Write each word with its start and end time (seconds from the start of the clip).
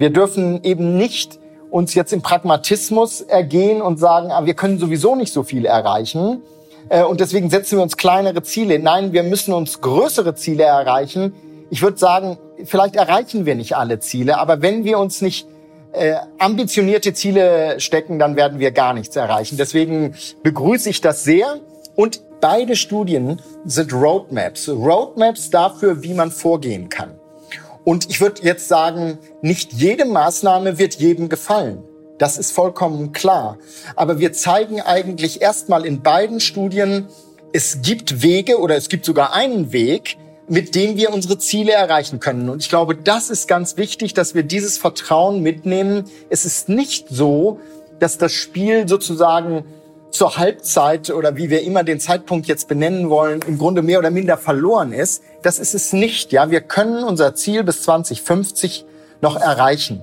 Wir 0.00 0.08
dürfen 0.08 0.64
eben 0.64 0.96
nicht 0.96 1.38
uns 1.70 1.94
jetzt 1.94 2.14
im 2.14 2.22
Pragmatismus 2.22 3.20
ergehen 3.20 3.82
und 3.82 3.98
sagen, 3.98 4.30
ah, 4.32 4.46
wir 4.46 4.54
können 4.54 4.78
sowieso 4.78 5.14
nicht 5.14 5.30
so 5.30 5.42
viel 5.42 5.66
erreichen. 5.66 6.40
Äh, 6.88 7.02
und 7.02 7.20
deswegen 7.20 7.50
setzen 7.50 7.76
wir 7.76 7.82
uns 7.82 7.98
kleinere 7.98 8.42
Ziele. 8.42 8.78
Nein, 8.78 9.12
wir 9.12 9.22
müssen 9.22 9.52
uns 9.52 9.82
größere 9.82 10.34
Ziele 10.34 10.62
erreichen. 10.62 11.34
Ich 11.68 11.82
würde 11.82 11.98
sagen, 11.98 12.38
vielleicht 12.64 12.96
erreichen 12.96 13.44
wir 13.44 13.54
nicht 13.56 13.76
alle 13.76 14.00
Ziele, 14.00 14.38
aber 14.38 14.62
wenn 14.62 14.84
wir 14.84 14.98
uns 14.98 15.20
nicht 15.20 15.46
äh, 15.92 16.14
ambitionierte 16.38 17.12
Ziele 17.12 17.78
stecken, 17.78 18.18
dann 18.18 18.36
werden 18.36 18.58
wir 18.58 18.70
gar 18.70 18.94
nichts 18.94 19.14
erreichen. 19.16 19.58
Deswegen 19.58 20.14
begrüße 20.42 20.88
ich 20.88 21.02
das 21.02 21.24
sehr. 21.24 21.60
Und 21.94 22.22
beide 22.40 22.74
Studien 22.74 23.42
sind 23.66 23.92
Roadmaps. 23.92 24.70
Roadmaps 24.70 25.50
dafür, 25.50 26.02
wie 26.02 26.14
man 26.14 26.30
vorgehen 26.30 26.88
kann. 26.88 27.19
Und 27.84 28.10
ich 28.10 28.20
würde 28.20 28.42
jetzt 28.42 28.68
sagen, 28.68 29.18
nicht 29.42 29.72
jede 29.72 30.04
Maßnahme 30.04 30.78
wird 30.78 30.94
jedem 30.96 31.28
gefallen. 31.28 31.82
Das 32.18 32.36
ist 32.36 32.52
vollkommen 32.52 33.12
klar. 33.12 33.58
Aber 33.96 34.18
wir 34.18 34.32
zeigen 34.32 34.80
eigentlich 34.80 35.40
erstmal 35.40 35.86
in 35.86 36.02
beiden 36.02 36.40
Studien, 36.40 37.08
es 37.52 37.80
gibt 37.82 38.22
Wege 38.22 38.58
oder 38.60 38.76
es 38.76 38.88
gibt 38.88 39.04
sogar 39.04 39.32
einen 39.32 39.72
Weg, 39.72 40.18
mit 40.46 40.74
dem 40.74 40.96
wir 40.96 41.12
unsere 41.12 41.38
Ziele 41.38 41.72
erreichen 41.72 42.20
können. 42.20 42.50
Und 42.50 42.60
ich 42.62 42.68
glaube, 42.68 42.94
das 42.94 43.30
ist 43.30 43.48
ganz 43.48 43.76
wichtig, 43.76 44.14
dass 44.14 44.34
wir 44.34 44.42
dieses 44.42 44.78
Vertrauen 44.78 45.42
mitnehmen. 45.42 46.04
Es 46.28 46.44
ist 46.44 46.68
nicht 46.68 47.06
so, 47.08 47.58
dass 48.00 48.18
das 48.18 48.32
Spiel 48.32 48.88
sozusagen 48.88 49.64
zur 50.10 50.36
Halbzeit 50.36 51.10
oder 51.10 51.36
wie 51.36 51.50
wir 51.50 51.62
immer 51.62 51.84
den 51.84 52.00
Zeitpunkt 52.00 52.46
jetzt 52.46 52.68
benennen 52.68 53.10
wollen, 53.10 53.40
im 53.46 53.58
Grunde 53.58 53.82
mehr 53.82 53.98
oder 53.98 54.10
minder 54.10 54.36
verloren 54.36 54.92
ist. 54.92 55.22
Das 55.42 55.58
ist 55.58 55.74
es 55.74 55.92
nicht. 55.92 56.32
Ja, 56.32 56.50
wir 56.50 56.60
können 56.60 57.04
unser 57.04 57.34
Ziel 57.34 57.64
bis 57.64 57.82
2050 57.82 58.84
noch 59.20 59.36
erreichen. 59.36 60.02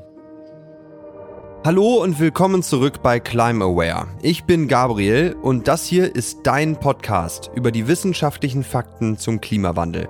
Hallo 1.65 2.01
und 2.01 2.19
willkommen 2.19 2.63
zurück 2.63 3.01
bei 3.03 3.19
Climb 3.19 3.61
Aware. 3.61 4.07
Ich 4.21 4.45
bin 4.45 4.67
Gabriel 4.67 5.35
und 5.41 5.67
das 5.67 5.85
hier 5.85 6.15
ist 6.15 6.39
dein 6.43 6.79
Podcast 6.79 7.51
über 7.55 7.71
die 7.71 7.87
wissenschaftlichen 7.87 8.63
Fakten 8.63 9.17
zum 9.17 9.41
Klimawandel, 9.41 10.07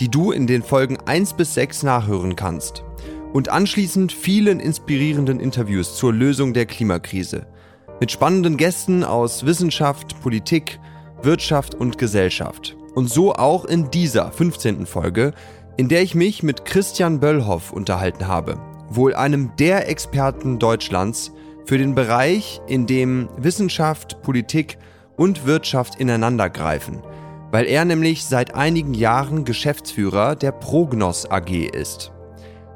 die 0.00 0.10
du 0.10 0.32
in 0.32 0.46
den 0.46 0.62
Folgen 0.62 0.98
1 1.06 1.34
bis 1.34 1.54
6 1.54 1.84
nachhören 1.84 2.36
kannst. 2.36 2.84
Und 3.32 3.48
anschließend 3.48 4.12
vielen 4.12 4.60
inspirierenden 4.60 5.40
Interviews 5.40 5.96
zur 5.96 6.12
Lösung 6.12 6.52
der 6.52 6.66
Klimakrise– 6.66 7.46
mit 8.00 8.10
spannenden 8.10 8.56
Gästen 8.56 9.04
aus 9.04 9.44
Wissenschaft, 9.44 10.20
Politik, 10.20 10.78
Wirtschaft 11.22 11.74
und 11.74 11.98
Gesellschaft. 11.98 12.76
Und 12.94 13.10
so 13.10 13.34
auch 13.34 13.64
in 13.64 13.90
dieser 13.90 14.30
15. 14.32 14.86
Folge, 14.86 15.32
in 15.76 15.88
der 15.88 16.02
ich 16.02 16.14
mich 16.14 16.42
mit 16.42 16.64
Christian 16.64 17.20
Böllhoff 17.20 17.72
unterhalten 17.72 18.26
habe, 18.26 18.58
wohl 18.90 19.14
einem 19.14 19.52
der 19.58 19.88
Experten 19.88 20.58
Deutschlands 20.58 21.32
für 21.64 21.78
den 21.78 21.94
Bereich, 21.94 22.60
in 22.66 22.86
dem 22.86 23.28
Wissenschaft, 23.36 24.22
Politik 24.22 24.78
und 25.16 25.46
Wirtschaft 25.46 26.00
ineinandergreifen, 26.00 27.02
weil 27.50 27.66
er 27.66 27.84
nämlich 27.84 28.24
seit 28.24 28.54
einigen 28.54 28.94
Jahren 28.94 29.44
Geschäftsführer 29.44 30.34
der 30.34 30.52
Prognos 30.52 31.30
AG 31.30 31.50
ist. 31.50 32.12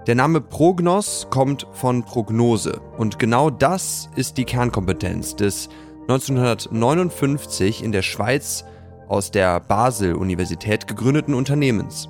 Der 0.08 0.16
Name 0.16 0.40
Prognos 0.40 1.28
kommt 1.30 1.64
von 1.70 2.02
Prognose 2.02 2.80
und 2.98 3.20
genau 3.20 3.50
das 3.50 4.10
ist 4.16 4.36
die 4.36 4.44
Kernkompetenz 4.44 5.36
des 5.36 5.68
1959 6.08 7.84
in 7.84 7.92
der 7.92 8.02
Schweiz 8.02 8.64
aus 9.06 9.30
der 9.30 9.60
Basel-Universität 9.60 10.88
gegründeten 10.88 11.34
Unternehmens. 11.34 12.08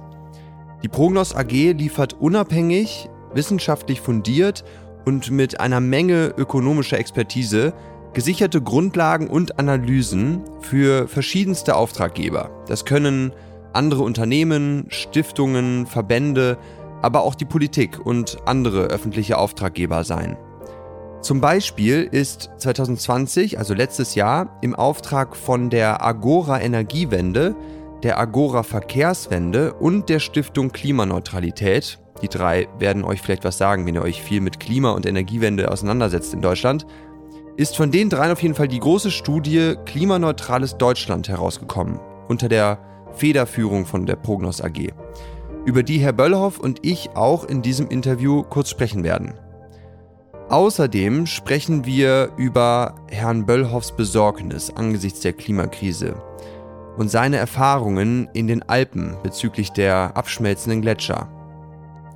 Die 0.82 0.88
Prognos 0.88 1.36
AG 1.36 1.50
liefert 1.50 2.14
unabhängig, 2.14 3.10
wissenschaftlich 3.34 4.00
fundiert 4.00 4.64
und 5.04 5.30
mit 5.30 5.60
einer 5.60 5.80
Menge 5.80 6.32
ökonomischer 6.38 6.98
Expertise 6.98 7.74
gesicherte 8.14 8.62
Grundlagen 8.62 9.28
und 9.28 9.58
Analysen 9.58 10.40
für 10.60 11.08
verschiedenste 11.08 11.76
Auftraggeber. 11.76 12.50
Das 12.66 12.86
können 12.86 13.32
andere 13.74 14.02
Unternehmen, 14.02 14.86
Stiftungen, 14.88 15.86
Verbände, 15.86 16.56
aber 17.02 17.22
auch 17.22 17.34
die 17.34 17.44
Politik 17.44 18.04
und 18.04 18.38
andere 18.46 18.84
öffentliche 18.84 19.36
Auftraggeber 19.36 20.04
sein. 20.04 20.36
Zum 21.20 21.40
Beispiel 21.40 22.08
ist 22.10 22.50
2020, 22.58 23.58
also 23.58 23.74
letztes 23.74 24.14
Jahr, 24.14 24.58
im 24.60 24.74
Auftrag 24.74 25.36
von 25.36 25.70
der 25.70 26.04
Agora 26.04 26.60
Energiewende, 26.60 27.54
der 28.02 28.18
Agora 28.18 28.64
Verkehrswende 28.64 29.74
und 29.74 30.08
der 30.08 30.18
Stiftung 30.18 30.70
Klimaneutralität, 30.72 32.00
die 32.22 32.28
drei 32.28 32.66
werden 32.78 33.04
euch 33.04 33.20
vielleicht 33.20 33.44
was 33.44 33.58
sagen, 33.58 33.86
wenn 33.86 33.94
ihr 33.94 34.02
euch 34.02 34.20
viel 34.20 34.40
mit 34.40 34.58
Klima- 34.58 34.90
und 34.90 35.06
Energiewende 35.06 35.70
auseinandersetzt 35.70 36.34
in 36.34 36.40
Deutschland, 36.40 36.86
ist 37.56 37.76
von 37.76 37.92
den 37.92 38.08
dreien 38.08 38.32
auf 38.32 38.42
jeden 38.42 38.54
Fall 38.54 38.68
die 38.68 38.80
große 38.80 39.10
Studie 39.12 39.76
Klimaneutrales 39.84 40.76
Deutschland 40.76 41.28
herausgekommen, 41.28 42.00
unter 42.28 42.48
der 42.48 42.78
Federführung 43.14 43.86
von 43.86 44.06
der 44.06 44.16
Prognos 44.16 44.60
AG 44.60 44.92
über 45.64 45.82
die 45.82 45.98
Herr 45.98 46.12
Böllhoff 46.12 46.58
und 46.58 46.80
ich 46.82 47.10
auch 47.14 47.44
in 47.44 47.62
diesem 47.62 47.88
Interview 47.88 48.42
kurz 48.42 48.70
sprechen 48.70 49.04
werden. 49.04 49.34
Außerdem 50.48 51.26
sprechen 51.26 51.86
wir 51.86 52.30
über 52.36 52.96
Herrn 53.08 53.46
Böllhoffs 53.46 53.92
Besorgnis 53.92 54.70
angesichts 54.70 55.20
der 55.20 55.32
Klimakrise 55.32 56.14
und 56.96 57.10
seine 57.10 57.36
Erfahrungen 57.36 58.28
in 58.34 58.46
den 58.48 58.62
Alpen 58.68 59.16
bezüglich 59.22 59.70
der 59.70 60.16
abschmelzenden 60.16 60.82
Gletscher. 60.82 61.28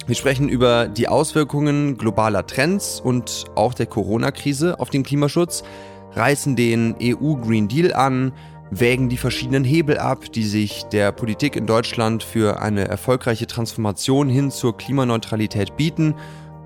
Wir 0.07 0.15
sprechen 0.15 0.49
über 0.49 0.87
die 0.87 1.09
Auswirkungen 1.09 1.97
globaler 1.97 2.47
Trends 2.47 3.01
und 3.01 3.47
auch 3.55 3.75
der 3.75 3.87
Corona-Krise 3.87 4.79
auf 4.79 4.91
den 4.91 5.03
Klimaschutz, 5.03 5.65
reißen 6.13 6.57
den 6.57 6.95
EU 7.03 7.35
Green 7.37 7.69
Deal 7.69 7.93
an, 7.93 8.33
wägen 8.71 9.09
die 9.09 9.17
verschiedenen 9.17 9.65
Hebel 9.65 9.99
ab, 9.99 10.33
die 10.33 10.45
sich 10.45 10.85
der 10.85 11.13
Politik 11.13 11.57
in 11.57 11.67
Deutschland 11.67 12.23
für 12.23 12.61
eine 12.61 12.89
erfolgreiche 12.89 13.47
Transformation 13.47 14.29
hin 14.29 14.51
zur 14.51 14.77
Klimaneutralität 14.77 15.77
bieten 15.77 16.15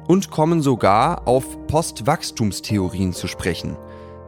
und 0.06 0.30
kommen 0.30 0.62
sogar 0.62 1.28
auf 1.28 1.66
Postwachstumstheorien 1.66 3.12
zu 3.12 3.26
sprechen. 3.28 3.76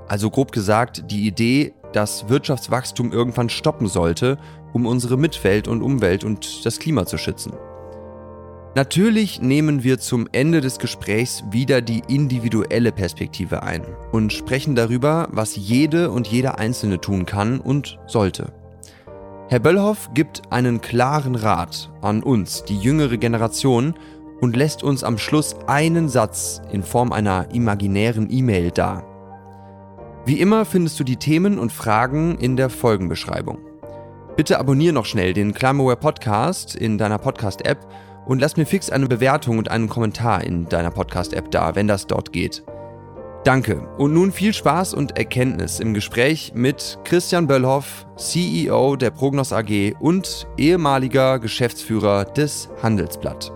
Also 0.06 0.31
grob 0.31 0.53
gesagt 0.53 1.10
die 1.10 1.27
Idee, 1.27 1.72
dass 1.93 2.28
Wirtschaftswachstum 2.28 3.12
irgendwann 3.12 3.49
stoppen 3.49 3.89
sollte, 3.89 4.39
um 4.72 4.87
unsere 4.87 5.16
Mitwelt 5.16 5.69
und 5.69 5.83
Umwelt 5.83 6.25
und 6.25 6.65
das 6.65 6.78
Klima 6.78 7.06
zu 7.06 7.19
schützen. 7.19 7.53
Natürlich 8.75 9.43
nehmen 9.43 9.84
wir 9.84 9.99
zum 9.99 10.27
Ende 10.33 10.62
des 10.62 10.78
Gesprächs 10.78 11.44
wieder 11.50 11.83
die 11.83 12.03
individuelle 12.09 12.91
Perspektive 12.91 13.62
ein 13.62 13.83
und 14.12 14.33
sprechen 14.33 14.75
darüber, 14.75 15.28
was 15.31 15.56
jede 15.56 16.10
und 16.10 16.27
jeder 16.27 16.59
Einzelne 16.59 16.99
tun 16.99 17.27
kann 17.27 17.60
und 17.60 17.99
sollte. 18.06 18.55
Herr 19.49 19.59
Böllhoff 19.59 20.09
gibt 20.15 20.50
einen 20.50 20.81
klaren 20.81 21.34
Rat 21.34 21.93
an 22.00 22.22
uns, 22.22 22.65
die 22.65 22.78
jüngere 22.78 23.19
Generation, 23.19 23.93
und 24.41 24.56
lässt 24.56 24.83
uns 24.83 25.04
am 25.04 25.19
Schluss 25.19 25.54
einen 25.66 26.09
Satz 26.09 26.62
in 26.72 26.83
Form 26.83 27.12
einer 27.12 27.49
imaginären 27.53 28.28
E-Mail 28.31 28.71
da. 28.71 29.04
Wie 30.25 30.41
immer 30.41 30.65
findest 30.65 30.99
du 30.99 31.04
die 31.04 31.16
Themen 31.19 31.59
und 31.59 31.72
Fragen 31.72 32.39
in 32.39 32.56
der 32.56 32.71
Folgenbeschreibung. 32.71 33.59
Bitte 34.34 34.59
abonniere 34.59 34.94
noch 34.94 35.04
schnell 35.04 35.34
den 35.34 35.53
Climaware 35.53 35.97
Podcast 35.97 36.75
in 36.75 36.97
deiner 36.97 37.19
Podcast-App 37.19 37.87
und 38.27 38.41
lass 38.41 38.56
mir 38.56 38.66
fix 38.66 38.91
eine 38.91 39.06
Bewertung 39.06 39.59
und 39.59 39.71
einen 39.71 39.88
Kommentar 39.88 40.44
in 40.44 40.69
deiner 40.69 40.91
Podcast-App 40.91 41.50
da, 41.50 41.75
wenn 41.75 41.88
das 41.88 42.06
dort 42.06 42.33
geht. 42.33 42.62
Danke 43.44 43.88
und 43.99 44.15
nun 44.15 44.31
viel 44.31 44.53
Spaß 44.53 44.94
und 44.94 45.19
Erkenntnis 45.19 45.81
im 45.81 45.94
Gespräch 45.94 46.53
mit 46.55 46.99
Christian 47.05 47.49
Böllhoff, 47.49 48.06
CEO 48.16 48.94
der 48.94 49.10
Prognos 49.10 49.53
AG 49.53 49.94
und 49.99 50.47
ehemaliger 50.56 51.41
Geschäftsführer 51.41 52.25
des 52.25 52.69
Handelsblatt. 52.83 53.53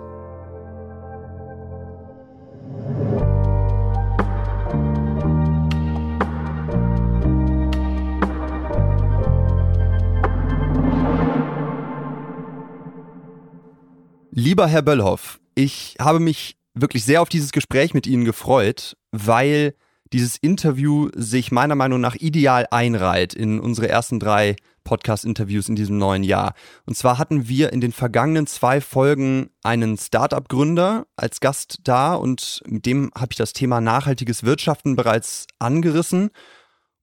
Lieber 14.38 14.66
Herr 14.66 14.82
Böllhoff, 14.82 15.40
ich 15.54 15.96
habe 15.98 16.20
mich 16.20 16.58
wirklich 16.74 17.06
sehr 17.06 17.22
auf 17.22 17.30
dieses 17.30 17.52
Gespräch 17.52 17.94
mit 17.94 18.06
Ihnen 18.06 18.26
gefreut, 18.26 18.94
weil 19.10 19.74
dieses 20.12 20.36
Interview 20.36 21.08
sich 21.14 21.52
meiner 21.52 21.74
Meinung 21.74 22.02
nach 22.02 22.16
ideal 22.16 22.66
einreiht 22.70 23.32
in 23.32 23.58
unsere 23.58 23.88
ersten 23.88 24.20
drei 24.20 24.56
Podcast-Interviews 24.84 25.70
in 25.70 25.74
diesem 25.74 25.96
neuen 25.96 26.22
Jahr. 26.22 26.52
Und 26.84 26.98
zwar 26.98 27.16
hatten 27.16 27.48
wir 27.48 27.72
in 27.72 27.80
den 27.80 27.92
vergangenen 27.92 28.46
zwei 28.46 28.82
Folgen 28.82 29.48
einen 29.62 29.96
Startup-Gründer 29.96 31.06
als 31.16 31.40
Gast 31.40 31.78
da 31.84 32.12
und 32.12 32.62
mit 32.66 32.84
dem 32.84 33.10
habe 33.14 33.28
ich 33.30 33.38
das 33.38 33.54
Thema 33.54 33.80
nachhaltiges 33.80 34.44
Wirtschaften 34.44 34.96
bereits 34.96 35.46
angerissen. 35.58 36.28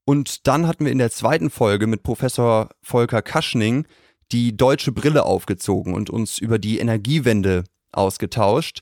Und 0.05 0.45
dann 0.45 0.67
hatten 0.67 0.85
wir 0.85 0.91
in 0.91 0.99
der 0.99 1.09
zweiten 1.09 1.49
Folge 1.49 1.87
mit 1.87 2.03
Professor 2.03 2.69
Volker 2.83 3.23
Kaschning 3.23 3.87
die 4.33 4.57
deutsche 4.57 4.91
Brille 4.91 5.23
aufgezogen 5.23 5.93
und 5.93 6.09
uns 6.09 6.39
über 6.39 6.59
die 6.59 6.79
Energiewende 6.79 7.63
ausgetauscht. 7.91 8.81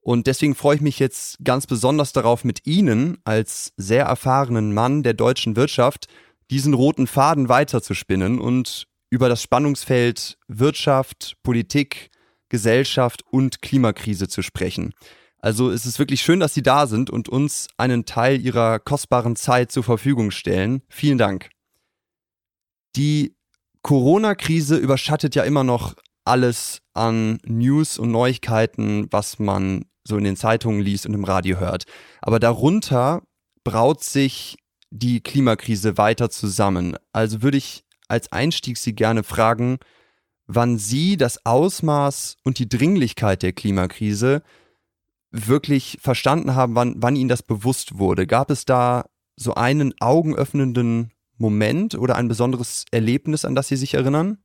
Und 0.00 0.26
deswegen 0.26 0.54
freue 0.54 0.76
ich 0.76 0.82
mich 0.82 0.98
jetzt 0.98 1.38
ganz 1.44 1.66
besonders 1.66 2.12
darauf, 2.12 2.44
mit 2.44 2.66
Ihnen 2.66 3.18
als 3.24 3.72
sehr 3.76 4.06
erfahrenen 4.06 4.72
Mann 4.72 5.02
der 5.02 5.14
deutschen 5.14 5.54
Wirtschaft 5.54 6.06
diesen 6.50 6.74
roten 6.74 7.06
Faden 7.06 7.48
weiterzuspinnen 7.48 8.40
und 8.40 8.86
über 9.10 9.28
das 9.28 9.42
Spannungsfeld 9.42 10.38
Wirtschaft, 10.48 11.36
Politik, 11.42 12.10
Gesellschaft 12.48 13.22
und 13.30 13.62
Klimakrise 13.62 14.28
zu 14.28 14.42
sprechen. 14.42 14.94
Also 15.38 15.70
es 15.70 15.86
ist 15.86 15.98
wirklich 15.98 16.22
schön, 16.22 16.40
dass 16.40 16.54
Sie 16.54 16.62
da 16.62 16.86
sind 16.86 17.10
und 17.10 17.28
uns 17.28 17.68
einen 17.76 18.04
Teil 18.04 18.40
Ihrer 18.40 18.78
kostbaren 18.78 19.36
Zeit 19.36 19.70
zur 19.70 19.84
Verfügung 19.84 20.30
stellen. 20.30 20.82
Vielen 20.88 21.18
Dank. 21.18 21.50
Die 22.96 23.35
Corona-Krise 23.86 24.78
überschattet 24.78 25.36
ja 25.36 25.44
immer 25.44 25.62
noch 25.62 25.94
alles 26.24 26.82
an 26.92 27.38
News 27.44 27.98
und 27.98 28.10
Neuigkeiten, 28.10 29.06
was 29.12 29.38
man 29.38 29.84
so 30.02 30.16
in 30.16 30.24
den 30.24 30.36
Zeitungen 30.36 30.80
liest 30.80 31.06
und 31.06 31.14
im 31.14 31.22
Radio 31.22 31.60
hört. 31.60 31.84
Aber 32.20 32.40
darunter 32.40 33.22
braut 33.62 34.02
sich 34.02 34.56
die 34.90 35.20
Klimakrise 35.20 35.98
weiter 35.98 36.30
zusammen. 36.30 36.96
Also 37.12 37.42
würde 37.42 37.58
ich 37.58 37.84
als 38.08 38.32
Einstieg 38.32 38.76
Sie 38.76 38.92
gerne 38.92 39.22
fragen, 39.22 39.78
wann 40.48 40.78
Sie 40.78 41.16
das 41.16 41.46
Ausmaß 41.46 42.38
und 42.42 42.58
die 42.58 42.68
Dringlichkeit 42.68 43.44
der 43.44 43.52
Klimakrise 43.52 44.42
wirklich 45.30 45.98
verstanden 46.00 46.56
haben, 46.56 46.74
wann, 46.74 46.96
wann 46.96 47.14
Ihnen 47.14 47.28
das 47.28 47.44
bewusst 47.44 47.98
wurde. 47.98 48.26
Gab 48.26 48.50
es 48.50 48.64
da 48.64 49.04
so 49.36 49.54
einen 49.54 49.94
augenöffnenden 50.00 51.12
Moment 51.38 51.94
oder 51.94 52.16
ein 52.16 52.28
besonderes 52.28 52.84
Erlebnis, 52.90 53.44
an 53.44 53.54
das 53.54 53.68
Sie 53.68 53.76
sich 53.76 53.94
erinnern? 53.94 54.38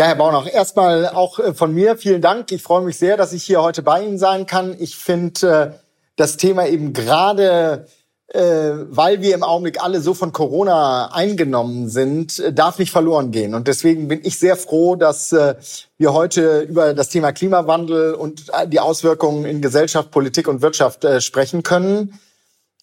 Ja, 0.00 0.06
Herr 0.06 0.14
Baunach, 0.14 0.46
erstmal 0.50 1.08
auch 1.08 1.38
äh, 1.38 1.52
von 1.52 1.74
mir 1.74 1.96
vielen 1.96 2.22
Dank. 2.22 2.52
Ich 2.52 2.62
freue 2.62 2.82
mich 2.82 2.96
sehr, 2.96 3.16
dass 3.16 3.32
ich 3.32 3.42
hier 3.42 3.60
heute 3.60 3.82
bei 3.82 4.02
Ihnen 4.02 4.18
sein 4.18 4.46
kann. 4.46 4.74
Ich 4.78 4.96
finde 4.96 5.74
äh, 5.74 5.78
das 6.16 6.36
Thema 6.36 6.66
eben 6.66 6.92
gerade, 6.92 7.86
äh, 8.28 8.40
weil 8.88 9.20
wir 9.20 9.34
im 9.34 9.42
Augenblick 9.42 9.82
alle 9.82 10.00
so 10.00 10.14
von 10.14 10.32
Corona 10.32 11.12
eingenommen 11.12 11.90
sind, 11.90 12.42
darf 12.56 12.78
nicht 12.78 12.92
verloren 12.92 13.30
gehen. 13.30 13.52
Und 13.54 13.68
deswegen 13.68 14.08
bin 14.08 14.20
ich 14.22 14.38
sehr 14.38 14.56
froh, 14.56 14.96
dass 14.96 15.32
wir 15.32 16.14
heute 16.14 16.60
über 16.60 16.94
das 16.94 17.08
Thema 17.10 17.32
Klimawandel 17.32 18.14
und 18.14 18.50
die 18.68 18.80
Auswirkungen 18.80 19.44
in 19.44 19.60
Gesellschaft, 19.60 20.10
Politik 20.12 20.48
und 20.48 20.62
Wirtschaft 20.62 21.04
sprechen 21.18 21.62
können. 21.62 22.18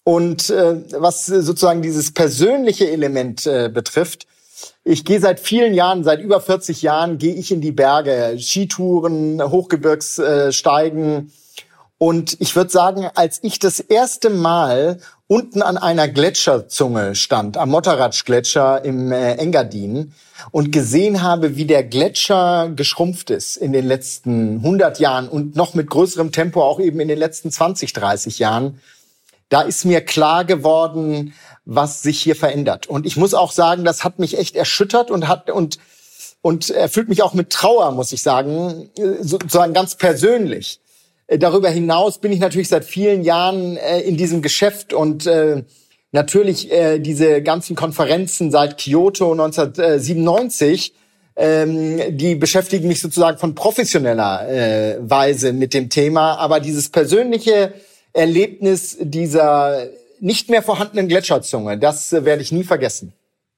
Und 0.08 0.50
was 0.50 1.26
sozusagen 1.26 1.82
dieses 1.82 2.14
persönliche 2.14 2.90
Element 2.90 3.44
betrifft, 3.44 4.26
ich 4.86 5.04
gehe 5.04 5.20
seit 5.20 5.42
vielen 5.42 5.74
Jahren, 5.74 6.06
seit 6.06 6.22
über 6.22 6.40
40 6.40 6.82
Jahren, 6.82 7.18
gehe 7.18 7.34
ich 7.34 7.52
in 7.52 7.60
die 7.60 7.74
Berge, 7.74 8.38
Skitouren, 8.40 9.44
Hochgebirgssteigen. 9.44 11.34
Und 11.98 12.38
ich 12.40 12.56
würde 12.56 12.70
sagen, 12.70 13.10
als 13.16 13.40
ich 13.42 13.60
das 13.60 13.82
erste 13.82 14.30
Mal 14.30 15.02
unten 15.28 15.62
an 15.62 15.76
einer 15.76 16.08
Gletscherzunge 16.08 17.16
stand, 17.16 17.58
am 17.58 17.72
Motteratsch-Gletscher 17.72 18.86
im 18.86 19.12
äh, 19.12 19.34
Engadin, 19.34 20.14
und 20.52 20.72
gesehen 20.72 21.22
habe, 21.22 21.58
wie 21.58 21.66
der 21.66 21.84
Gletscher 21.84 22.72
geschrumpft 22.74 23.30
ist 23.30 23.58
in 23.58 23.74
den 23.74 23.86
letzten 23.86 24.58
100 24.58 25.00
Jahren 25.00 25.28
und 25.28 25.58
noch 25.58 25.74
mit 25.74 25.90
größerem 25.90 26.32
Tempo 26.32 26.64
auch 26.64 26.80
eben 26.80 27.02
in 27.02 27.10
den 27.10 27.20
letzten 27.20 27.52
20, 27.52 27.92
30 27.92 28.40
Jahren, 28.40 28.80
da 29.50 29.62
ist 29.62 29.86
mir 29.86 30.02
klar 30.02 30.46
geworden, 30.46 31.34
was 31.66 32.02
sich 32.02 32.22
hier 32.22 32.36
verändert. 32.36 32.88
Und 32.88 33.06
ich 33.06 33.18
muss 33.18 33.34
auch 33.34 33.52
sagen, 33.52 33.86
das 33.86 34.04
hat 34.04 34.20
mich 34.20 34.38
echt 34.38 34.56
erschüttert 34.56 35.12
und 35.12 35.28
hat 35.28 35.50
und 35.50 35.80
und 36.42 36.70
erfüllt 36.70 37.10
mich 37.10 37.24
auch 37.24 37.34
mit 37.34 37.50
Trauer, 37.50 37.92
muss 37.92 38.14
ich 38.14 38.22
sagen, 38.22 38.90
sozusagen 39.22 39.74
ganz 39.74 39.96
persönlich. 39.96 40.80
Äh, 41.28 41.38
darüber 41.38 41.70
hinaus 41.70 42.20
bin 42.20 42.32
ich 42.32 42.40
natürlich 42.40 42.70
seit 42.70 42.86
vielen 42.86 43.24
Jahren 43.24 43.78
äh, 43.78 44.00
in 44.02 44.18
diesem 44.18 44.42
Geschäft 44.42 44.94
und 44.94 45.28
äh, 45.28 45.64
natürlich 46.14 46.70
diese 47.00 47.44
ganzen 47.44 47.76
Konferenzen 47.76 48.50
seit 48.50 48.78
Kyoto 48.78 49.34
1997, 49.34 50.94
ähm, 51.36 52.18
die 52.18 52.36
beschäftigen 52.36 52.88
mich 52.88 53.02
sozusagen 53.02 53.38
von 53.38 53.54
professioneller 53.54 54.98
Weise 55.02 55.52
mit 55.52 55.74
dem 55.74 55.90
Thema. 55.90 56.36
Aber 56.36 56.62
dieses 56.62 56.90
persönliche 56.90 57.74
Erlebnis 58.18 58.98
dieser 59.00 59.88
nicht 60.20 60.50
mehr 60.50 60.64
vorhandenen 60.64 61.08
Gletscherzunge. 61.08 61.78
Das 61.78 62.12
äh, 62.12 62.26
werde 62.26 62.42
ich 62.42 62.52
nie 62.52 62.64
vergessen. 62.64 63.14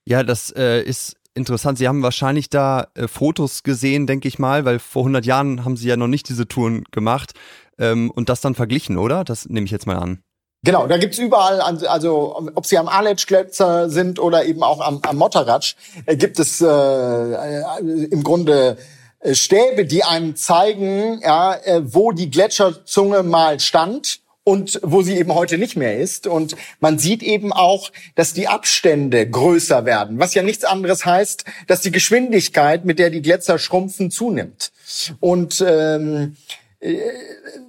Ja, 0.06 0.24
das 0.24 0.52
äh, 0.52 0.82
ist 0.82 1.16
interessant. 1.34 1.78
Sie 1.78 1.88
haben 1.88 2.04
wahrscheinlich 2.04 2.50
da 2.50 2.88
äh, 2.94 3.08
Fotos 3.08 3.64
gesehen, 3.64 4.06
denke 4.06 4.28
ich 4.28 4.38
mal, 4.38 4.66
weil 4.66 4.80
vor 4.80 5.04
100 5.04 5.26
Jahren 5.26 5.64
haben 5.64 5.78
Sie 5.78 5.88
ja 5.88 5.96
noch 5.96 6.08
nicht 6.08 6.28
diese 6.28 6.48
Touren 6.48 6.84
gemacht 6.92 7.34
ähm, 7.78 8.12
und 8.12 8.28
das 8.28 8.42
dann 8.42 8.56
verglichen, 8.56 8.98
oder? 8.98 9.24
Das 9.24 9.48
nehme 9.48 9.66
ich 9.66 9.72
jetzt 9.72 9.88
mal 9.88 9.98
an. 9.98 10.20
Genau, 10.64 10.88
da 10.88 10.98
gibt's 10.98 11.20
überall, 11.20 11.62
also 11.62 12.38
ob 12.54 12.66
sie 12.66 12.78
am 12.78 12.90
Aletsch-Gletscher 12.90 13.90
sind 13.90 14.20
oder 14.20 14.44
eben 14.44 14.62
auch 14.62 14.82
am, 14.82 15.00
am 15.04 15.16
Motteratsch, 15.16 15.78
äh, 16.06 16.18
gibt 16.18 16.38
es 16.38 16.60
äh, 16.60 16.66
äh, 16.68 18.06
im 18.12 18.24
Grunde 18.24 18.76
äh, 19.20 19.36
Stäbe, 19.36 19.86
die 19.86 20.04
einem 20.04 20.36
zeigen, 20.36 21.22
ja, 21.22 21.56
wo 21.84 22.12
die 22.12 22.30
Gletscherzunge 22.30 23.24
mal 23.24 23.62
stand 23.62 24.20
und 24.50 24.80
wo 24.82 25.04
sie 25.04 25.16
eben 25.16 25.36
heute 25.36 25.60
nicht 25.60 25.76
mehr 25.76 26.00
ist. 26.00 26.26
Und 26.26 26.56
man 26.80 26.98
sieht 26.98 27.22
eben 27.22 27.54
auch, 27.54 27.92
dass 28.16 28.34
die 28.34 28.48
Abstände 28.48 29.30
größer 29.30 29.86
werden, 29.86 30.18
was 30.18 30.34
ja 30.34 30.42
nichts 30.42 30.64
anderes 30.64 31.06
heißt, 31.06 31.46
dass 31.68 31.82
die 31.82 31.92
Geschwindigkeit, 31.92 32.84
mit 32.84 32.98
der 32.98 33.12
die 33.12 33.22
Gletscher 33.22 33.60
schrumpfen, 33.60 34.10
zunimmt. 34.10 34.72
Und 35.20 35.64
ähm, 35.66 36.36
äh, 36.80 36.98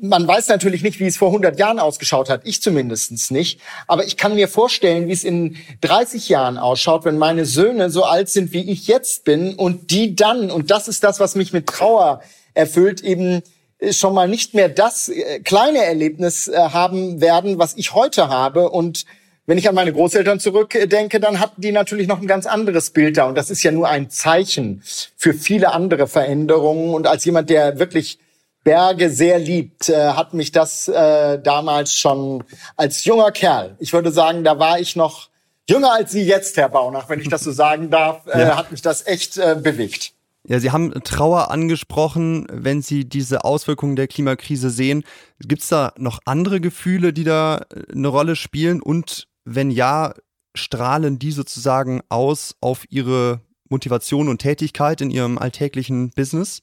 man 0.00 0.26
weiß 0.26 0.48
natürlich 0.48 0.82
nicht, 0.82 1.00
wie 1.00 1.06
es 1.06 1.18
vor 1.18 1.28
100 1.28 1.58
Jahren 1.58 1.78
ausgeschaut 1.78 2.30
hat. 2.30 2.40
Ich 2.44 2.62
zumindest 2.62 3.30
nicht. 3.30 3.60
Aber 3.86 4.06
ich 4.06 4.16
kann 4.16 4.34
mir 4.34 4.48
vorstellen, 4.48 5.06
wie 5.06 5.12
es 5.12 5.22
in 5.22 5.56
30 5.82 6.30
Jahren 6.30 6.56
ausschaut, 6.56 7.04
wenn 7.04 7.18
meine 7.18 7.44
Söhne 7.44 7.90
so 7.90 8.04
alt 8.04 8.30
sind, 8.30 8.54
wie 8.54 8.70
ich 8.70 8.86
jetzt 8.86 9.24
bin 9.24 9.54
und 9.54 9.90
die 9.90 10.16
dann, 10.16 10.50
und 10.50 10.70
das 10.70 10.88
ist 10.88 11.04
das, 11.04 11.20
was 11.20 11.34
mich 11.34 11.52
mit 11.52 11.66
Trauer 11.66 12.22
erfüllt, 12.54 13.02
eben 13.02 13.42
schon 13.90 14.14
mal 14.14 14.28
nicht 14.28 14.54
mehr 14.54 14.68
das 14.68 15.08
äh, 15.08 15.40
kleine 15.40 15.84
Erlebnis 15.84 16.48
äh, 16.48 16.56
haben 16.56 17.20
werden, 17.20 17.58
was 17.58 17.76
ich 17.76 17.94
heute 17.94 18.28
habe. 18.28 18.68
Und 18.70 19.06
wenn 19.46 19.58
ich 19.58 19.68
an 19.68 19.74
meine 19.74 19.92
Großeltern 19.92 20.38
zurückdenke, 20.38 21.18
dann 21.18 21.40
hatten 21.40 21.60
die 21.60 21.72
natürlich 21.72 22.06
noch 22.06 22.20
ein 22.20 22.26
ganz 22.26 22.46
anderes 22.46 22.90
Bild 22.90 23.16
da. 23.16 23.26
Und 23.26 23.36
das 23.36 23.50
ist 23.50 23.62
ja 23.62 23.72
nur 23.72 23.88
ein 23.88 24.10
Zeichen 24.10 24.82
für 25.16 25.34
viele 25.34 25.72
andere 25.72 26.06
Veränderungen. 26.06 26.94
Und 26.94 27.06
als 27.06 27.24
jemand, 27.24 27.50
der 27.50 27.78
wirklich 27.78 28.18
Berge 28.62 29.08
sehr 29.08 29.38
liebt, 29.38 29.88
äh, 29.88 30.10
hat 30.10 30.34
mich 30.34 30.52
das 30.52 30.84
damals 30.84 31.94
schon 31.94 32.44
als 32.76 33.04
junger 33.04 33.32
Kerl, 33.32 33.76
ich 33.78 33.92
würde 33.92 34.12
sagen, 34.12 34.44
da 34.44 34.58
war 34.58 34.78
ich 34.78 34.94
noch 34.96 35.30
jünger 35.68 35.92
als 35.92 36.12
Sie 36.12 36.22
jetzt, 36.22 36.56
Herr 36.56 36.68
Baunach, 36.68 37.08
wenn 37.08 37.20
ich 37.20 37.28
das 37.28 37.42
so 37.42 37.52
sagen 37.52 37.90
darf, 37.90 38.26
ja. 38.26 38.56
hat 38.56 38.70
mich 38.70 38.82
das 38.82 39.06
echt 39.06 39.36
bewegt. 39.36 40.12
Ja, 40.48 40.58
Sie 40.58 40.70
haben 40.70 40.92
Trauer 41.04 41.50
angesprochen, 41.50 42.46
wenn 42.50 42.80
Sie 42.80 43.08
diese 43.08 43.44
Auswirkungen 43.44 43.96
der 43.96 44.08
Klimakrise 44.08 44.70
sehen. 44.70 45.04
Gibt 45.38 45.62
es 45.62 45.68
da 45.68 45.92
noch 45.98 46.20
andere 46.24 46.60
Gefühle, 46.60 47.12
die 47.12 47.24
da 47.24 47.66
äh, 47.70 47.92
eine 47.92 48.08
Rolle 48.08 48.36
spielen? 48.36 48.80
Und 48.80 49.28
wenn 49.44 49.70
ja, 49.70 50.14
strahlen 50.54 51.18
die 51.18 51.32
sozusagen 51.32 52.00
aus 52.08 52.56
auf 52.60 52.84
Ihre 52.88 53.42
Motivation 53.68 54.28
und 54.28 54.38
Tätigkeit 54.38 55.00
in 55.00 55.10
Ihrem 55.10 55.38
alltäglichen 55.38 56.10
Business? 56.10 56.62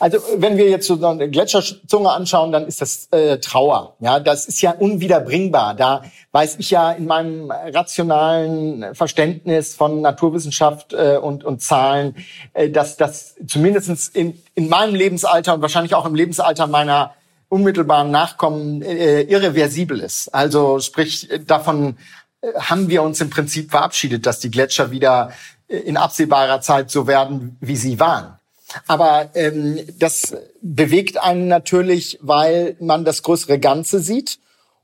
Also 0.00 0.18
wenn 0.36 0.56
wir 0.56 0.68
jetzt 0.68 0.86
so 0.86 1.04
eine 1.06 1.28
Gletscherzunge 1.28 2.10
anschauen, 2.10 2.50
dann 2.52 2.66
ist 2.66 2.80
das 2.80 3.08
äh, 3.12 3.38
Trauer. 3.38 3.96
Ja, 4.00 4.18
das 4.20 4.46
ist 4.46 4.60
ja 4.60 4.72
unwiederbringbar. 4.72 5.74
Da 5.74 6.02
weiß 6.32 6.56
ich 6.58 6.70
ja 6.70 6.92
in 6.92 7.06
meinem 7.06 7.50
rationalen 7.50 8.94
Verständnis 8.94 9.74
von 9.74 10.00
Naturwissenschaft 10.00 10.92
äh, 10.92 11.18
und, 11.20 11.44
und 11.44 11.62
Zahlen, 11.62 12.16
äh, 12.54 12.70
dass 12.70 12.96
das 12.96 13.36
zumindestens 13.46 14.08
in, 14.08 14.40
in 14.54 14.68
meinem 14.68 14.94
Lebensalter 14.94 15.54
und 15.54 15.62
wahrscheinlich 15.62 15.94
auch 15.94 16.06
im 16.06 16.14
Lebensalter 16.14 16.66
meiner 16.66 17.14
unmittelbaren 17.48 18.10
Nachkommen 18.10 18.82
äh, 18.82 19.22
irreversibel 19.22 20.00
ist. 20.00 20.34
Also 20.34 20.80
sprich, 20.80 21.28
davon 21.46 21.96
äh, 22.40 22.52
haben 22.54 22.88
wir 22.88 23.02
uns 23.02 23.20
im 23.20 23.30
Prinzip 23.30 23.70
verabschiedet, 23.70 24.26
dass 24.26 24.40
die 24.40 24.50
Gletscher 24.50 24.90
wieder 24.90 25.32
äh, 25.68 25.76
in 25.78 25.96
absehbarer 25.96 26.60
Zeit 26.60 26.90
so 26.90 27.06
werden, 27.06 27.56
wie 27.60 27.76
sie 27.76 27.98
waren. 28.00 28.37
Aber 28.86 29.30
ähm, 29.34 29.80
das 29.98 30.36
bewegt 30.60 31.22
einen 31.22 31.48
natürlich, 31.48 32.18
weil 32.20 32.76
man 32.80 33.04
das 33.04 33.22
größere 33.22 33.58
Ganze 33.58 34.00
sieht. 34.00 34.38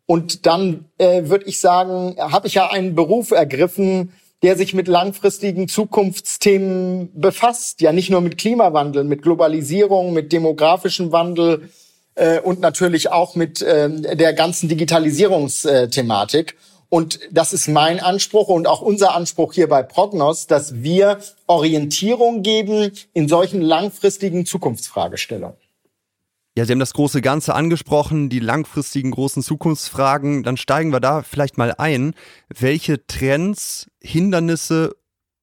Und 0.07 0.47
dann 0.47 0.87
äh, 0.99 1.25
würde 1.29 1.47
ich 1.47 1.61
sagen, 1.61 2.17
habe 2.19 2.47
ich 2.47 2.55
ja 2.55 2.71
einen 2.71 2.95
Beruf 2.95 3.31
ergriffen, 3.31 4.13
der 4.43 4.57
sich 4.57 4.75
mit 4.75 4.89
langfristigen 4.89 5.69
Zukunftsthemen 5.69 7.11
befasst. 7.19 7.81
Ja, 7.81 7.93
nicht 7.93 8.11
nur 8.11 8.21
mit 8.21 8.37
Klimawandel, 8.37 9.05
mit 9.05 9.23
Globalisierung, 9.23 10.13
mit 10.13 10.33
demografischem 10.33 11.13
Wandel 11.13 11.71
äh, 12.15 12.41
und 12.41 12.61
natürlich 12.61 13.11
auch 13.11 13.37
mit 13.37 13.63
äh, 13.63 14.17
der 14.17 14.35
ganzen 14.35 14.69
Digitalisierungsthematik. 14.69 16.57
Und 16.89 17.21
das 17.31 17.53
ist 17.53 17.69
mein 17.69 18.01
Anspruch 18.01 18.49
und 18.49 18.67
auch 18.67 18.81
unser 18.81 19.15
Anspruch 19.15 19.53
hier 19.53 19.69
bei 19.69 19.83
Prognos, 19.83 20.47
dass 20.47 20.83
wir 20.83 21.19
Orientierung 21.47 22.43
geben 22.43 22.93
in 23.13 23.29
solchen 23.29 23.61
langfristigen 23.61 24.47
Zukunftsfragestellungen. 24.47 25.57
Ja, 26.57 26.65
Sie 26.65 26.71
haben 26.71 26.79
das 26.79 26.95
große 26.95 27.21
Ganze 27.21 27.53
angesprochen, 27.55 28.29
die 28.29 28.39
langfristigen 28.39 29.11
großen 29.11 29.43
Zukunftsfragen. 29.43 30.45
Dann 30.45 30.57
steigen 30.57 30.93
wir 30.93 31.01
da 31.01 31.23
vielleicht 31.23 31.59
mal 31.59 31.75
ein. 31.79 32.15
Welche 32.49 33.05
Trends, 33.09 33.91
Hindernisse 34.01 34.95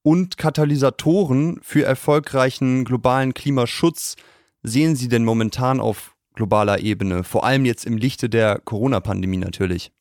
und 0.03 0.37
Katalysatoren 0.37 1.59
für 1.61 1.83
erfolgreichen 1.83 2.85
globalen 2.85 3.33
Klimaschutz 3.33 4.15
sehen 4.63 4.95
Sie 4.95 5.09
denn 5.09 5.25
momentan 5.25 5.81
auf 5.81 6.15
globaler 6.33 6.79
Ebene? 6.79 7.25
Vor 7.25 7.43
allem 7.43 7.65
jetzt 7.65 7.85
im 7.85 7.97
Lichte 7.97 8.29
der 8.29 8.59
Corona-Pandemie 8.59 9.37
natürlich. 9.37 9.91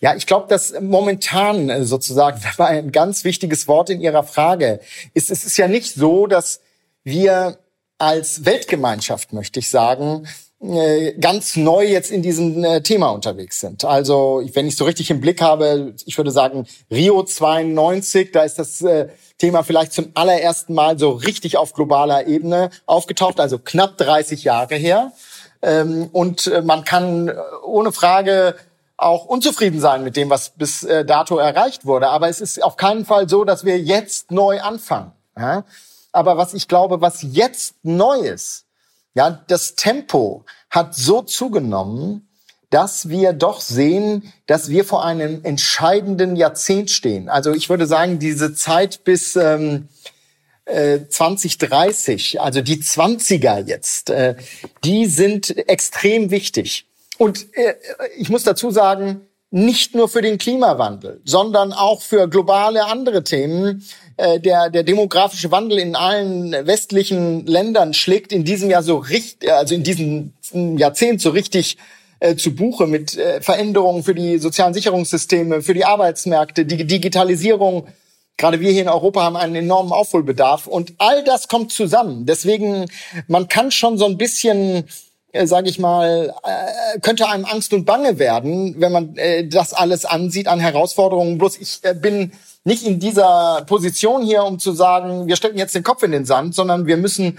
Ja, 0.00 0.14
ich 0.14 0.26
glaube, 0.26 0.46
dass 0.48 0.74
momentan 0.80 1.68
äh, 1.68 1.84
sozusagen, 1.84 2.40
das 2.42 2.58
war 2.58 2.68
ein 2.68 2.92
ganz 2.92 3.24
wichtiges 3.24 3.68
Wort 3.68 3.90
in 3.90 4.00
Ihrer 4.00 4.22
Frage, 4.22 4.80
ist, 5.14 5.30
es 5.30 5.44
ist 5.44 5.56
ja 5.56 5.68
nicht 5.68 5.94
so, 5.94 6.26
dass 6.26 6.60
wir 7.04 7.58
als 7.98 8.44
Weltgemeinschaft, 8.44 9.32
möchte 9.32 9.60
ich 9.60 9.70
sagen, 9.70 10.26
äh, 10.62 11.12
ganz 11.12 11.56
neu 11.56 11.84
jetzt 11.86 12.10
in 12.10 12.22
diesem 12.22 12.64
äh, 12.64 12.80
Thema 12.80 13.10
unterwegs 13.10 13.60
sind. 13.60 13.84
Also, 13.84 14.42
wenn 14.54 14.66
ich 14.66 14.76
so 14.76 14.84
richtig 14.84 15.10
im 15.10 15.20
Blick 15.20 15.42
habe, 15.42 15.94
ich 16.06 16.16
würde 16.16 16.30
sagen, 16.30 16.66
Rio 16.90 17.22
92, 17.22 18.32
da 18.32 18.42
ist 18.42 18.58
das 18.58 18.82
Thema 19.38 19.62
vielleicht 19.62 19.92
zum 19.92 20.10
allerersten 20.14 20.72
Mal 20.72 20.98
so 20.98 21.10
richtig 21.10 21.58
auf 21.58 21.74
globaler 21.74 22.26
Ebene 22.26 22.70
aufgetaucht, 22.86 23.38
also 23.38 23.58
knapp 23.58 23.98
30 23.98 24.44
Jahre 24.44 24.76
her. 24.76 25.12
Ähm, 25.60 26.08
und 26.12 26.50
man 26.64 26.84
kann 26.84 27.30
ohne 27.62 27.92
Frage 27.92 28.56
auch 28.96 29.26
unzufrieden 29.26 29.80
sein 29.80 30.04
mit 30.04 30.16
dem, 30.16 30.30
was 30.30 30.50
bis 30.50 30.86
dato 31.06 31.36
erreicht 31.36 31.84
wurde. 31.84 32.08
Aber 32.08 32.28
es 32.28 32.40
ist 32.40 32.62
auf 32.62 32.76
keinen 32.76 33.04
Fall 33.04 33.28
so, 33.28 33.44
dass 33.44 33.64
wir 33.64 33.78
jetzt 33.78 34.30
neu 34.30 34.60
anfangen. 34.60 35.12
Aber 36.12 36.38
was 36.38 36.54
ich 36.54 36.66
glaube, 36.66 37.02
was 37.02 37.20
jetzt 37.22 37.74
neu 37.82 38.20
ist, 38.20 38.64
ja, 39.14 39.30
das 39.48 39.76
Tempo 39.76 40.44
hat 40.70 40.94
so 40.94 41.22
zugenommen, 41.22 42.26
dass 42.70 43.08
wir 43.08 43.32
doch 43.32 43.60
sehen, 43.60 44.32
dass 44.46 44.68
wir 44.68 44.84
vor 44.84 45.04
einem 45.04 45.44
entscheidenden 45.44 46.36
Jahrzehnt 46.36 46.90
stehen. 46.90 47.28
Also 47.28 47.52
ich 47.52 47.68
würde 47.68 47.86
sagen, 47.86 48.18
diese 48.18 48.54
Zeit 48.54 49.04
bis 49.04 49.36
ähm, 49.36 49.88
äh, 50.64 51.00
2030, 51.08 52.40
also 52.40 52.60
die 52.60 52.82
20er 52.82 53.66
jetzt, 53.66 54.10
äh, 54.10 54.36
die 54.84 55.06
sind 55.06 55.56
extrem 55.68 56.30
wichtig. 56.30 56.86
Und 57.18 57.46
äh, 57.56 57.74
ich 58.16 58.28
muss 58.28 58.44
dazu 58.44 58.70
sagen, 58.70 59.26
nicht 59.50 59.94
nur 59.94 60.08
für 60.08 60.22
den 60.22 60.38
Klimawandel, 60.38 61.20
sondern 61.24 61.72
auch 61.72 62.02
für 62.02 62.28
globale 62.28 62.84
andere 62.86 63.22
Themen. 63.22 63.84
Äh, 64.16 64.40
der, 64.40 64.70
der 64.70 64.82
demografische 64.82 65.50
Wandel 65.50 65.78
in 65.78 65.94
allen 65.94 66.52
westlichen 66.66 67.46
Ländern 67.46 67.94
schlägt 67.94 68.32
in 68.32 68.44
diesem 68.44 68.70
Jahr 68.70 68.82
so 68.82 68.98
richtig, 68.98 69.50
also 69.50 69.74
in 69.74 69.82
diesem 69.82 70.32
Jahrzehnt 70.52 71.20
so 71.20 71.30
richtig 71.30 71.78
äh, 72.18 72.36
zu 72.36 72.54
Buche 72.54 72.86
mit 72.86 73.16
äh, 73.16 73.40
Veränderungen 73.40 74.02
für 74.02 74.14
die 74.14 74.38
sozialen 74.38 74.74
Sicherungssysteme, 74.74 75.62
für 75.62 75.74
die 75.74 75.84
Arbeitsmärkte, 75.84 76.64
die 76.64 76.84
Digitalisierung. 76.84 77.86
Gerade 78.38 78.60
wir 78.60 78.70
hier 78.70 78.82
in 78.82 78.88
Europa 78.88 79.22
haben 79.22 79.36
einen 79.36 79.54
enormen 79.54 79.92
Aufholbedarf 79.92 80.66
und 80.66 80.94
all 80.98 81.24
das 81.24 81.48
kommt 81.48 81.72
zusammen. 81.72 82.26
Deswegen, 82.26 82.86
man 83.28 83.48
kann 83.48 83.70
schon 83.70 83.96
so 83.96 84.04
ein 84.04 84.18
bisschen 84.18 84.84
äh, 85.36 85.46
sage 85.46 85.68
ich 85.68 85.78
mal, 85.78 86.34
äh, 86.42 86.98
könnte 87.00 87.28
einem 87.28 87.44
Angst 87.44 87.72
und 87.72 87.84
Bange 87.84 88.18
werden, 88.18 88.74
wenn 88.78 88.92
man 88.92 89.16
äh, 89.16 89.46
das 89.46 89.72
alles 89.72 90.04
ansieht 90.04 90.48
an 90.48 90.60
Herausforderungen. 90.60 91.38
Bloß 91.38 91.58
ich 91.58 91.80
äh, 91.82 91.94
bin 91.94 92.32
nicht 92.64 92.84
in 92.84 92.98
dieser 92.98 93.62
Position 93.66 94.22
hier, 94.22 94.44
um 94.44 94.58
zu 94.58 94.72
sagen, 94.72 95.28
wir 95.28 95.36
stecken 95.36 95.58
jetzt 95.58 95.74
den 95.74 95.84
Kopf 95.84 96.02
in 96.02 96.10
den 96.10 96.24
Sand, 96.24 96.54
sondern 96.54 96.86
wir 96.86 96.96
müssen, 96.96 97.38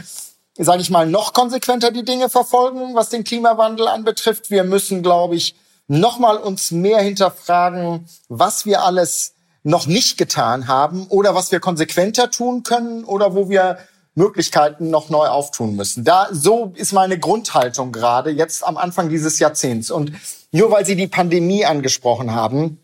sage 0.56 0.82
ich 0.82 0.89
mal, 0.89 1.06
noch 1.06 1.34
konsequenter 1.34 1.92
die 1.92 2.06
Dinge 2.06 2.30
verfolgen, 2.30 2.96
was 2.96 3.10
den 3.10 3.25
Klimawandel 3.25 3.88
anbetrifft. 3.89 4.51
Wir 4.51 4.63
müssen, 4.63 5.04
glaube 5.04 5.36
ich, 5.36 5.56
noch 5.88 6.20
mal 6.20 6.38
uns 6.38 6.72
mehr 6.72 7.00
hinterfragen, 7.00 8.08
was 8.30 8.66
wir 8.66 8.84
alles 8.84 9.34
noch 9.63 9.86
nicht 9.86 10.18
getan 10.18 10.68
haben 10.68 11.08
oder 11.08 11.36
was 11.36 11.51
wir 11.51 11.60
konsequenter 11.60 12.32
tun 12.32 12.63
können 12.63 13.04
oder 13.04 13.36
wo 13.36 13.50
wir 13.50 13.80
Möglichkeiten 14.17 14.89
noch 14.89 15.09
neu 15.09 15.27
auftun 15.27 15.75
müssen. 15.75 16.03
Da, 16.03 16.27
so 16.31 16.74
ist 16.75 16.91
meine 16.91 17.17
Grundhaltung 17.19 17.91
gerade 17.91 18.31
jetzt 18.31 18.65
am 18.65 18.75
Anfang 18.75 19.09
dieses 19.09 19.39
Jahrzehnts. 19.39 19.91
Und 19.91 20.12
nur 20.51 20.71
weil 20.71 20.86
Sie 20.86 20.95
die 20.95 21.07
Pandemie 21.07 21.65
angesprochen 21.65 22.33
haben, 22.33 22.79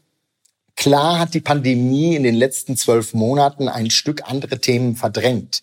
Klar 0.76 1.20
hat 1.20 1.34
die 1.34 1.42
Pandemie 1.42 2.16
in 2.16 2.24
den 2.24 2.36
letzten 2.36 2.76
zwölf 2.76 3.14
Monaten 3.14 3.68
ein 3.68 3.90
Stück 3.92 4.30
andere 4.30 4.60
Themen 4.60 4.96
verdrängt. 4.96 5.62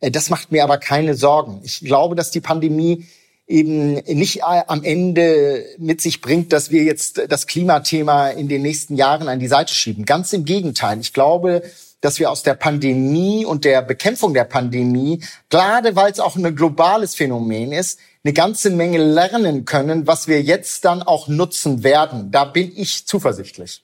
Äh, 0.00 0.10
das 0.10 0.30
macht 0.30 0.52
mir 0.52 0.64
aber 0.64 0.78
keine 0.78 1.14
Sorgen. 1.14 1.60
Ich 1.62 1.80
glaube, 1.80 2.16
dass 2.16 2.30
die 2.30 2.40
Pandemie 2.40 3.06
eben 3.46 3.94
nicht 3.94 4.42
am 4.42 4.82
Ende 4.82 5.64
mit 5.78 6.00
sich 6.00 6.20
bringt, 6.20 6.52
dass 6.52 6.72
wir 6.72 6.82
jetzt 6.82 7.22
das 7.28 7.46
Klimathema 7.46 8.30
in 8.30 8.48
den 8.48 8.62
nächsten 8.62 8.96
Jahren 8.96 9.28
an 9.28 9.38
die 9.38 9.46
Seite 9.46 9.72
schieben. 9.72 10.04
Ganz 10.04 10.32
im 10.32 10.44
Gegenteil. 10.44 10.98
Ich 10.98 11.12
glaube, 11.12 11.62
dass 12.06 12.20
wir 12.20 12.30
aus 12.30 12.44
der 12.44 12.54
Pandemie 12.54 13.44
und 13.44 13.64
der 13.64 13.82
Bekämpfung 13.82 14.32
der 14.32 14.44
Pandemie, 14.44 15.24
gerade 15.50 15.96
weil 15.96 16.12
es 16.12 16.20
auch 16.20 16.36
ein 16.36 16.54
globales 16.54 17.16
Phänomen 17.16 17.72
ist, 17.72 17.98
eine 18.22 18.32
ganze 18.32 18.70
Menge 18.70 18.98
lernen 18.98 19.64
können, 19.64 20.06
was 20.06 20.28
wir 20.28 20.40
jetzt 20.40 20.84
dann 20.84 21.02
auch 21.02 21.26
nutzen 21.26 21.82
werden. 21.82 22.30
Da 22.30 22.44
bin 22.44 22.70
ich 22.76 23.08
zuversichtlich. 23.08 23.82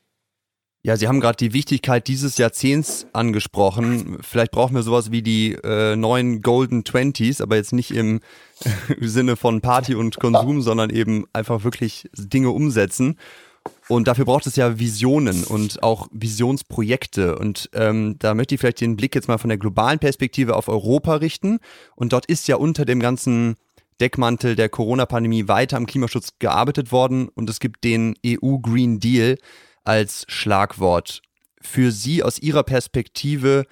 Ja, 0.84 0.96
Sie 0.96 1.08
haben 1.08 1.18
gerade 1.18 1.36
die 1.36 1.52
Wichtigkeit 1.52 2.06
dieses 2.06 2.38
Jahrzehnts 2.38 3.06
angesprochen. 3.12 4.18
Vielleicht 4.20 4.52
brauchen 4.52 4.76
wir 4.76 4.84
sowas 4.84 5.10
wie 5.10 5.22
die 5.22 5.54
äh, 5.54 5.96
neuen 5.96 6.42
Golden 6.42 6.84
Twenties, 6.84 7.40
aber 7.40 7.56
jetzt 7.56 7.72
nicht 7.72 7.90
im 7.90 8.20
Sinne 9.00 9.34
von 9.34 9.62
Party 9.62 9.96
und 9.96 10.20
Konsum, 10.20 10.62
sondern 10.62 10.90
eben 10.90 11.26
einfach 11.32 11.64
wirklich 11.64 12.08
Dinge 12.16 12.50
umsetzen. 12.50 13.18
Und 13.92 14.08
dafür 14.08 14.25
braucht 14.25 14.46
es 14.46 14.56
ja 14.56 14.78
Visionen 14.78 15.44
und 15.44 15.82
auch 15.82 16.08
Visionsprojekte. 16.12 17.38
Und 17.38 17.68
ähm, 17.75 18.16
da 18.18 18.32
möchte 18.32 18.54
ich 18.54 18.61
vielleicht 18.62 18.80
den 18.80 18.96
Blick 18.96 19.14
jetzt 19.14 19.28
mal 19.28 19.37
von 19.37 19.50
der 19.50 19.58
globalen 19.58 19.99
Perspektive 19.99 20.56
auf 20.56 20.68
Europa 20.68 21.16
richten. 21.16 21.58
Und 21.94 22.14
dort 22.14 22.25
ist 22.25 22.49
ja 22.49 22.56
unter 22.56 22.87
dem 22.87 23.00
ganzen 23.00 23.56
Deckmantel 24.00 24.56
der 24.56 24.70
Corona-Pandemie 24.70 25.46
weiter 25.46 25.76
am 25.76 25.84
Klimaschutz 25.84 26.38
gearbeitet 26.38 26.90
worden. 26.90 27.28
Und 27.28 27.50
es 27.50 27.61
gibt 27.61 27.84
den 27.84 28.14
EU 28.26 28.56
Green 28.62 28.99
Deal 28.99 29.37
als 29.84 30.25
Schlagwort. 30.26 31.20
Für 31.61 31.92
Sie 31.92 32.22
aus 32.22 32.38
Ihrer 32.38 32.62
Perspektive 32.62 33.66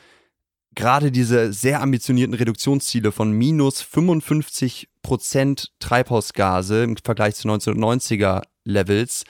gerade 0.75 1.11
diese 1.11 1.51
sehr 1.55 1.81
ambitionierten 1.81 2.35
Reduktionsziele 2.35 3.11
von 3.11 3.33
minus 3.33 3.81
55 3.81 4.91
Prozent 5.01 5.73
Treibhausgase 5.81 6.85
im 6.85 6.99
Vergleich 6.99 7.37
zu 7.37 7.49
1990er 7.49 8.43
Levels, 8.65 9.25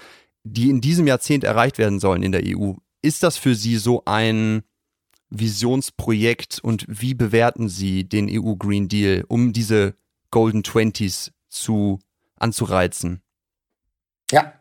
die 0.44 0.70
in 0.70 0.80
diesem 0.80 1.06
Jahrzehnt 1.06 1.44
erreicht 1.44 1.78
werden 1.78 2.00
sollen 2.00 2.22
in 2.22 2.32
der 2.32 2.42
EU. 2.44 2.72
Ist 3.02 3.22
das 3.22 3.36
für 3.36 3.54
Sie 3.54 3.76
so 3.76 4.02
ein 4.04 4.62
Visionsprojekt 5.30 6.58
und 6.62 6.84
wie 6.88 7.14
bewerten 7.14 7.68
Sie 7.68 8.04
den 8.04 8.28
EU 8.30 8.54
Green 8.56 8.88
Deal, 8.88 9.24
um 9.28 9.52
diese 9.52 9.94
Golden 10.30 10.62
Twenties 10.62 11.32
zu 11.48 12.00
anzureizen? 12.36 13.22
Ja, 14.30 14.52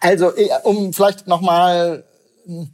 also, 0.00 0.34
äh, 0.36 0.48
um 0.62 0.92
vielleicht 0.92 1.26
nochmal 1.26 2.04
hm, 2.44 2.70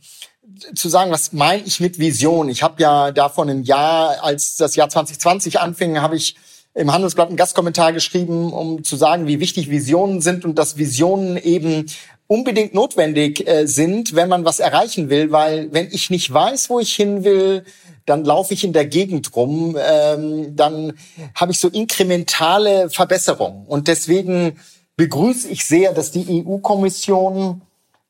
zu 0.75 0.89
sagen, 0.89 1.11
was 1.11 1.33
meine 1.33 1.63
ich 1.63 1.81
mit 1.81 1.99
Vision? 1.99 2.49
Ich 2.49 2.63
habe 2.63 2.83
ja 2.83 3.11
davon 3.11 3.49
im 3.49 3.63
Jahr, 3.63 4.23
als 4.23 4.57
das 4.57 4.77
Jahr 4.77 4.89
2020 4.89 5.61
anfing, 5.61 6.01
habe 6.01 6.17
ich 6.17 6.37
im 6.75 6.93
Handelsblatt 6.93 7.29
einen 7.29 7.37
Gastkommentar 7.37 7.93
geschrieben, 7.93 8.53
um 8.53 8.83
zu 8.83 8.97
sagen, 8.97 9.27
wie 9.27 9.41
wichtig 9.41 9.71
Visionen 9.71 10.21
sind 10.21 10.45
und 10.45 10.57
dass 10.57 10.79
Visionen 10.79 11.37
eben 11.37 11.87
unbedingt 12.33 12.73
notwendig 12.73 13.47
äh, 13.47 13.67
sind, 13.67 14.15
wenn 14.15 14.31
man 14.31 14.47
was 14.47 14.59
erreichen 14.59 15.11
will, 15.11 15.33
weil 15.33 15.71
wenn 15.71 15.89
ich 15.93 16.09
nicht 16.09 16.33
weiß, 16.33 16.71
wo 16.71 16.81
ich 16.81 16.95
hin 16.95 17.25
will, 17.25 17.63
dann 18.07 18.25
laufe 18.25 18.55
ich 18.55 18.65
in 18.65 18.73
der 18.73 18.87
Gegend 18.87 19.37
rum, 19.37 19.77
ähm, 19.79 20.57
dann 20.57 20.95
habe 21.35 21.53
ich 21.53 21.61
so 21.61 21.69
inkrementale 21.69 22.89
Verbesserungen. 22.89 23.67
Und 23.67 23.87
deswegen 23.87 24.59
begrüße 24.97 25.47
ich 25.49 25.67
sehr, 25.67 25.93
dass 25.93 26.11
die 26.11 26.43
EU-Kommission 26.43 27.61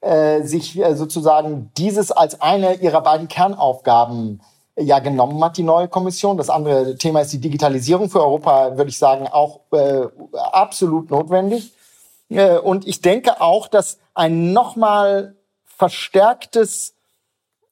äh, 0.01 0.43
sich 0.43 0.79
äh, 0.79 0.95
sozusagen 0.95 1.73
dieses 1.77 2.13
als 2.13 2.41
eine 2.41 2.75
ihrer 2.75 3.01
beiden 3.01 3.27
Kernaufgaben 3.27 4.41
äh, 4.77 4.85
ja 4.85 5.01
genommen 5.01 5.43
hat, 5.43 5.57
die 5.57 5.65
neue 5.65 5.89
Kommission. 5.89 6.37
Das 6.37 6.49
andere 6.49 6.97
Thema 6.97 7.23
ist 7.23 7.33
die 7.33 7.41
Digitalisierung 7.41 8.09
für 8.09 8.21
Europa, 8.21 8.77
würde 8.77 8.91
ich 8.91 8.99
sagen, 8.99 9.27
auch 9.27 9.63
äh, 9.73 10.07
absolut 10.33 11.11
notwendig. 11.11 11.73
Und 12.65 12.87
ich 12.87 13.03
denke 13.03 13.43
auch, 13.43 13.69
dass 13.69 13.99
ein 14.15 14.53
nochmal 14.53 15.37
verstärktes 15.65 16.95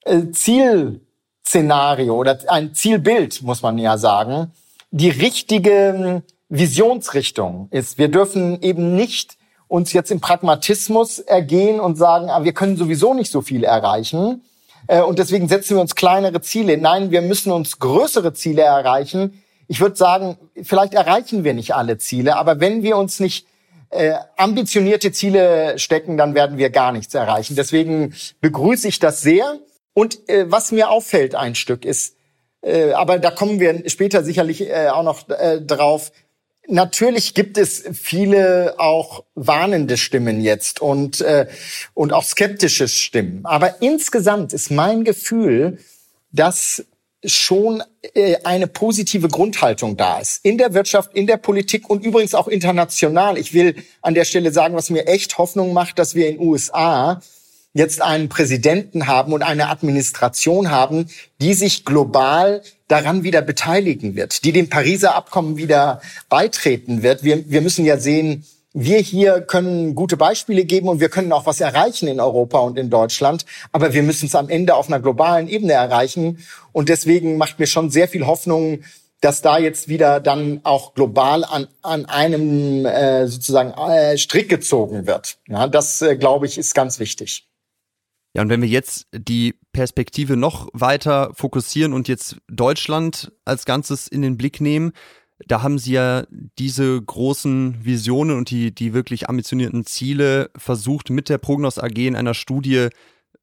äh, 0.04 0.30
Zielszenario 0.30 2.14
oder 2.14 2.38
ein 2.48 2.74
Zielbild, 2.74 3.42
muss 3.42 3.62
man 3.62 3.78
ja 3.78 3.98
sagen, 3.98 4.52
die 4.90 5.10
richtige 5.10 6.22
Visionsrichtung 6.48 7.68
ist. 7.70 7.98
Wir 7.98 8.08
dürfen 8.08 8.60
eben 8.62 8.96
nicht 8.96 9.36
uns 9.68 9.92
jetzt 9.92 10.10
im 10.10 10.20
Pragmatismus 10.20 11.20
ergehen 11.20 11.78
und 11.78 11.96
sagen, 11.96 12.28
ah, 12.30 12.42
wir 12.42 12.52
können 12.52 12.76
sowieso 12.76 13.14
nicht 13.14 13.30
so 13.30 13.40
viel 13.40 13.62
erreichen. 13.62 14.42
Äh, 14.88 15.02
und 15.02 15.18
deswegen 15.18 15.48
setzen 15.48 15.76
wir 15.76 15.80
uns 15.80 15.94
kleinere 15.94 16.40
Ziele. 16.40 16.76
Nein, 16.76 17.10
wir 17.10 17.22
müssen 17.22 17.52
uns 17.52 17.78
größere 17.78 18.32
Ziele 18.32 18.62
erreichen, 18.62 19.42
ich 19.70 19.80
würde 19.80 19.94
sagen, 19.94 20.36
vielleicht 20.64 20.94
erreichen 20.94 21.44
wir 21.44 21.54
nicht 21.54 21.76
alle 21.76 21.96
Ziele, 21.96 22.34
aber 22.34 22.58
wenn 22.58 22.82
wir 22.82 22.96
uns 22.96 23.20
nicht 23.20 23.46
äh, 23.90 24.14
ambitionierte 24.36 25.12
Ziele 25.12 25.78
stecken, 25.78 26.16
dann 26.16 26.34
werden 26.34 26.58
wir 26.58 26.70
gar 26.70 26.92
nichts 26.92 27.14
erreichen. 27.14 27.56
Deswegen 27.56 28.14
begrüße 28.40 28.88
ich 28.88 28.98
das 28.98 29.20
sehr. 29.20 29.58
Und 29.92 30.28
äh, 30.28 30.50
was 30.50 30.72
mir 30.72 30.90
auffällt 30.90 31.34
ein 31.34 31.54
Stück 31.54 31.84
ist, 31.84 32.16
äh, 32.62 32.92
aber 32.92 33.18
da 33.18 33.30
kommen 33.30 33.60
wir 33.60 33.88
später 33.88 34.22
sicherlich 34.22 34.68
äh, 34.68 34.88
auch 34.88 35.02
noch 35.02 35.28
äh, 35.28 35.60
drauf. 35.60 36.12
Natürlich 36.68 37.34
gibt 37.34 37.58
es 37.58 37.82
viele 37.92 38.74
auch 38.78 39.24
warnende 39.34 39.96
Stimmen 39.96 40.40
jetzt 40.40 40.80
und 40.80 41.20
äh, 41.20 41.48
und 41.94 42.12
auch 42.12 42.22
skeptische 42.22 42.86
Stimmen. 42.86 43.40
Aber 43.44 43.82
insgesamt 43.82 44.52
ist 44.52 44.70
mein 44.70 45.02
Gefühl, 45.02 45.78
dass 46.30 46.84
schon 47.24 47.82
äh, 48.14 48.36
eine 48.44 48.66
positive 48.66 49.28
Grundhaltung 49.28 49.96
da 49.96 50.18
ist. 50.18 50.44
In 50.44 50.58
der 50.58 50.74
Wirtschaft, 50.74 51.14
in 51.14 51.26
der 51.26 51.36
Politik 51.36 51.88
und 51.90 52.04
übrigens 52.04 52.34
auch 52.34 52.48
international. 52.48 53.36
Ich 53.36 53.52
will 53.52 53.76
an 54.02 54.14
der 54.14 54.24
Stelle 54.24 54.52
sagen, 54.52 54.74
was 54.74 54.90
mir 54.90 55.06
echt 55.06 55.36
Hoffnung 55.38 55.72
macht, 55.72 55.98
dass 55.98 56.14
wir 56.14 56.28
in 56.28 56.40
USA 56.40 57.20
jetzt 57.72 58.02
einen 58.02 58.28
Präsidenten 58.28 59.06
haben 59.06 59.32
und 59.32 59.42
eine 59.42 59.68
Administration 59.68 60.70
haben, 60.70 61.06
die 61.40 61.54
sich 61.54 61.84
global 61.84 62.62
daran 62.88 63.22
wieder 63.22 63.42
beteiligen 63.42 64.16
wird, 64.16 64.44
die 64.44 64.52
dem 64.52 64.68
Pariser 64.68 65.14
Abkommen 65.14 65.56
wieder 65.56 66.00
beitreten 66.28 67.02
wird. 67.02 67.22
Wir, 67.22 67.48
wir 67.48 67.60
müssen 67.60 67.84
ja 67.84 67.98
sehen, 67.98 68.44
wir 68.72 68.98
hier 68.98 69.40
können 69.40 69.94
gute 69.94 70.16
Beispiele 70.16 70.64
geben 70.64 70.88
und 70.88 71.00
wir 71.00 71.08
können 71.08 71.32
auch 71.32 71.46
was 71.46 71.60
erreichen 71.60 72.06
in 72.06 72.20
Europa 72.20 72.58
und 72.58 72.78
in 72.78 72.88
Deutschland, 72.88 73.44
aber 73.72 73.92
wir 73.92 74.02
müssen 74.02 74.26
es 74.26 74.34
am 74.34 74.48
Ende 74.48 74.74
auf 74.74 74.88
einer 74.88 75.00
globalen 75.00 75.48
Ebene 75.48 75.72
erreichen. 75.72 76.38
Und 76.72 76.88
deswegen 76.88 77.36
macht 77.36 77.58
mir 77.58 77.66
schon 77.66 77.90
sehr 77.90 78.06
viel 78.06 78.26
Hoffnung, 78.26 78.80
dass 79.20 79.42
da 79.42 79.58
jetzt 79.58 79.88
wieder 79.88 80.20
dann 80.20 80.60
auch 80.62 80.94
global 80.94 81.44
an, 81.44 81.68
an 81.82 82.06
einem 82.06 82.86
äh, 82.86 83.26
sozusagen 83.26 83.72
äh, 83.72 84.16
Strick 84.16 84.48
gezogen 84.48 85.06
wird. 85.06 85.38
Ja, 85.48 85.66
das, 85.66 86.00
äh, 86.00 86.16
glaube 86.16 86.46
ich, 86.46 86.56
ist 86.56 86.74
ganz 86.74 86.98
wichtig. 86.98 87.46
Ja, 88.34 88.42
und 88.42 88.48
wenn 88.48 88.62
wir 88.62 88.68
jetzt 88.68 89.08
die 89.12 89.56
Perspektive 89.72 90.36
noch 90.36 90.68
weiter 90.72 91.32
fokussieren 91.34 91.92
und 91.92 92.06
jetzt 92.06 92.36
Deutschland 92.48 93.32
als 93.44 93.64
Ganzes 93.64 94.06
in 94.06 94.22
den 94.22 94.36
Blick 94.36 94.60
nehmen, 94.60 94.92
da 95.46 95.62
haben 95.62 95.78
sie 95.78 95.92
ja 95.92 96.24
diese 96.58 97.00
großen 97.00 97.84
Visionen 97.84 98.36
und 98.36 98.50
die, 98.50 98.74
die 98.74 98.92
wirklich 98.92 99.28
ambitionierten 99.28 99.86
Ziele 99.86 100.50
versucht, 100.56 101.10
mit 101.10 101.28
der 101.28 101.38
Prognos 101.38 101.78
AG 101.78 101.96
in 101.96 102.16
einer 102.16 102.34
Studie 102.34 102.88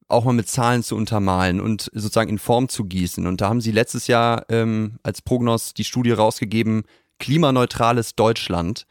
auch 0.07 0.23
mal 0.23 0.33
mit 0.33 0.47
Zahlen 0.47 0.83
zu 0.83 0.95
untermalen 0.95 1.59
und 1.59 1.89
sozusagen 1.93 2.29
in 2.29 2.39
Form 2.39 2.69
zu 2.69 2.85
gießen. 2.85 3.27
Und 3.27 3.41
da 3.41 3.49
haben 3.49 3.61
sie 3.61 3.71
letztes 3.71 4.07
Jahr 4.07 4.45
ähm, 4.49 4.99
als 5.03 5.21
Prognos 5.21 5.73
die 5.73 5.83
Studie 5.83 6.11
rausgegeben, 6.11 6.83
klimaneutrales 7.19 8.15
Deutschland. 8.15 8.85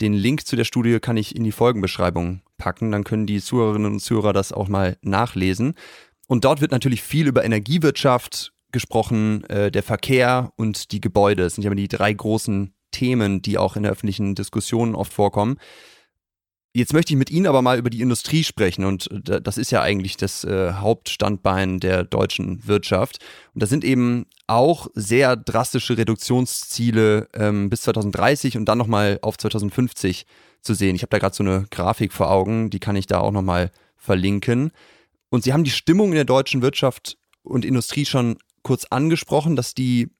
Den 0.00 0.14
Link 0.14 0.46
zu 0.46 0.56
der 0.56 0.64
Studie 0.64 0.98
kann 0.98 1.16
ich 1.16 1.36
in 1.36 1.44
die 1.44 1.52
Folgenbeschreibung 1.52 2.40
packen, 2.56 2.92
dann 2.92 3.04
können 3.04 3.26
die 3.26 3.40
Zuhörerinnen 3.40 3.92
und 3.92 4.00
Zuhörer 4.00 4.32
das 4.32 4.52
auch 4.52 4.68
mal 4.68 4.96
nachlesen. 5.02 5.74
Und 6.26 6.44
dort 6.44 6.60
wird 6.60 6.70
natürlich 6.70 7.02
viel 7.02 7.26
über 7.26 7.44
Energiewirtschaft 7.44 8.52
gesprochen, 8.72 9.44
äh, 9.44 9.70
der 9.70 9.82
Verkehr 9.82 10.52
und 10.56 10.92
die 10.92 11.00
Gebäude. 11.00 11.44
Das 11.44 11.54
sind 11.54 11.64
ja 11.64 11.74
die 11.74 11.88
drei 11.88 12.12
großen 12.12 12.74
Themen, 12.90 13.42
die 13.42 13.58
auch 13.58 13.76
in 13.76 13.82
der 13.82 13.92
öffentlichen 13.92 14.34
Diskussion 14.34 14.94
oft 14.94 15.12
vorkommen. 15.12 15.58
Jetzt 16.74 16.94
möchte 16.94 17.12
ich 17.12 17.18
mit 17.18 17.30
Ihnen 17.30 17.46
aber 17.46 17.60
mal 17.60 17.78
über 17.78 17.90
die 17.90 18.00
Industrie 18.00 18.44
sprechen 18.44 18.86
und 18.86 19.10
äh, 19.28 19.42
das 19.42 19.58
ist 19.58 19.70
ja 19.70 19.82
eigentlich 19.82 20.16
das 20.16 20.44
äh, 20.44 20.72
Hauptstandbein 20.72 21.80
der 21.80 22.04
deutschen 22.04 22.66
Wirtschaft. 22.66 23.18
Und 23.52 23.62
da 23.62 23.66
sind 23.66 23.84
eben 23.84 24.24
auch 24.46 24.86
sehr 24.94 25.36
drastische 25.36 25.98
Reduktionsziele 25.98 27.28
ähm, 27.34 27.68
bis 27.68 27.82
2030 27.82 28.56
und 28.56 28.64
dann 28.64 28.78
nochmal 28.78 29.18
auf 29.20 29.36
2050 29.36 30.24
zu 30.62 30.72
sehen. 30.72 30.96
Ich 30.96 31.02
habe 31.02 31.10
da 31.10 31.18
gerade 31.18 31.34
so 31.34 31.42
eine 31.42 31.66
Grafik 31.70 32.12
vor 32.12 32.30
Augen, 32.30 32.70
die 32.70 32.80
kann 32.80 32.96
ich 32.96 33.06
da 33.06 33.20
auch 33.20 33.32
nochmal 33.32 33.70
verlinken. 33.96 34.70
Und 35.28 35.44
Sie 35.44 35.52
haben 35.52 35.64
die 35.64 35.70
Stimmung 35.70 36.08
in 36.08 36.14
der 36.14 36.24
deutschen 36.24 36.62
Wirtschaft 36.62 37.18
und 37.42 37.66
Industrie 37.66 38.06
schon 38.06 38.38
kurz 38.62 38.86
angesprochen, 38.90 39.56
dass 39.56 39.74
die 39.74 40.10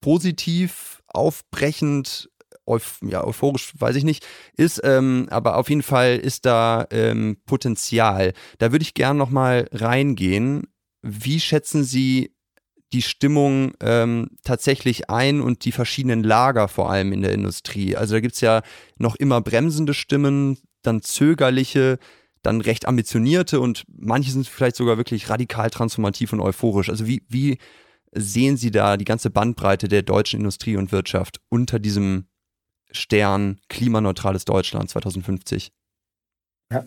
positiv, 0.00 1.02
aufbrechend, 1.06 2.30
euph 2.66 2.98
ja, 3.02 3.24
euphorisch, 3.24 3.72
weiß 3.78 3.96
ich 3.96 4.04
nicht, 4.04 4.26
ist, 4.56 4.80
ähm, 4.84 5.26
aber 5.30 5.56
auf 5.56 5.68
jeden 5.68 5.82
Fall 5.82 6.16
ist 6.16 6.46
da 6.46 6.86
ähm, 6.90 7.38
Potenzial. 7.46 8.32
Da 8.58 8.72
würde 8.72 8.82
ich 8.82 8.94
gerne 8.94 9.18
nochmal 9.18 9.68
reingehen. 9.72 10.68
Wie 11.02 11.40
schätzen 11.40 11.84
Sie 11.84 12.34
die 12.92 13.02
Stimmung 13.02 13.72
ähm, 13.80 14.30
tatsächlich 14.44 15.08
ein 15.08 15.40
und 15.40 15.64
die 15.64 15.72
verschiedenen 15.72 16.22
Lager 16.22 16.68
vor 16.68 16.90
allem 16.90 17.12
in 17.12 17.22
der 17.22 17.32
Industrie? 17.32 17.96
Also 17.96 18.14
da 18.14 18.20
gibt 18.20 18.34
es 18.34 18.40
ja 18.40 18.62
noch 18.96 19.16
immer 19.16 19.40
bremsende 19.40 19.94
Stimmen, 19.94 20.58
dann 20.82 21.02
zögerliche, 21.02 21.98
dann 22.42 22.60
recht 22.60 22.86
ambitionierte 22.86 23.60
und 23.60 23.84
manche 23.88 24.30
sind 24.30 24.46
vielleicht 24.46 24.76
sogar 24.76 24.96
wirklich 24.96 25.30
radikal 25.30 25.70
transformativ 25.70 26.32
und 26.32 26.40
euphorisch. 26.40 26.90
Also 26.90 27.06
wie, 27.06 27.24
wie 27.28 27.58
sehen 28.12 28.56
Sie 28.56 28.70
da 28.70 28.96
die 28.96 29.04
ganze 29.04 29.30
Bandbreite 29.30 29.88
der 29.88 30.02
deutschen 30.02 30.40
Industrie 30.40 30.76
und 30.76 30.92
Wirtschaft 30.92 31.40
unter 31.48 31.78
diesem 31.78 32.26
Stern 32.90 33.60
klimaneutrales 33.68 34.44
Deutschland 34.44 34.90
2050? 34.90 35.72
Ja. 36.70 36.84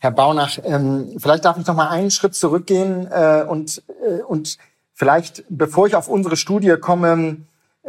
Herr 0.00 0.12
Baunach, 0.12 0.58
ähm, 0.64 1.16
vielleicht 1.18 1.44
darf 1.44 1.58
ich 1.58 1.66
noch 1.66 1.74
mal 1.74 1.88
einen 1.88 2.10
Schritt 2.10 2.34
zurückgehen 2.34 3.06
äh, 3.10 3.44
und, 3.46 3.82
äh, 4.02 4.22
und 4.22 4.56
vielleicht, 4.94 5.44
bevor 5.50 5.86
ich 5.86 5.94
auf 5.94 6.08
unsere 6.08 6.36
Studie 6.36 6.76
komme, 6.80 7.36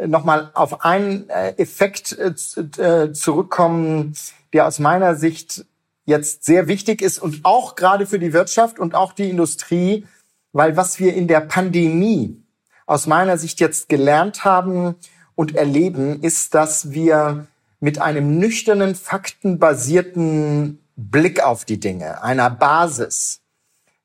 noch 0.06 0.24
mal 0.24 0.50
auf 0.54 0.84
einen 0.84 1.28
äh, 1.30 1.50
Effekt 1.56 2.12
äh, 2.18 2.34
äh, 2.82 3.12
zurückkommen, 3.12 4.14
der 4.52 4.66
aus 4.66 4.78
meiner 4.78 5.14
Sicht 5.14 5.64
jetzt 6.04 6.44
sehr 6.44 6.68
wichtig 6.68 7.02
ist 7.02 7.18
und 7.18 7.44
auch 7.44 7.76
gerade 7.76 8.06
für 8.06 8.18
die 8.18 8.32
Wirtschaft 8.32 8.78
und 8.78 8.94
auch 8.94 9.12
die 9.12 9.30
Industrie, 9.30 10.06
weil 10.52 10.76
was 10.76 10.98
wir 10.98 11.14
in 11.14 11.28
der 11.28 11.40
Pandemie 11.40 12.42
aus 12.86 13.06
meiner 13.06 13.38
Sicht 13.38 13.60
jetzt 13.60 13.88
gelernt 13.88 14.44
haben 14.44 14.96
und 15.34 15.54
erleben, 15.54 16.22
ist, 16.22 16.54
dass 16.54 16.92
wir 16.92 17.46
mit 17.80 18.00
einem 18.00 18.38
nüchternen, 18.38 18.94
faktenbasierten 18.94 20.78
Blick 20.96 21.42
auf 21.42 21.64
die 21.64 21.80
Dinge, 21.80 22.22
einer 22.22 22.50
Basis, 22.50 23.40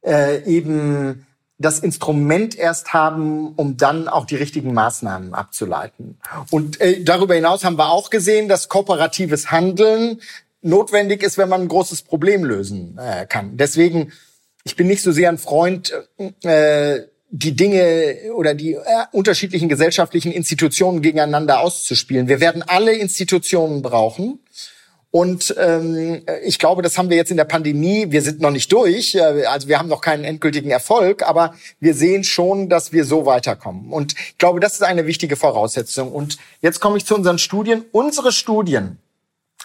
äh, 0.05 0.43
eben 0.45 1.27
das 1.59 1.79
Instrument 1.79 2.55
erst 2.55 2.93
haben, 2.93 3.53
um 3.55 3.77
dann 3.77 4.07
auch 4.07 4.25
die 4.25 4.35
richtigen 4.35 4.73
Maßnahmen 4.73 5.33
abzuleiten. 5.33 6.19
Und 6.51 6.79
äh, 6.79 7.03
darüber 7.03 7.33
hinaus 7.33 7.63
haben 7.63 7.77
wir 7.77 7.89
auch 7.89 8.09
gesehen, 8.09 8.47
dass 8.47 8.69
kooperatives 8.69 9.51
Handeln 9.51 10.21
notwendig 10.61 11.23
ist, 11.23 11.37
wenn 11.37 11.49
man 11.49 11.61
ein 11.61 11.67
großes 11.67 12.03
Problem 12.03 12.43
lösen 12.43 12.97
äh, 12.97 13.25
kann. 13.25 13.57
Deswegen, 13.57 14.11
ich 14.63 14.75
bin 14.75 14.87
nicht 14.87 15.01
so 15.01 15.11
sehr 15.11 15.29
ein 15.29 15.37
Freund, 15.37 15.93
äh, 16.43 17.01
die 17.29 17.55
Dinge 17.55 18.33
oder 18.35 18.53
die 18.53 18.73
äh, 18.73 18.81
unterschiedlichen 19.11 19.69
gesellschaftlichen 19.69 20.31
Institutionen 20.31 21.01
gegeneinander 21.01 21.59
auszuspielen. 21.59 22.27
Wir 22.27 22.39
werden 22.39 22.63
alle 22.65 22.93
Institutionen 22.93 23.81
brauchen. 23.81 24.39
Und 25.09 25.55
ähm, 25.57 26.23
ich 26.43 26.59
glaube, 26.59 26.81
das 26.81 26.97
haben 26.97 27.09
wir 27.09 27.17
jetzt 27.17 27.31
in 27.31 27.37
der 27.37 27.45
Pandemie. 27.45 28.07
Wir 28.09 28.21
sind 28.21 28.41
noch 28.41 28.51
nicht 28.51 28.71
durch, 28.71 29.15
äh, 29.15 29.45
also 29.45 29.67
wir 29.67 29.79
haben 29.79 29.87
noch 29.87 30.01
keinen 30.01 30.25
endgültigen 30.25 30.69
Erfolg, 30.69 31.23
aber 31.23 31.55
wir 31.79 31.93
sehen 31.93 32.23
schon, 32.23 32.69
dass 32.69 32.91
wir 32.91 33.05
so 33.05 33.25
weiterkommen. 33.25 33.91
Und 33.91 34.13
ich 34.13 34.37
glaube, 34.37 34.59
das 34.59 34.73
ist 34.73 34.83
eine 34.83 35.07
wichtige 35.07 35.37
Voraussetzung. 35.37 36.11
Und 36.11 36.37
jetzt 36.61 36.81
komme 36.81 36.97
ich 36.97 37.05
zu 37.05 37.15
unseren 37.15 37.39
Studien. 37.39 37.85
Unsere 37.91 38.31
Studien 38.31 38.99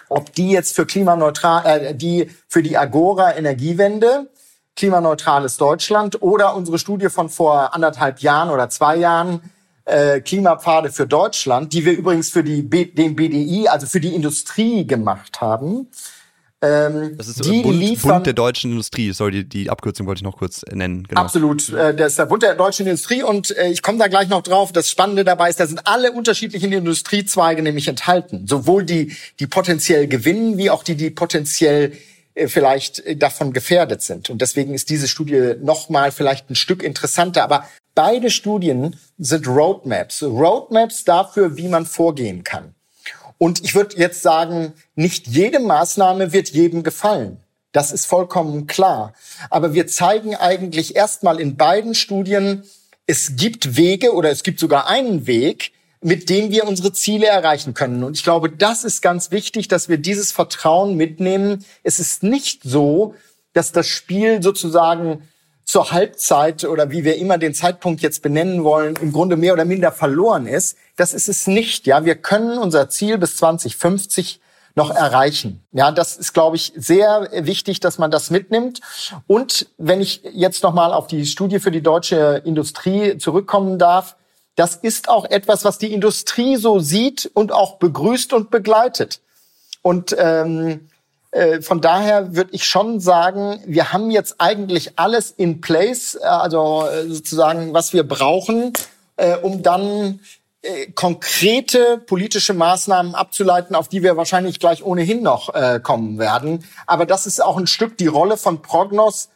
ob 0.09 0.35
die 0.35 0.51
jetzt 0.51 0.77
für 0.77 0.87
klimaneutral, 0.87 1.67
äh, 1.67 1.95
die 1.95 2.31
für 2.49 2.63
die 2.63 2.77
Agora 2.77 3.37
Energiewende, 3.37 4.31
klimaneutrales 4.77 5.57
Deutschland 5.57 6.23
oder 6.23 6.55
unsere 6.55 6.79
Studie 6.79 7.09
von 7.09 7.29
vor 7.29 7.75
anderthalb 7.75 8.21
Jahren 8.21 8.51
oder 8.51 8.69
zwei 8.71 8.97
Jahren, 8.97 9.43
äh, 9.85 10.21
Klimapfade 10.21 10.93
für 10.93 11.07
Deutschland, 11.07 11.73
die 11.73 11.85
wir 11.85 11.93
übrigens 11.93 12.31
für 12.31 12.45
die 12.45 12.69
den 12.69 13.17
BDI, 13.17 13.69
also 13.69 13.87
für 13.87 14.01
die 14.01 14.15
Industrie 14.15 14.87
gemacht 14.87 15.41
haben, 15.41 15.89
ähm, 16.63 17.17
das 17.17 17.27
ist 17.27 17.45
die 17.45 17.63
Bund, 17.63 17.77
liefern, 17.79 18.13
Bund 18.13 18.27
der 18.27 18.35
deutschen 18.35 18.71
Industrie, 18.71 19.13
sorry, 19.13 19.33
die, 19.33 19.49
die 19.49 19.71
Abkürzung 19.71 20.07
wollte 20.07 20.21
ich 20.21 20.23
noch 20.23 20.37
kurz 20.37 20.63
nennen. 20.71 21.03
Genau. 21.09 21.21
Absolut, 21.21 21.69
äh, 21.71 21.93
das 21.95 22.13
ist 22.13 22.19
der 22.21 22.27
Bund 22.27 22.45
der 22.45 22.55
deutschen 22.55 22.87
Industrie 22.87 23.25
und 23.25 23.57
äh, 23.57 23.69
ich 23.69 23.83
komme 23.83 23.99
da 23.99 24.07
gleich 24.07 24.29
noch 24.29 24.43
drauf. 24.43 24.71
Das 24.71 24.89
Spannende 24.89 25.25
dabei 25.25 25.51
ist, 25.51 25.59
da 25.59 25.67
sind 25.67 25.87
alle 25.87 26.13
unterschiedlichen 26.13 26.73
Industriezweige 26.73 27.63
nämlich 27.63 27.89
enthalten. 27.89 28.47
Sowohl 28.47 28.85
die, 28.85 29.17
die 29.41 29.49
potenziell 29.49 30.07
gewinnen, 30.07 30.57
wie 30.57 30.71
auch 30.71 30.85
die, 30.85 30.95
die 30.95 31.11
potenziell 31.11 31.93
äh, 32.35 32.47
vielleicht 32.49 33.01
äh, 33.01 33.17
davon 33.17 33.53
gefährdet 33.53 34.03
sind. 34.03 34.31
Und 34.31 34.41
deswegen 34.41 34.73
ist 34.75 34.89
diese 34.89 35.09
Studie 35.09 35.55
nochmal 35.61 36.13
vielleicht 36.13 36.49
ein 36.49 36.55
Stück 36.55 36.83
interessanter. 36.83 37.43
Aber 37.43 37.67
beide 37.95 38.31
Studien 38.31 38.97
sind 39.19 39.49
Roadmaps. 39.49 40.23
Roadmaps 40.23 41.05
dafür, 41.05 41.57
wie 41.57 41.69
man 41.69 41.87
vorgehen 41.87 42.45
kann. 42.45 42.75
Und 43.43 43.65
ich 43.65 43.75
würde 43.75 43.97
jetzt 43.97 44.23
sagen, 44.23 44.73
nicht 44.95 45.27
jede 45.27 45.59
Maßnahme 45.59 46.33
wird 46.33 46.51
jedem 46.51 46.85
gefallen. 46.85 47.39
Das 47.73 47.91
ist 47.91 48.07
vollkommen 48.07 48.69
klar. 48.69 49.15
Aber 49.51 49.75
wir 49.75 49.89
zeigen 49.89 50.37
eigentlich 50.37 50.95
erstmal 50.95 51.41
in 51.41 51.57
beiden 51.57 51.97
Studien, 51.97 52.63
es 53.05 53.35
gibt 53.35 53.77
Wege 53.77 54.15
oder 54.15 54.31
es 54.31 54.45
gibt 54.45 54.61
sogar 54.61 54.87
einen 54.87 55.27
Weg, 55.27 55.73
mit 56.01 56.31
denen 56.31 56.53
wir 56.53 56.69
unsere 56.69 56.93
Ziele 56.93 57.27
erreichen 57.27 57.75
können. 57.75 58.05
Und 58.05 58.17
ich 58.17 58.23
glaube, 58.23 58.49
das 58.49 58.85
ist 58.85 59.03
ganz 59.03 59.33
wichtig, 59.33 59.67
dass 59.67 59.89
wir 59.89 59.99
dieses 59.99 60.31
Vertrauen 60.31 60.95
mitnehmen. 60.97 61.65
Es 61.83 61.99
ist 61.99 62.23
nicht 62.23 62.63
so, 62.63 63.17
dass 63.55 63.73
das 63.73 63.89
Spiel 63.89 64.41
sozusagen 64.41 65.29
zur 65.65 65.91
Halbzeit 65.91 66.63
oder 66.63 66.93
wie 66.93 67.03
wir 67.03 67.17
immer 67.17 67.39
den 67.39 67.55
Zeitpunkt 67.55 68.03
jetzt 68.03 68.23
benennen 68.23 68.63
wollen, 68.63 68.95
im 69.03 69.11
Grunde 69.11 69.37
mehr 69.37 69.53
oder 69.53 69.65
minder 69.65 69.91
verloren 69.91 70.47
ist. 70.47 70.77
Das 70.97 71.15
ist 71.15 71.29
es 71.29 71.47
nicht. 71.47 71.87
Ja, 71.87 72.05
wir 72.05 72.17
können 72.17 72.59
unser 72.59 72.89
Ziel 72.89 73.19
bis 73.19 73.37
2050 73.37 74.41
noch 74.75 74.91
erreichen. 74.91 75.63
Ja, 75.73 75.91
das 75.91 76.17
ist, 76.17 76.33
glaube 76.33 76.57
ich, 76.57 76.73
sehr 76.77 77.29
wichtig, 77.33 77.81
dass 77.81 77.99
man 77.99 78.11
das 78.11 78.31
mitnimmt. 78.31 78.81
Und 79.27 79.67
wenn 79.77 80.01
ich 80.01 80.23
jetzt 80.33 80.63
noch 80.63 80.73
mal 80.73 80.93
auf 80.93 81.07
die 81.07 81.27
Studie 81.27 81.61
für 81.61 81.71
die 81.71 81.83
deutsche 81.83 82.43
Industrie 82.45 83.19
zurückkommen 83.19 83.79
darf, 83.79 84.17
das 84.57 84.77
ist 84.77 85.09
auch 85.09 85.25
etwas, 85.25 85.65
was 85.65 85.79
die 85.79 85.93
Industrie 85.93 86.57
so 86.57 86.79
sieht 86.79 87.31
und 87.35 87.53
auch 87.53 87.77
begrüßt 87.77 88.33
und 88.33 88.51
begleitet. 88.51 89.21
Und 89.81 90.15
ähm, 90.19 90.89
äh, 91.31 91.63
von 91.63 91.81
daher 91.81 92.37
würde 92.37 92.51
ich 92.53 92.65
schon 92.65 93.01
sagen, 93.01 93.61
wir 93.67 93.93
haben 93.93 94.11
jetzt 94.11 94.37
eigentlich 94.39 94.99
alles 94.99 95.31
in 95.31 95.61
place, 95.61 96.15
äh, 96.15 96.25
also 96.25 96.87
äh, 96.87 97.09
sozusagen, 97.09 97.73
was 97.73 97.93
wir 97.95 98.07
brauchen, 98.07 98.75
äh, 99.17 99.37
um 99.37 99.63
dann 99.63 100.21
konkrete 100.95 101.99
politische 101.99 102.55
Maßnahmen 102.55 103.15
abzuleiten, 103.15 103.75
auf 103.75 103.89
die 103.89 104.03
wir 104.03 104.17
wahrscheinlich 104.17 104.61
gleich 104.61 104.85
ohnehin 104.85 105.23
noch 105.23 105.55
äh, 105.55 105.81
kommen 105.83 106.19
werden. 106.19 106.65
Aber 106.87 107.05
das 107.05 107.27
ist 107.27 107.43
auch 107.43 107.57
ein 107.57 107.67
Stück 107.67 107.99
die 107.99 108.07
Rolle 108.07 108.37
von 108.37 108.63
Prognos, 108.63 109.29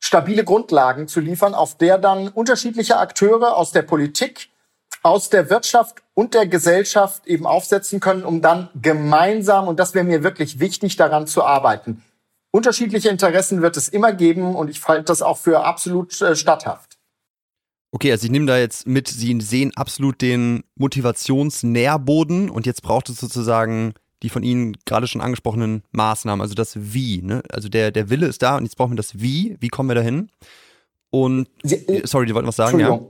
stabile 0.00 0.44
Grundlagen 0.44 1.08
zu 1.08 1.20
liefern, 1.20 1.54
auf 1.54 1.76
der 1.76 1.98
dann 1.98 2.28
unterschiedliche 2.28 2.98
Akteure 2.98 3.56
aus 3.56 3.72
der 3.72 3.82
Politik, 3.82 4.50
aus 5.02 5.30
der 5.30 5.48
Wirtschaft 5.48 6.02
und 6.12 6.34
der 6.34 6.46
Gesellschaft 6.46 7.26
eben 7.26 7.46
aufsetzen 7.46 8.00
können, 8.00 8.24
um 8.24 8.42
dann 8.42 8.68
gemeinsam, 8.80 9.66
und 9.66 9.80
das 9.80 9.94
wäre 9.94 10.04
mir 10.04 10.22
wirklich 10.22 10.60
wichtig, 10.60 10.96
daran 10.96 11.26
zu 11.26 11.42
arbeiten. 11.42 12.02
Unterschiedliche 12.50 13.08
Interessen 13.08 13.62
wird 13.62 13.76
es 13.76 13.88
immer 13.88 14.12
geben 14.12 14.56
und 14.56 14.68
ich 14.68 14.86
halte 14.86 15.04
das 15.04 15.22
auch 15.22 15.38
für 15.38 15.64
absolut 15.64 16.20
äh, 16.20 16.34
statthaft. 16.36 16.89
Okay, 17.92 18.12
also 18.12 18.24
ich 18.24 18.30
nehme 18.30 18.46
da 18.46 18.58
jetzt 18.58 18.86
mit, 18.86 19.08
Sie 19.08 19.36
sehen 19.40 19.72
absolut 19.74 20.22
den 20.22 20.62
Motivationsnährboden 20.76 22.48
und 22.48 22.66
jetzt 22.66 22.82
braucht 22.82 23.08
es 23.08 23.18
sozusagen 23.18 23.94
die 24.22 24.28
von 24.28 24.42
Ihnen 24.42 24.76
gerade 24.84 25.06
schon 25.06 25.20
angesprochenen 25.20 25.82
Maßnahmen, 25.92 26.42
also 26.42 26.54
das 26.54 26.74
Wie. 26.76 27.22
Ne? 27.22 27.42
Also 27.50 27.68
der, 27.68 27.90
der 27.90 28.10
Wille 28.10 28.26
ist 28.26 28.42
da 28.42 28.56
und 28.56 28.64
jetzt 28.64 28.76
brauchen 28.76 28.92
wir 28.92 28.96
das 28.96 29.20
Wie. 29.20 29.56
Wie 29.60 29.68
kommen 29.68 29.88
wir 29.88 29.94
dahin? 29.94 30.30
Und 31.10 31.48
Sie, 31.62 31.76
äh, 31.76 32.06
sorry, 32.06 32.26
die 32.26 32.34
wollten 32.34 32.48
was 32.48 32.56
sagen, 32.56 32.78
ja? 32.78 33.00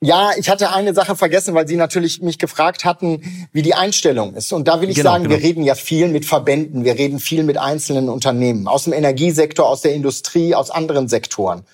Ja, 0.00 0.30
ich 0.36 0.48
hatte 0.48 0.72
eine 0.72 0.94
Sache 0.94 1.16
vergessen, 1.16 1.54
weil 1.54 1.66
Sie 1.66 1.74
natürlich 1.74 2.22
mich 2.22 2.38
gefragt 2.38 2.84
hatten, 2.84 3.48
wie 3.50 3.62
die 3.62 3.74
Einstellung 3.74 4.34
ist. 4.34 4.52
Und 4.52 4.68
da 4.68 4.80
will 4.80 4.90
ich 4.90 4.96
genau, 4.96 5.10
sagen, 5.10 5.24
genau. 5.24 5.34
wir 5.34 5.42
reden 5.42 5.64
ja 5.64 5.74
viel 5.74 6.06
mit 6.06 6.24
Verbänden, 6.24 6.84
wir 6.84 6.94
reden 6.94 7.18
viel 7.18 7.42
mit 7.42 7.58
einzelnen 7.58 8.08
Unternehmen, 8.08 8.68
aus 8.68 8.84
dem 8.84 8.92
Energiesektor, 8.92 9.68
aus 9.68 9.80
der 9.80 9.94
Industrie, 9.94 10.54
aus 10.54 10.70
anderen 10.70 11.08
Sektoren. 11.08 11.64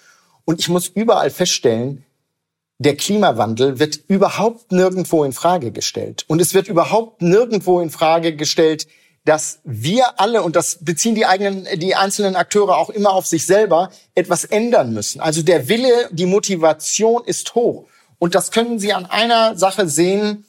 Und 0.46 0.58
ich 0.58 0.70
muss 0.70 0.86
überall 0.86 1.28
feststellen, 1.28 2.03
der 2.78 2.96
Klimawandel 2.96 3.78
wird 3.78 4.00
überhaupt 4.08 4.72
nirgendwo 4.72 5.24
in 5.24 5.32
Frage 5.32 5.70
gestellt. 5.70 6.24
Und 6.28 6.40
es 6.40 6.54
wird 6.54 6.68
überhaupt 6.68 7.22
nirgendwo 7.22 7.80
in 7.80 7.90
Frage 7.90 8.34
gestellt, 8.34 8.88
dass 9.24 9.60
wir 9.64 10.20
alle, 10.20 10.42
und 10.42 10.54
das 10.54 10.84
beziehen 10.84 11.14
die 11.14 11.24
eigenen, 11.24 11.66
die 11.78 11.94
einzelnen 11.94 12.36
Akteure 12.36 12.76
auch 12.76 12.90
immer 12.90 13.12
auf 13.12 13.26
sich 13.26 13.46
selber, 13.46 13.90
etwas 14.14 14.44
ändern 14.44 14.92
müssen. 14.92 15.20
Also 15.20 15.42
der 15.42 15.68
Wille, 15.68 16.08
die 16.12 16.26
Motivation 16.26 17.22
ist 17.24 17.54
hoch. 17.54 17.86
Und 18.18 18.34
das 18.34 18.50
können 18.50 18.78
Sie 18.78 18.92
an 18.92 19.06
einer 19.06 19.56
Sache 19.56 19.88
sehen. 19.88 20.44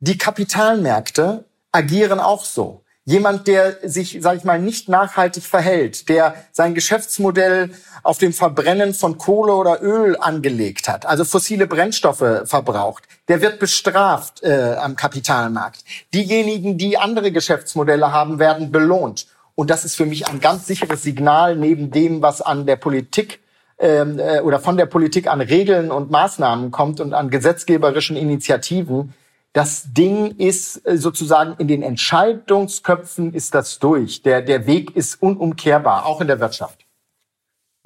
Die 0.00 0.18
Kapitalmärkte 0.18 1.44
agieren 1.72 2.20
auch 2.20 2.44
so. 2.44 2.82
Jemand, 3.08 3.46
der 3.46 3.76
sich, 3.88 4.18
sage 4.20 4.38
ich 4.38 4.44
mal, 4.44 4.58
nicht 4.58 4.88
nachhaltig 4.88 5.44
verhält, 5.44 6.08
der 6.08 6.34
sein 6.50 6.74
Geschäftsmodell 6.74 7.70
auf 8.02 8.18
dem 8.18 8.32
Verbrennen 8.32 8.94
von 8.94 9.16
Kohle 9.16 9.54
oder 9.54 9.80
Öl 9.80 10.16
angelegt 10.18 10.88
hat, 10.88 11.06
also 11.06 11.24
fossile 11.24 11.68
Brennstoffe 11.68 12.42
verbraucht, 12.46 13.04
der 13.28 13.40
wird 13.40 13.60
bestraft 13.60 14.42
äh, 14.42 14.74
am 14.80 14.96
Kapitalmarkt. 14.96 15.84
Diejenigen, 16.14 16.78
die 16.78 16.98
andere 16.98 17.30
Geschäftsmodelle 17.30 18.10
haben, 18.10 18.40
werden 18.40 18.72
belohnt. 18.72 19.28
Und 19.54 19.70
das 19.70 19.84
ist 19.84 19.94
für 19.94 20.06
mich 20.06 20.26
ein 20.26 20.40
ganz 20.40 20.66
sicheres 20.66 21.04
Signal 21.04 21.54
neben 21.54 21.92
dem, 21.92 22.22
was 22.22 22.42
an 22.42 22.66
der 22.66 22.74
Politik 22.74 23.38
ähm, 23.78 24.18
äh, 24.18 24.40
oder 24.40 24.58
von 24.58 24.76
der 24.76 24.86
Politik 24.86 25.28
an 25.28 25.40
Regeln 25.40 25.92
und 25.92 26.10
Maßnahmen 26.10 26.72
kommt 26.72 26.98
und 26.98 27.14
an 27.14 27.30
gesetzgeberischen 27.30 28.16
Initiativen, 28.16 29.14
das 29.56 29.90
Ding 29.94 30.32
ist 30.36 30.86
äh, 30.86 30.98
sozusagen 30.98 31.54
in 31.58 31.66
den 31.66 31.82
Entscheidungsköpfen 31.82 33.32
ist 33.32 33.54
das 33.54 33.78
durch. 33.78 34.20
Der, 34.20 34.42
der 34.42 34.66
Weg 34.66 34.94
ist 34.94 35.22
unumkehrbar, 35.22 36.04
auch 36.04 36.20
in 36.20 36.26
der 36.26 36.40
Wirtschaft. 36.40 36.84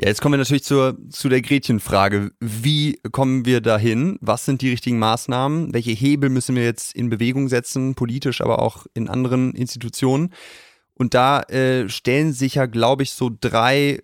Ja, 0.00 0.08
jetzt 0.08 0.20
kommen 0.20 0.32
wir 0.32 0.38
natürlich 0.38 0.64
zur, 0.64 0.98
zu 1.10 1.28
der 1.28 1.42
Gretchenfrage. 1.42 2.32
Wie 2.40 2.98
kommen 3.12 3.44
wir 3.44 3.60
dahin? 3.60 4.18
Was 4.20 4.46
sind 4.46 4.62
die 4.62 4.70
richtigen 4.70 4.98
Maßnahmen? 4.98 5.72
Welche 5.72 5.92
Hebel 5.92 6.28
müssen 6.28 6.56
wir 6.56 6.64
jetzt 6.64 6.92
in 6.92 7.08
Bewegung 7.08 7.48
setzen, 7.48 7.94
politisch, 7.94 8.40
aber 8.40 8.60
auch 8.60 8.86
in 8.94 9.08
anderen 9.08 9.54
Institutionen? 9.54 10.32
Und 10.94 11.14
da 11.14 11.42
äh, 11.42 11.88
stellen 11.88 12.32
sich 12.32 12.56
ja, 12.56 12.66
glaube 12.66 13.04
ich, 13.04 13.12
so 13.12 13.30
drei 13.40 14.00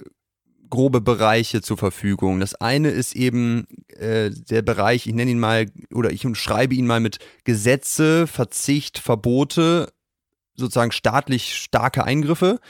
grobe 0.71 1.01
Bereiche 1.01 1.63
zur 1.63 1.77
Verfügung. 1.77 2.41
Das 2.41 2.55
eine 2.55 2.91
ist 2.91 3.15
eben 3.15 3.67
äh, 3.89 4.31
der 4.31 4.63
Bereich, 4.63 5.07
ich 5.07 5.15
nenne 5.15 5.31
ihn 5.31 5.39
mal 5.39 5.67
oder 5.93 6.11
ich 6.11 6.27
schreibe 6.35 6.75
ihn 6.75 6.87
mal 6.87 7.01
mit 7.01 7.19
Gesetze, 7.45 8.27
Verzicht, 8.27 8.99
Verbote, 8.99 9.93
sozusagen 10.55 10.93
staatlich 10.93 11.55
starke 11.55 12.05
Eingriffe. 12.05 12.61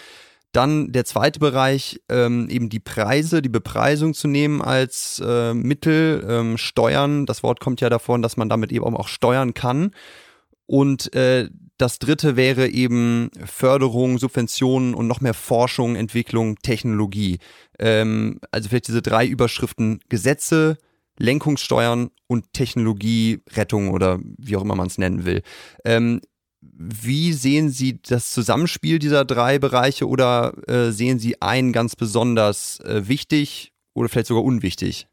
Dann 0.52 0.92
der 0.92 1.04
zweite 1.04 1.38
Bereich, 1.38 2.00
ähm, 2.08 2.48
eben 2.48 2.68
die 2.68 2.80
Preise, 2.80 3.42
die 3.42 3.50
Bepreisung 3.50 4.14
zu 4.14 4.26
nehmen 4.26 4.62
als 4.62 5.22
äh, 5.24 5.52
Mittel, 5.52 6.24
ähm, 6.28 6.56
Steuern. 6.56 7.26
Das 7.26 7.42
Wort 7.42 7.60
kommt 7.60 7.80
ja 7.80 7.90
davon, 7.90 8.22
dass 8.22 8.36
man 8.36 8.48
damit 8.48 8.72
eben 8.72 8.96
auch 8.96 9.08
steuern 9.08 9.52
kann. 9.52 9.90
Und 10.66 11.14
äh, 11.14 11.48
das 11.78 11.98
dritte 11.98 12.36
wäre 12.36 12.68
eben 12.68 13.30
Förderung, 13.44 14.18
Subventionen 14.18 14.94
und 14.94 15.06
noch 15.06 15.20
mehr 15.20 15.34
Forschung, 15.34 15.94
Entwicklung, 15.96 16.56
Technologie. 16.56 17.38
Ähm, 17.78 18.40
also 18.50 18.68
vielleicht 18.68 18.88
diese 18.88 19.02
drei 19.02 19.26
Überschriften 19.26 20.00
Gesetze, 20.08 20.78
Lenkungssteuern 21.18 22.10
und 22.26 22.52
Technologierettung 22.52 23.90
oder 23.90 24.18
wie 24.38 24.56
auch 24.56 24.62
immer 24.62 24.74
man 24.74 24.88
es 24.88 24.98
nennen 24.98 25.24
will. 25.24 25.42
Ähm, 25.84 26.20
wie 26.60 27.32
sehen 27.32 27.70
Sie 27.70 28.00
das 28.02 28.32
Zusammenspiel 28.32 28.98
dieser 28.98 29.24
drei 29.24 29.58
Bereiche 29.58 30.08
oder 30.08 30.54
äh, 30.68 30.90
sehen 30.90 31.18
Sie 31.18 31.40
einen 31.40 31.72
ganz 31.72 31.96
besonders 31.96 32.80
äh, 32.80 33.06
wichtig 33.06 33.72
oder 33.94 34.08
vielleicht 34.08 34.26
sogar 34.26 34.44
unwichtig? 34.44 35.06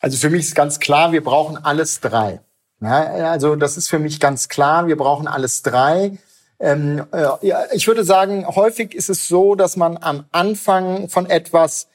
Also 0.00 0.18
für 0.18 0.30
mich 0.30 0.40
ist 0.40 0.54
ganz 0.54 0.80
klar, 0.80 1.12
wir 1.12 1.22
brauchen 1.22 1.56
alles 1.56 2.00
drei. 2.00 2.40
Ja, 2.82 3.30
also 3.30 3.54
das 3.54 3.76
ist 3.76 3.88
für 3.88 4.00
mich 4.00 4.18
ganz 4.18 4.48
klar. 4.48 4.88
Wir 4.88 4.96
brauchen 4.96 5.28
alles 5.28 5.62
drei. 5.62 6.18
Ähm, 6.58 7.04
äh, 7.12 7.46
ja, 7.46 7.64
ich 7.72 7.86
würde 7.86 8.04
sagen, 8.04 8.44
häufig 8.46 8.94
ist 8.94 9.08
es 9.08 9.28
so, 9.28 9.54
dass 9.54 9.76
man 9.76 9.96
am 9.98 10.24
Anfang 10.32 11.08
von 11.08 11.30
etwas 11.30 11.88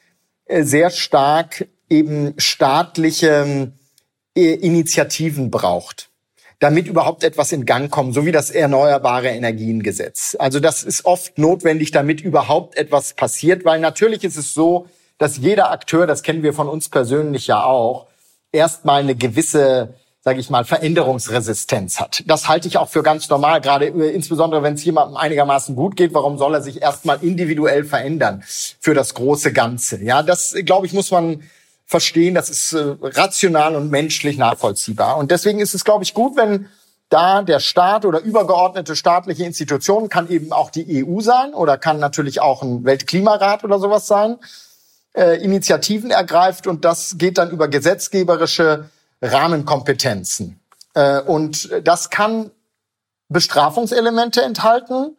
äh, 0.45 0.63
sehr 0.63 0.89
stark 0.89 1.67
eben 1.89 2.33
staatliche 2.37 3.71
äh, 4.35 4.53
Initiativen 4.53 5.51
braucht, 5.51 6.09
damit 6.59 6.87
überhaupt 6.87 7.25
etwas 7.25 7.51
in 7.51 7.65
Gang 7.65 7.91
kommt, 7.91 8.13
so 8.13 8.25
wie 8.25 8.31
das 8.31 8.49
Erneuerbare 8.49 9.29
Energiengesetz. 9.29 10.37
Also 10.39 10.61
das 10.61 10.83
ist 10.83 11.03
oft 11.05 11.37
notwendig, 11.37 11.91
damit 11.91 12.21
überhaupt 12.21 12.77
etwas 12.77 13.13
passiert, 13.13 13.65
weil 13.65 13.81
natürlich 13.81 14.23
ist 14.23 14.37
es 14.37 14.53
so, 14.53 14.87
dass 15.17 15.37
jeder 15.37 15.71
Akteur, 15.71 16.07
das 16.07 16.23
kennen 16.23 16.43
wir 16.43 16.53
von 16.53 16.69
uns 16.69 16.87
persönlich 16.87 17.47
ja 17.47 17.63
auch, 17.63 18.07
erstmal 18.51 19.01
eine 19.01 19.15
gewisse 19.15 19.93
sage 20.27 20.41
ich 20.41 20.49
mal, 20.49 20.65
Veränderungsresistenz 20.65 22.01
hat. 22.01 22.21
Das 22.25 22.49
halte 22.49 22.67
ich 22.67 22.77
auch 22.77 22.89
für 22.89 23.01
ganz 23.01 23.29
normal, 23.29 23.61
gerade 23.61 23.85
äh, 23.85 24.09
insbesondere 24.09 24.61
wenn 24.61 24.73
es 24.73 24.83
jemandem 24.83 25.15
einigermaßen 25.15 25.73
gut 25.73 25.95
geht. 25.95 26.13
Warum 26.13 26.37
soll 26.37 26.53
er 26.53 26.61
sich 26.61 26.81
erstmal 26.81 27.23
individuell 27.23 27.85
verändern 27.85 28.43
für 28.45 28.93
das 28.93 29.13
große 29.13 29.53
Ganze? 29.53 30.03
Ja, 30.03 30.23
das 30.23 30.53
glaube 30.65 30.85
ich 30.85 30.91
muss 30.91 31.11
man 31.11 31.43
verstehen. 31.85 32.35
Das 32.35 32.49
ist 32.49 32.73
äh, 32.73 32.97
rational 33.01 33.77
und 33.77 33.89
menschlich 33.89 34.37
nachvollziehbar. 34.37 35.15
Und 35.15 35.31
deswegen 35.31 35.61
ist 35.61 35.73
es, 35.73 35.85
glaube 35.85 36.03
ich, 36.03 36.13
gut, 36.13 36.35
wenn 36.35 36.67
da 37.07 37.41
der 37.41 37.61
Staat 37.61 38.03
oder 38.03 38.19
übergeordnete 38.19 38.97
staatliche 38.97 39.45
Institutionen 39.45 40.09
kann 40.09 40.29
eben 40.29 40.51
auch 40.51 40.71
die 40.71 41.05
EU 41.05 41.21
sein 41.21 41.53
oder 41.53 41.77
kann 41.77 41.99
natürlich 41.99 42.41
auch 42.41 42.63
ein 42.63 42.83
Weltklimarat 42.83 43.63
oder 43.63 43.79
sowas 43.79 44.07
sein, 44.07 44.35
äh, 45.13 45.41
Initiativen 45.41 46.11
ergreift 46.11 46.67
und 46.67 46.83
das 46.83 47.17
geht 47.17 47.37
dann 47.37 47.49
über 47.49 47.69
gesetzgeberische 47.69 48.89
Rahmenkompetenzen. 49.21 50.59
Äh, 50.93 51.21
und 51.21 51.69
das 51.83 52.09
kann 52.09 52.51
Bestrafungselemente 53.29 54.41
enthalten. 54.41 55.17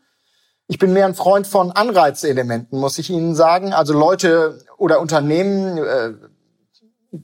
Ich 0.66 0.78
bin 0.78 0.92
mehr 0.92 1.06
ein 1.06 1.14
Freund 1.14 1.46
von 1.46 1.72
Anreizelementen, 1.72 2.78
muss 2.78 2.98
ich 2.98 3.11
Ihnen 3.11 3.34
sagen. 3.34 3.72
Also 3.72 3.92
Leute 3.92 4.64
oder 4.76 5.00
Unternehmen, 5.00 5.78
äh, 5.78 6.12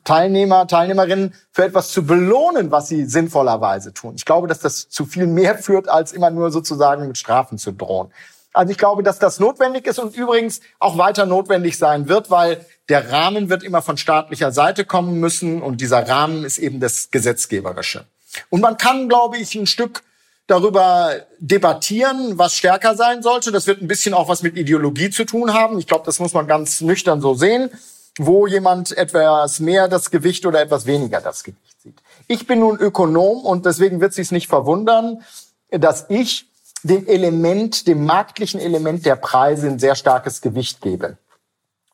Teilnehmer, 0.03 0.67
Teilnehmerinnen 0.67 1.35
für 1.51 1.65
etwas 1.65 1.91
zu 1.91 2.07
belohnen, 2.07 2.71
was 2.71 2.89
sie 2.89 3.05
sinnvollerweise 3.05 3.93
tun. 3.93 4.15
Ich 4.17 4.25
glaube, 4.25 4.49
dass 4.49 4.61
das 4.61 4.89
zu 4.89 5.05
viel 5.05 5.27
mehr 5.27 5.59
führt, 5.59 5.89
als 5.89 6.13
immer 6.13 6.31
nur 6.31 6.51
sozusagen 6.51 7.07
mit 7.07 7.19
Strafen 7.19 7.59
zu 7.59 7.73
drohen. 7.73 8.11
Also 8.55 8.71
ich 8.71 8.79
glaube, 8.79 9.03
dass 9.03 9.19
das 9.19 9.41
notwendig 9.41 9.87
ist 9.87 9.99
und 9.99 10.17
übrigens 10.17 10.61
auch 10.79 10.97
weiter 10.97 11.27
notwendig 11.27 11.77
sein 11.77 12.09
wird, 12.09 12.31
weil 12.31 12.65
der 12.89 13.11
Rahmen 13.11 13.49
wird 13.49 13.63
immer 13.63 13.83
von 13.83 13.97
staatlicher 13.97 14.53
Seite 14.53 14.85
kommen 14.85 15.21
müssen 15.21 15.63
und 15.63 15.81
dieser 15.81 16.07
Rahmen 16.07 16.45
ist 16.45 16.59
eben 16.59 16.81
das 16.81 17.11
Gesetzgeberische. 17.11 18.05
Und 18.51 18.61
man 18.61 18.77
kann, 18.77 19.09
glaube 19.09 19.39
ich, 19.39 19.55
ein 19.55 19.67
Stück 19.67 20.03
darüber 20.47 21.15
debattieren, 21.39 22.39
was 22.39 22.55
stärker 22.55 22.95
sein 22.95 23.23
sollte. 23.23 23.53
Das 23.53 23.67
wird 23.67 23.81
ein 23.81 23.89
bisschen 23.89 24.13
auch 24.13 24.29
was 24.29 24.43
mit 24.43 24.57
Ideologie 24.57 25.09
zu 25.11 25.25
tun 25.25 25.55
haben. 25.55 25.79
Ich 25.79 25.87
glaube, 25.87 26.05
das 26.05 26.19
muss 26.19 26.35
man 26.35 26.47
ganz 26.47 26.81
nüchtern 26.83 27.21
so 27.21 27.35
sehen 27.35 27.71
wo 28.19 28.47
jemand 28.47 28.97
etwas 28.97 29.61
mehr 29.61 29.89
das 29.89 30.11
Gewicht 30.11 30.47
oder 30.47 30.61
etwas 30.61 30.87
weniger 30.87 31.21
das 31.21 31.43
Gewicht 31.43 31.81
sieht. 31.83 32.01
Ich 32.29 32.47
bin 32.47 32.61
nun 32.61 32.79
Ökonom 32.79 33.45
und 33.45 33.67
deswegen 33.67 34.01
wird 34.01 34.11
es 34.11 34.17
sich 34.17 34.31
nicht 34.31 34.49
verwundern, 34.49 35.23
dass 35.71 36.07
ich 36.09 36.47
dem 36.83 37.07
Element, 37.07 37.87
dem 37.89 38.05
marktlichen 38.05 38.61
Element 38.61 39.05
der 39.07 39.17
Preise 39.17 39.67
ein 39.67 39.79
sehr 39.79 39.95
starkes 39.97 40.41
Gewicht 40.41 40.81
gebe. 40.81 41.17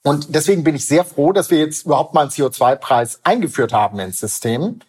Und 0.02 0.34
deswegen 0.34 0.64
bin 0.64 0.74
ich 0.74 0.86
sehr 0.86 1.04
froh, 1.04 1.32
dass 1.32 1.50
wir 1.50 1.58
jetzt 1.58 1.84
überhaupt 1.84 2.14
mal 2.14 2.22
einen 2.22 2.30
CO2-Preis 2.30 3.20
eingeführt 3.22 3.72
haben 3.72 3.98
ins 3.98 4.18
System. 4.18 4.80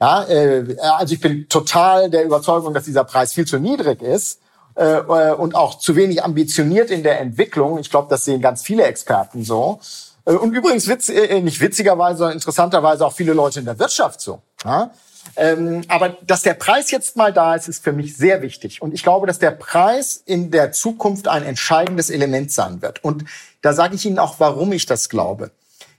Ja, 0.00 0.24
äh, 0.24 0.76
also 0.80 1.14
ich 1.14 1.20
bin 1.20 1.48
total 1.48 2.10
der 2.10 2.24
Überzeugung, 2.24 2.74
dass 2.74 2.84
dieser 2.84 3.04
Preis 3.04 3.32
viel 3.32 3.46
zu 3.46 3.58
niedrig 3.58 4.02
ist 4.02 4.40
äh, 4.74 5.00
und 5.00 5.54
auch 5.54 5.78
zu 5.78 5.96
wenig 5.96 6.22
ambitioniert 6.22 6.90
in 6.90 7.02
der 7.02 7.20
Entwicklung. 7.20 7.78
Ich 7.78 7.90
glaube, 7.90 8.08
das 8.08 8.24
sehen 8.24 8.40
ganz 8.40 8.62
viele 8.62 8.84
Experten 8.84 9.44
so. 9.44 9.80
Äh, 10.24 10.32
und 10.32 10.52
übrigens 10.52 10.88
witz, 10.88 11.08
äh, 11.08 11.40
nicht 11.40 11.60
witzigerweise, 11.60 12.18
sondern 12.18 12.34
interessanterweise 12.34 13.06
auch 13.06 13.12
viele 13.12 13.32
Leute 13.32 13.60
in 13.60 13.64
der 13.64 13.78
Wirtschaft 13.78 14.20
so. 14.20 14.40
Ja? 14.64 14.90
Ähm, 15.36 15.82
aber 15.88 16.16
dass 16.26 16.42
der 16.42 16.54
Preis 16.54 16.90
jetzt 16.90 17.16
mal 17.16 17.32
da 17.32 17.54
ist, 17.54 17.68
ist 17.68 17.84
für 17.84 17.92
mich 17.92 18.16
sehr 18.16 18.42
wichtig. 18.42 18.82
Und 18.82 18.92
ich 18.92 19.02
glaube, 19.02 19.26
dass 19.26 19.38
der 19.38 19.52
Preis 19.52 20.20
in 20.24 20.50
der 20.50 20.72
Zukunft 20.72 21.28
ein 21.28 21.44
entscheidendes 21.44 22.10
Element 22.10 22.50
sein 22.50 22.82
wird. 22.82 23.04
Und 23.04 23.24
da 23.62 23.72
sage 23.72 23.94
ich 23.94 24.04
Ihnen 24.04 24.18
auch, 24.18 24.38
warum 24.38 24.72
ich 24.72 24.86
das 24.86 25.08
glaube. 25.08 25.50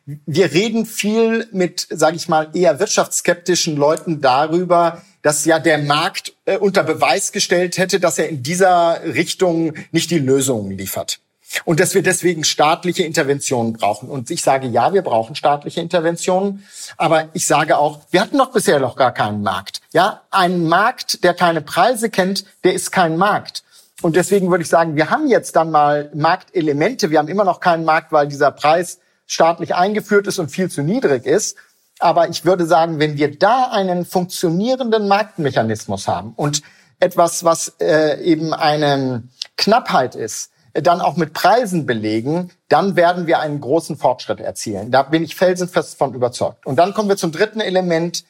Wir 0.06 0.52
reden 0.52 0.86
viel 0.86 1.48
mit, 1.54 1.88
sage 1.90 2.18
ich 2.18 2.28
mal, 2.28 2.50
eher 2.54 2.80
wirtschaftsskeptischen 2.80 3.78
Leuten 3.78 4.20
darüber, 4.20 5.02
dass 5.22 5.46
ja 5.46 5.60
der 5.60 5.78
Markt 5.78 6.34
äh, 6.44 6.58
unter 6.58 6.84
Beweis 6.84 7.32
gestellt 7.32 7.78
hätte, 7.78 8.02
dass 8.02 8.20
er 8.20 8.28
in 8.28 8.44
dieser 8.44 9.02
Richtung 9.06 9.74
nicht 9.92 10.12
die 10.12 10.20
Lösungen 10.20 10.78
liefert. 10.78 11.20
Und 11.66 11.80
dass 11.80 11.94
wir 11.94 12.04
deswegen 12.04 12.44
staatliche 12.44 13.04
Interventionen 13.04 13.74
brauchen. 13.74 14.10
Und 14.10 14.32
ich 14.32 14.42
sage, 14.42 14.68
ja, 14.68 14.94
wir 14.94 15.04
brauchen 15.04 15.36
staatliche 15.36 15.82
Interventionen. 15.82 16.66
Aber 16.98 17.30
ich 17.34 17.46
sage 17.46 17.78
auch, 17.78 18.02
wir 18.12 18.22
hatten 18.22 18.38
doch 18.40 18.52
bisher 18.52 18.80
noch 18.80 18.96
gar 18.96 19.14
keinen 19.14 19.44
Markt. 19.44 19.80
Ja, 19.94 20.24
ein 20.32 20.66
Markt, 20.66 21.24
der 21.24 21.34
keine 21.34 21.62
Preise 21.62 22.10
kennt, 22.10 22.46
der 22.64 22.74
ist 22.74 22.92
kein 22.92 23.18
Markt. 23.18 23.64
Und 24.04 24.18
deswegen 24.18 24.52
würde 24.52 24.64
ich 24.64 24.70
sagen, 24.70 24.98
wir 24.98 25.10
haben 25.10 25.28
jetzt 25.28 25.56
dann 25.56 25.72
mal 25.72 26.12
Marktelemente. 26.14 27.10
Wir 27.10 27.20
haben 27.20 27.30
immer 27.30 27.46
noch 27.46 27.62
keinen 27.62 27.86
Markt, 27.86 28.12
weil 28.12 28.28
dieser 28.28 28.52
Preis 28.52 29.00
staatlich 29.26 29.76
eingeführt 29.76 30.28
ist 30.28 30.40
und 30.40 30.50
viel 30.50 30.70
zu 30.70 30.82
niedrig 30.82 31.26
ist. 31.26 31.56
Aber 32.00 32.28
ich 32.28 32.44
würde 32.44 32.66
sagen, 32.66 33.00
wenn 33.00 33.18
wir 33.18 33.38
da 33.40 33.70
einen 33.72 34.06
funktionierenden 34.06 35.08
Marktmechanismus 35.08 36.10
haben 36.10 36.34
und 36.36 36.64
etwas, 37.00 37.46
was 37.46 37.76
äh, 37.80 38.22
eben 38.22 38.54
eine 38.54 39.24
Knappheit 39.56 40.16
ist, 40.16 40.52
dann 40.74 41.00
auch 41.00 41.16
mit 41.16 41.32
Preisen 41.32 41.86
belegen, 41.86 42.52
dann 42.68 42.98
werden 42.98 43.26
wir 43.26 43.40
einen 43.40 43.62
großen 43.62 43.96
Fortschritt 43.96 44.42
erzielen. 44.42 44.92
Da 44.92 45.04
bin 45.04 45.24
ich 45.24 45.36
felsenfest 45.36 45.98
von 45.98 46.14
überzeugt. 46.14 46.66
Und 46.66 46.76
dann 46.78 46.94
kommen 46.94 47.08
wir 47.08 47.16
zum 47.16 47.32
dritten 47.32 47.62
Element 47.62 48.26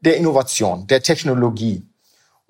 der 0.00 0.16
Innovation, 0.16 0.86
der 0.86 1.02
Technologie. 1.02 1.89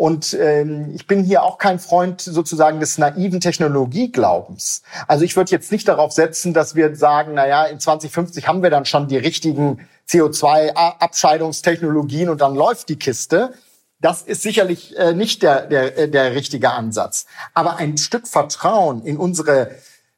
Und 0.01 0.33
ähm, 0.33 0.93
ich 0.95 1.07
bin 1.07 1.25
hier 1.25 1.43
auch 1.43 1.59
kein 1.59 1.79
Freund 1.79 2.23
sozusagen 2.23 2.81
des 2.81 2.97
naiven 2.97 3.39
Technologieglaubens. 3.39 4.81
Also 5.07 5.27
ich 5.27 5.37
würde 5.37 5.51
jetzt 5.51 5.71
nicht 5.71 5.87
darauf 5.89 6.13
setzen, 6.13 6.55
dass 6.55 6.75
wir 6.75 6.97
sagen, 6.97 7.33
na 7.35 7.47
ja, 7.47 7.67
in 7.67 7.79
2050 7.79 8.49
haben 8.49 8.63
wir 8.63 8.71
dann 8.71 8.87
schon 8.87 9.09
die 9.09 9.19
richtigen 9.19 9.87
CO2-Abscheidungstechnologien 10.09 12.31
und 12.31 12.41
dann 12.41 12.55
läuft 12.55 12.89
die 12.89 12.97
Kiste. 12.97 13.53
Das 14.01 14.23
ist 14.23 14.41
sicherlich 14.41 14.97
äh, 14.97 15.13
nicht 15.13 15.43
der, 15.43 15.67
der, 15.67 15.99
äh, 15.99 16.09
der 16.09 16.35
richtige 16.35 16.71
Ansatz. 16.71 17.27
Aber 17.53 17.77
ein 17.77 17.99
Stück 17.99 18.27
Vertrauen 18.27 19.05
in 19.05 19.19
unsere 19.19 19.73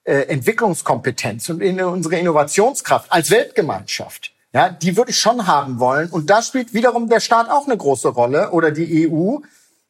äh, 0.04 0.28
Entwicklungskompetenz 0.28 1.48
und 1.48 1.60
in 1.60 1.82
unsere 1.82 2.18
Innovationskraft 2.18 3.10
als 3.10 3.32
Weltgemeinschaft, 3.32 4.32
ja, 4.52 4.68
die 4.68 4.96
würde 4.96 5.10
ich 5.10 5.18
schon 5.18 5.48
haben 5.48 5.80
wollen. 5.80 6.08
Und 6.08 6.30
da 6.30 6.40
spielt 6.40 6.72
wiederum 6.72 7.08
der 7.08 7.18
Staat 7.18 7.50
auch 7.50 7.66
eine 7.66 7.76
große 7.76 8.10
Rolle 8.10 8.52
oder 8.52 8.70
die 8.70 9.10
EU, 9.10 9.38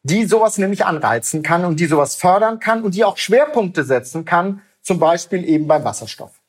die 0.03 0.25
sowas 0.25 0.57
nämlich 0.57 0.85
anreizen 0.85 1.43
kann 1.43 1.65
und 1.65 1.79
die 1.79 1.85
sowas 1.85 2.15
fördern 2.15 2.59
kann 2.59 2.83
und 2.83 2.93
die 2.95 3.03
auch 3.03 3.17
Schwerpunkte 3.17 3.83
setzen 3.83 4.25
kann, 4.25 4.61
zum 4.81 4.99
Beispiel 4.99 5.47
eben 5.47 5.67
beim 5.67 5.83
Wasserstoff. 5.83 6.43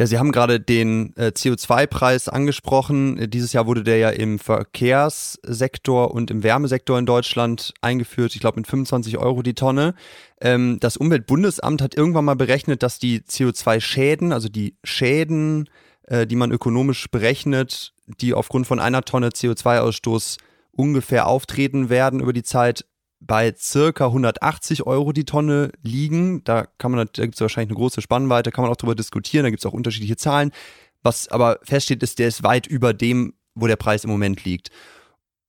Ja, 0.00 0.06
Sie 0.06 0.18
haben 0.18 0.32
gerade 0.32 0.60
den 0.60 1.14
äh, 1.16 1.26
CO2-Preis 1.26 2.28
angesprochen. 2.28 3.18
Äh, 3.18 3.28
dieses 3.28 3.52
Jahr 3.52 3.66
wurde 3.66 3.82
der 3.82 3.98
ja 3.98 4.08
im 4.08 4.38
Verkehrssektor 4.38 6.14
und 6.14 6.30
im 6.30 6.42
Wärmesektor 6.42 6.98
in 6.98 7.04
Deutschland 7.04 7.74
eingeführt. 7.82 8.34
Ich 8.34 8.40
glaube 8.40 8.60
mit 8.60 8.66
25 8.66 9.18
Euro 9.18 9.42
die 9.42 9.54
Tonne. 9.54 9.94
Ähm, 10.40 10.78
das 10.80 10.96
Umweltbundesamt 10.96 11.82
hat 11.82 11.94
irgendwann 11.94 12.24
mal 12.24 12.36
berechnet, 12.36 12.82
dass 12.82 12.98
die 12.98 13.20
CO2-Schäden, 13.20 14.32
also 14.32 14.48
die 14.48 14.74
Schäden, 14.84 15.68
äh, 16.04 16.26
die 16.26 16.36
man 16.36 16.50
ökonomisch 16.50 17.10
berechnet, 17.10 17.92
die 18.06 18.32
aufgrund 18.32 18.66
von 18.66 18.80
einer 18.80 19.02
Tonne 19.02 19.28
CO2-Ausstoß 19.28 20.38
ungefähr 20.72 21.26
auftreten 21.26 21.88
werden 21.88 22.20
über 22.20 22.32
die 22.32 22.42
Zeit, 22.42 22.84
bei 23.20 23.54
circa 23.56 24.06
180 24.06 24.86
Euro 24.86 25.12
die 25.12 25.26
Tonne 25.26 25.72
liegen. 25.82 26.42
Da 26.44 26.66
kann 26.78 26.90
man, 26.90 27.08
da 27.12 27.22
gibt 27.22 27.34
es 27.34 27.40
wahrscheinlich 27.40 27.70
eine 27.70 27.78
große 27.78 28.00
Spannweite, 28.00 28.50
kann 28.50 28.62
man 28.62 28.72
auch 28.72 28.76
darüber 28.76 28.94
diskutieren, 28.94 29.44
da 29.44 29.50
gibt 29.50 29.62
es 29.62 29.66
auch 29.66 29.74
unterschiedliche 29.74 30.16
Zahlen. 30.16 30.52
Was 31.02 31.28
aber 31.28 31.58
feststeht, 31.62 32.02
ist, 32.02 32.18
der 32.18 32.28
ist 32.28 32.42
weit 32.42 32.66
über 32.66 32.94
dem, 32.94 33.34
wo 33.54 33.66
der 33.66 33.76
Preis 33.76 34.04
im 34.04 34.10
Moment 34.10 34.44
liegt. 34.44 34.70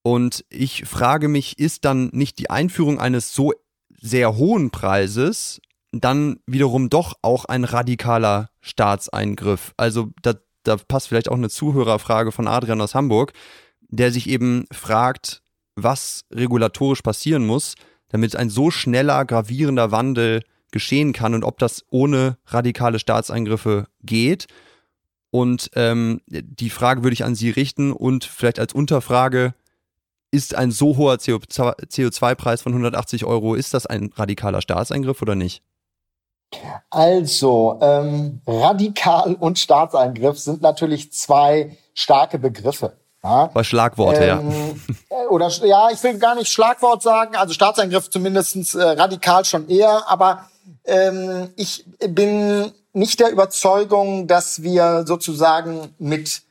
Und 0.03 0.43
ich 0.49 0.85
frage 0.85 1.27
mich, 1.27 1.59
ist 1.59 1.85
dann 1.85 2.09
nicht 2.13 2.39
die 2.39 2.49
Einführung 2.49 2.99
eines 2.99 3.33
so 3.33 3.53
sehr 3.99 4.35
hohen 4.35 4.71
Preises 4.71 5.61
dann 5.91 6.39
wiederum 6.47 6.89
doch 6.89 7.15
auch 7.21 7.45
ein 7.45 7.63
radikaler 7.63 8.49
Staatseingriff? 8.61 9.73
Also 9.77 10.09
da, 10.21 10.35
da 10.63 10.77
passt 10.77 11.09
vielleicht 11.09 11.29
auch 11.29 11.35
eine 11.35 11.49
Zuhörerfrage 11.49 12.31
von 12.31 12.47
Adrian 12.47 12.81
aus 12.81 12.95
Hamburg, 12.95 13.33
der 13.91 14.11
sich 14.11 14.27
eben 14.27 14.65
fragt, 14.71 15.41
was 15.75 16.23
regulatorisch 16.31 17.01
passieren 17.01 17.45
muss, 17.45 17.75
damit 18.09 18.35
ein 18.35 18.49
so 18.49 18.71
schneller, 18.71 19.25
gravierender 19.25 19.91
Wandel 19.91 20.41
geschehen 20.71 21.13
kann 21.13 21.33
und 21.33 21.43
ob 21.43 21.59
das 21.59 21.83
ohne 21.89 22.37
radikale 22.45 22.99
Staatseingriffe 22.99 23.87
geht. 24.01 24.47
Und 25.29 25.69
ähm, 25.75 26.21
die 26.27 26.69
Frage 26.69 27.03
würde 27.03 27.13
ich 27.13 27.23
an 27.23 27.35
Sie 27.35 27.49
richten 27.49 27.91
und 27.91 28.23
vielleicht 28.23 28.59
als 28.59 28.73
Unterfrage, 28.73 29.53
ist 30.31 30.55
ein 30.55 30.71
so 30.71 30.95
hoher 30.97 31.15
CO2-Preis 31.15 32.61
von 32.61 32.71
180 32.71 33.25
Euro, 33.25 33.53
ist 33.55 33.73
das 33.73 33.85
ein 33.85 34.11
radikaler 34.15 34.61
Staatseingriff 34.61 35.21
oder 35.21 35.35
nicht? 35.35 35.61
Also, 36.89 37.79
ähm, 37.81 38.41
radikal 38.45 39.35
und 39.35 39.59
Staatseingriff 39.59 40.37
sind 40.37 40.61
natürlich 40.61 41.11
zwei 41.13 41.77
starke 41.93 42.39
Begriffe. 42.39 42.97
Ja. 43.23 43.47
Bei 43.47 43.63
Schlagworte, 43.63 44.23
ähm, 44.23 44.81
ja. 45.09 45.17
Oder 45.29 45.49
ja, 45.63 45.89
ich 45.91 46.01
will 46.03 46.17
gar 46.17 46.35
nicht 46.35 46.51
Schlagwort 46.51 47.03
sagen, 47.03 47.35
also 47.35 47.53
Staatseingriff 47.53 48.09
zumindestens 48.09 48.73
äh, 48.73 48.81
radikal 48.81 49.45
schon 49.45 49.69
eher, 49.69 50.09
aber 50.09 50.49
ähm, 50.85 51.49
ich 51.55 51.85
bin 51.99 52.71
nicht 52.93 53.19
der 53.19 53.31
Überzeugung, 53.31 54.27
dass 54.27 54.63
wir 54.63 55.05
sozusagen 55.05 55.93
mit 55.99 56.41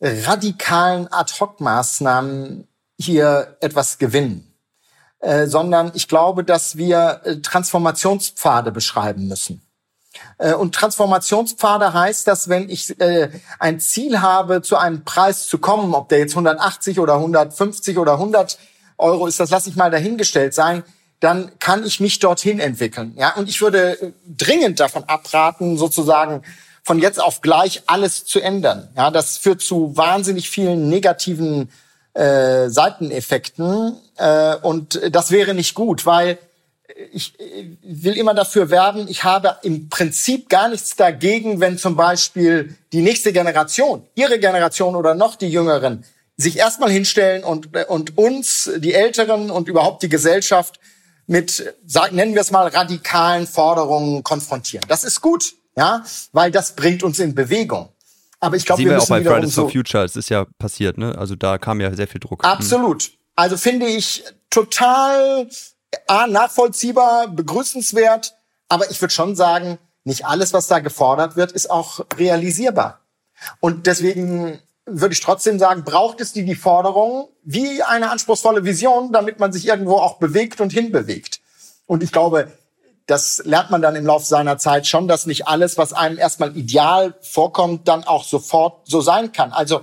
radikalen 0.00 1.10
Ad-Hoc-Maßnahmen 1.12 2.66
hier 2.98 3.56
etwas 3.60 3.98
gewinnen. 3.98 4.52
Äh, 5.20 5.46
sondern 5.46 5.92
ich 5.94 6.08
glaube, 6.08 6.44
dass 6.44 6.76
wir 6.76 7.22
äh, 7.24 7.36
Transformationspfade 7.36 8.70
beschreiben 8.70 9.28
müssen. 9.28 9.65
Äh, 10.38 10.54
und 10.54 10.74
Transformationspfade 10.74 11.92
heißt, 11.92 12.26
dass 12.26 12.48
wenn 12.48 12.68
ich 12.68 12.98
äh, 13.00 13.30
ein 13.58 13.80
Ziel 13.80 14.20
habe, 14.20 14.62
zu 14.62 14.76
einem 14.76 15.04
Preis 15.04 15.46
zu 15.46 15.58
kommen, 15.58 15.94
ob 15.94 16.08
der 16.08 16.18
jetzt 16.18 16.32
180 16.32 17.00
oder 17.00 17.14
150 17.14 17.98
oder 17.98 18.14
100 18.14 18.58
Euro 18.98 19.26
ist, 19.26 19.40
das 19.40 19.50
lasse 19.50 19.68
ich 19.68 19.76
mal 19.76 19.90
dahingestellt 19.90 20.54
sein, 20.54 20.82
dann 21.20 21.58
kann 21.58 21.84
ich 21.84 22.00
mich 22.00 22.18
dorthin 22.18 22.60
entwickeln. 22.60 23.14
Ja, 23.16 23.34
und 23.36 23.48
ich 23.48 23.60
würde 23.60 24.00
äh, 24.00 24.12
dringend 24.26 24.80
davon 24.80 25.04
abraten, 25.04 25.78
sozusagen 25.78 26.42
von 26.82 27.00
jetzt 27.00 27.20
auf 27.20 27.40
gleich 27.40 27.82
alles 27.86 28.24
zu 28.24 28.40
ändern. 28.40 28.88
Ja, 28.96 29.10
das 29.10 29.38
führt 29.38 29.60
zu 29.60 29.96
wahnsinnig 29.96 30.50
vielen 30.50 30.88
negativen 30.88 31.70
äh, 32.14 32.68
Seiteneffekten 32.68 33.96
äh, 34.16 34.56
und 34.56 35.00
das 35.10 35.30
wäre 35.30 35.52
nicht 35.52 35.74
gut, 35.74 36.06
weil 36.06 36.38
ich 37.12 37.34
will 37.82 38.16
immer 38.16 38.34
dafür 38.34 38.70
werben, 38.70 39.06
ich 39.08 39.24
habe 39.24 39.56
im 39.62 39.88
Prinzip 39.88 40.48
gar 40.48 40.68
nichts 40.68 40.96
dagegen, 40.96 41.60
wenn 41.60 41.78
zum 41.78 41.96
Beispiel 41.96 42.76
die 42.92 43.02
nächste 43.02 43.32
Generation, 43.32 44.06
ihre 44.14 44.38
Generation 44.38 44.94
oder 44.94 45.14
noch 45.14 45.36
die 45.36 45.48
Jüngeren, 45.48 46.04
sich 46.36 46.58
erstmal 46.58 46.90
hinstellen 46.90 47.44
und, 47.44 47.74
und 47.88 48.18
uns, 48.18 48.70
die 48.76 48.92
Älteren 48.92 49.50
und 49.50 49.68
überhaupt 49.68 50.02
die 50.02 50.08
Gesellschaft 50.08 50.78
mit, 51.26 51.74
sagen, 51.86 52.16
nennen 52.16 52.34
wir 52.34 52.42
es 52.42 52.50
mal, 52.50 52.68
radikalen 52.68 53.46
Forderungen 53.46 54.22
konfrontieren. 54.22 54.84
Das 54.88 55.02
ist 55.02 55.20
gut, 55.20 55.54
ja, 55.76 56.04
weil 56.32 56.50
das 56.50 56.76
bringt 56.76 57.02
uns 57.02 57.18
in 57.18 57.34
Bewegung. 57.34 57.88
Aber 58.38 58.56
ich 58.56 58.66
glaube, 58.66 58.82
wir, 58.82 58.90
wir 58.90 58.96
müssen 58.96 59.12
auch 59.12 59.18
bei 59.18 59.24
Fridays 59.24 59.54
so 59.54 59.62
for 59.62 59.70
Future, 59.70 60.04
es 60.04 60.14
ist 60.14 60.28
ja 60.28 60.46
passiert, 60.58 60.98
ne? 60.98 61.16
Also 61.16 61.36
da 61.36 61.58
kam 61.58 61.80
ja 61.80 61.92
sehr 61.94 62.06
viel 62.06 62.20
Druck. 62.20 62.44
Absolut. 62.44 63.12
Also 63.34 63.56
finde 63.56 63.86
ich 63.86 64.24
total 64.50 65.48
A, 66.06 66.26
nachvollziehbar, 66.26 67.28
begrüßenswert, 67.28 68.36
aber 68.68 68.90
ich 68.90 69.00
würde 69.00 69.14
schon 69.14 69.36
sagen, 69.36 69.78
nicht 70.04 70.26
alles, 70.26 70.52
was 70.52 70.68
da 70.68 70.78
gefordert 70.78 71.36
wird, 71.36 71.52
ist 71.52 71.70
auch 71.70 72.00
realisierbar. 72.16 73.00
Und 73.60 73.86
deswegen 73.86 74.60
würde 74.84 75.12
ich 75.14 75.20
trotzdem 75.20 75.58
sagen, 75.58 75.84
braucht 75.84 76.20
es 76.20 76.32
die, 76.32 76.44
die 76.44 76.54
Forderung 76.54 77.28
wie 77.42 77.82
eine 77.82 78.10
anspruchsvolle 78.10 78.64
Vision, 78.64 79.12
damit 79.12 79.40
man 79.40 79.52
sich 79.52 79.66
irgendwo 79.66 79.96
auch 79.96 80.18
bewegt 80.18 80.60
und 80.60 80.72
hinbewegt. 80.72 81.40
Und 81.86 82.02
ich 82.02 82.12
glaube, 82.12 82.52
das 83.06 83.42
lernt 83.44 83.70
man 83.70 83.82
dann 83.82 83.96
im 83.96 84.06
Laufe 84.06 84.26
seiner 84.26 84.58
Zeit 84.58 84.86
schon, 84.86 85.08
dass 85.08 85.26
nicht 85.26 85.46
alles, 85.48 85.78
was 85.78 85.92
einem 85.92 86.18
erstmal 86.18 86.56
ideal 86.56 87.14
vorkommt, 87.20 87.88
dann 87.88 88.04
auch 88.04 88.24
sofort 88.24 88.86
so 88.88 89.00
sein 89.00 89.32
kann. 89.32 89.52
Also 89.52 89.80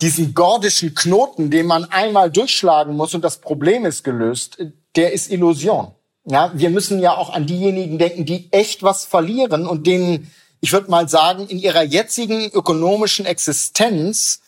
diesen 0.00 0.34
gordischen 0.34 0.94
Knoten, 0.94 1.50
den 1.50 1.66
man 1.66 1.84
einmal 1.90 2.30
durchschlagen 2.30 2.96
muss 2.96 3.14
und 3.14 3.22
das 3.22 3.38
Problem 3.38 3.84
ist 3.84 4.04
gelöst, 4.04 4.58
der 4.96 5.12
ist 5.12 5.30
Illusion. 5.30 5.92
Ja, 6.26 6.52
wir 6.54 6.70
müssen 6.70 7.00
ja 7.00 7.16
auch 7.16 7.32
an 7.34 7.46
diejenigen 7.46 7.98
denken, 7.98 8.24
die 8.24 8.48
echt 8.50 8.82
was 8.82 9.04
verlieren 9.04 9.66
und 9.66 9.86
denen, 9.86 10.32
ich 10.60 10.72
würde 10.72 10.90
mal 10.90 11.08
sagen, 11.08 11.46
in 11.46 11.58
ihrer 11.58 11.82
jetzigen 11.82 12.50
ökonomischen 12.50 13.26
Existenz 13.26 14.40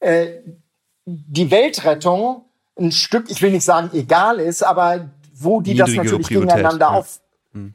äh, 0.00 0.28
die 1.06 1.50
Weltrettung 1.50 2.44
ein 2.78 2.92
Stück, 2.92 3.30
ich 3.30 3.40
will 3.40 3.50
nicht 3.50 3.64
sagen 3.64 3.90
egal 3.94 4.38
ist, 4.38 4.62
aber 4.62 5.08
wo 5.34 5.60
die 5.60 5.74
das 5.74 5.90
natürlich 5.90 6.26
Priorität, 6.26 6.56
gegeneinander 6.56 6.86
ja. 6.86 6.98
auf 6.98 7.20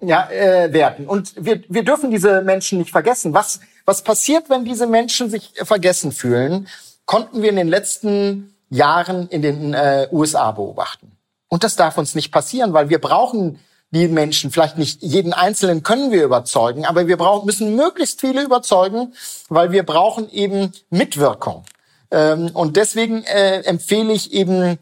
ja, 0.01 0.29
äh, 0.29 0.71
werten. 0.71 1.07
Und 1.07 1.33
wir, 1.37 1.63
wir 1.67 1.83
dürfen 1.83 2.11
diese 2.11 2.41
Menschen 2.41 2.77
nicht 2.79 2.91
vergessen. 2.91 3.33
Was, 3.33 3.59
was 3.85 4.03
passiert, 4.03 4.49
wenn 4.49 4.65
diese 4.65 4.87
Menschen 4.87 5.29
sich 5.29 5.51
vergessen 5.63 6.11
fühlen, 6.11 6.67
konnten 7.05 7.41
wir 7.41 7.49
in 7.49 7.55
den 7.55 7.67
letzten 7.67 8.55
Jahren 8.69 9.27
in 9.29 9.41
den 9.41 9.73
äh, 9.73 10.07
USA 10.11 10.51
beobachten. 10.51 11.12
Und 11.53 11.63
das 11.63 11.75
darf 11.75 11.99
uns 11.99 12.15
nicht 12.15 12.31
passieren, 12.31 12.73
weil 12.73 12.89
wir 12.89 12.99
brauchen 12.99 13.59
die 13.91 14.07
Menschen, 14.07 14.49
vielleicht 14.49 14.79
nicht 14.79 15.03
jeden 15.03 15.33
Einzelnen 15.33 15.83
können 15.83 16.11
wir 16.11 16.23
überzeugen, 16.23 16.83
aber 16.83 17.07
wir 17.07 17.15
brauchen, 17.15 17.45
müssen 17.45 17.75
möglichst 17.75 18.21
viele 18.21 18.41
überzeugen, 18.41 19.13
weil 19.49 19.71
wir 19.71 19.83
brauchen 19.83 20.31
eben 20.31 20.71
Mitwirkung. 20.89 21.63
Ähm, 22.09 22.49
und 22.55 22.75
deswegen 22.75 23.23
äh, 23.25 23.59
empfehle 23.65 24.13
ich 24.13 24.33
eben 24.33 24.79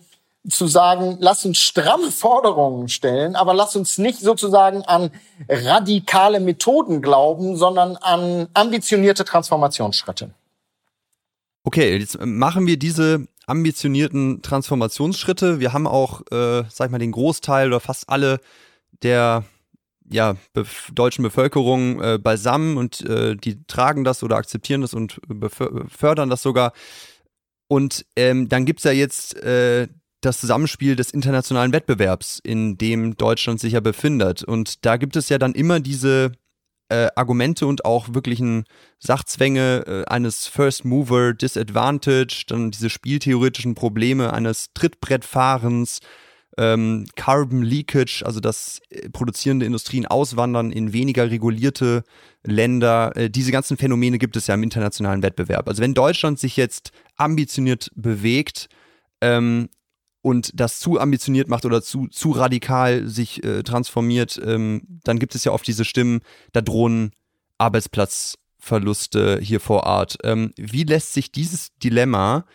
zu 0.49 0.65
sagen, 0.67 1.17
lass 1.19 1.43
uns 1.43 1.57
stramme 1.57 2.09
Forderungen 2.09 2.87
stellen, 2.87 3.35
aber 3.35 3.53
lass 3.53 3.75
uns 3.75 3.97
nicht 3.97 4.21
sozusagen 4.21 4.83
an 4.83 5.11
radikale 5.49 6.39
Methoden 6.39 7.01
glauben, 7.01 7.57
sondern 7.57 7.97
an 7.97 8.47
ambitionierte 8.53 9.25
Transformationsschritte. 9.25 10.29
Okay, 11.65 11.97
jetzt 11.97 12.17
machen 12.25 12.65
wir 12.65 12.79
diese 12.79 13.27
ambitionierten 13.47 14.41
Transformationsschritte. 14.41 15.59
Wir 15.59 15.73
haben 15.73 15.87
auch, 15.87 16.21
äh, 16.31 16.63
sag 16.69 16.85
ich 16.85 16.91
mal, 16.91 16.99
den 16.99 17.11
Großteil 17.11 17.67
oder 17.67 17.79
fast 17.79 18.09
alle 18.09 18.39
der 19.03 19.43
ja, 20.09 20.35
bef 20.53 20.91
deutschen 20.93 21.23
Bevölkerung 21.23 22.01
äh, 22.01 22.19
beisammen 22.21 22.77
und 22.77 23.01
äh, 23.01 23.35
die 23.35 23.63
tragen 23.65 24.03
das 24.03 24.23
oder 24.23 24.35
akzeptieren 24.35 24.81
das 24.81 24.93
und 24.93 25.21
fördern 25.87 26.29
das 26.29 26.41
sogar. 26.41 26.73
Und 27.67 28.05
ähm, 28.17 28.49
dann 28.49 28.65
gibt's 28.65 28.83
ja 28.83 28.91
jetzt 28.91 29.35
äh, 29.37 29.87
das 30.19 30.39
Zusammenspiel 30.39 30.95
des 30.95 31.11
internationalen 31.11 31.71
Wettbewerbs, 31.71 32.39
in 32.43 32.77
dem 32.77 33.15
Deutschland 33.15 33.59
sich 33.59 33.73
ja 33.73 33.79
befindet. 33.79 34.43
Und 34.43 34.85
da 34.85 34.97
gibt 34.97 35.15
es 35.15 35.29
ja 35.29 35.37
dann 35.37 35.53
immer 35.53 35.79
diese 35.79 36.33
äh, 36.91 37.07
Argumente 37.15 37.65
und 37.65 37.85
auch 37.85 38.13
wirklichen 38.13 38.65
Sachzwänge 38.99 39.85
äh, 39.87 40.05
eines 40.09 40.47
First 40.47 40.83
Mover 40.83 41.33
Disadvantage, 41.33 42.43
dann 42.47 42.71
diese 42.71 42.89
spieltheoretischen 42.89 43.75
Probleme 43.75 44.33
eines 44.33 44.73
Trittbrettfahrens, 44.73 45.99
ähm, 46.57 47.07
Carbon 47.15 47.63
Leakage, 47.63 48.23
also 48.25 48.41
dass 48.41 48.81
äh, 48.89 49.09
produzierende 49.09 49.65
Industrien 49.65 50.05
auswandern 50.05 50.71
in 50.71 50.91
weniger 50.91 51.31
regulierte 51.31 52.03
Länder. 52.43 53.15
Äh, 53.15 53.29
diese 53.29 53.53
ganzen 53.53 53.77
Phänomene 53.77 54.17
gibt 54.17 54.35
es 54.35 54.47
ja 54.47 54.55
im 54.55 54.63
internationalen 54.63 55.23
Wettbewerb. 55.23 55.69
Also 55.69 55.81
wenn 55.81 55.93
Deutschland 55.93 56.39
sich 56.39 56.57
jetzt 56.57 56.91
ambitioniert 57.15 57.89
bewegt, 57.95 58.67
ähm, 59.21 59.69
und 60.21 60.51
das 60.53 60.79
zu 60.79 60.99
ambitioniert 60.99 61.47
macht 61.49 61.65
oder 61.65 61.81
zu, 61.81 62.07
zu 62.07 62.31
radikal 62.31 63.07
sich 63.07 63.43
äh, 63.43 63.63
transformiert, 63.63 64.39
ähm, 64.43 64.99
dann 65.03 65.19
gibt 65.19 65.35
es 65.35 65.43
ja 65.43 65.51
oft 65.51 65.65
diese 65.65 65.85
Stimmen, 65.85 66.21
da 66.53 66.61
drohen 66.61 67.11
Arbeitsplatzverluste 67.57 69.39
hier 69.41 69.59
vor 69.59 69.83
Ort. 69.83 70.17
Ähm, 70.23 70.53
wie 70.57 70.83
lässt 70.83 71.13
sich 71.13 71.31
dieses 71.31 71.69
Dilemma 71.77 72.45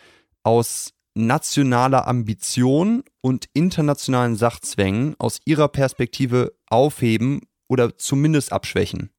aus 0.43 0.93
nationaler 1.13 2.07
Ambition 2.07 3.03
und 3.21 3.47
internationalen 3.53 4.35
Sachzwängen 4.35 5.15
aus 5.17 5.39
Ihrer 5.45 5.67
Perspektive 5.67 6.53
aufheben 6.67 7.41
oder 7.67 7.97
zumindest 7.97 8.51
abschwächen? 8.51 9.09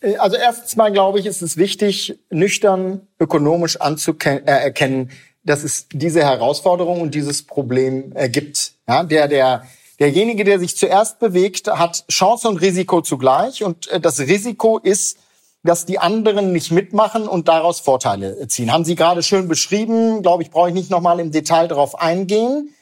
Äh, 0.00 0.16
also 0.16 0.36
erstens 0.36 0.76
mal 0.76 0.92
glaube 0.92 1.18
ich, 1.18 1.26
ist 1.26 1.42
es 1.42 1.56
wichtig, 1.56 2.18
nüchtern 2.30 3.06
ökonomisch 3.18 3.80
anzuerkennen, 3.80 4.46
äh, 4.46 5.12
dass 5.44 5.62
es 5.62 5.86
diese 5.92 6.22
Herausforderung 6.22 7.00
und 7.00 7.14
dieses 7.14 7.42
Problem 7.42 8.12
äh, 8.14 8.28
gibt. 8.28 8.72
Ja, 8.88 9.04
der, 9.04 9.28
der, 9.28 9.66
derjenige, 10.00 10.44
der 10.44 10.58
sich 10.58 10.76
zuerst 10.76 11.18
bewegt, 11.18 11.68
hat 11.68 12.04
Chance 12.08 12.48
und 12.48 12.56
Risiko 12.58 13.02
zugleich. 13.02 13.62
Und 13.62 13.88
äh, 13.88 14.00
das 14.00 14.20
Risiko 14.20 14.78
ist, 14.78 15.18
dass 15.62 15.86
die 15.86 15.98
anderen 15.98 16.52
nicht 16.52 16.70
mitmachen 16.70 17.28
und 17.28 17.48
daraus 17.48 17.80
Vorteile 17.80 18.38
äh, 18.38 18.48
ziehen. 18.48 18.72
Haben 18.72 18.84
Sie 18.84 18.96
gerade 18.96 19.22
schön 19.22 19.48
beschrieben, 19.48 20.22
glaube 20.22 20.42
ich, 20.42 20.50
brauche 20.50 20.68
ich 20.68 20.74
nicht 20.74 20.90
nochmal 20.90 21.20
im 21.20 21.30
Detail 21.30 21.68
darauf 21.68 21.98
eingehen. 21.98 22.74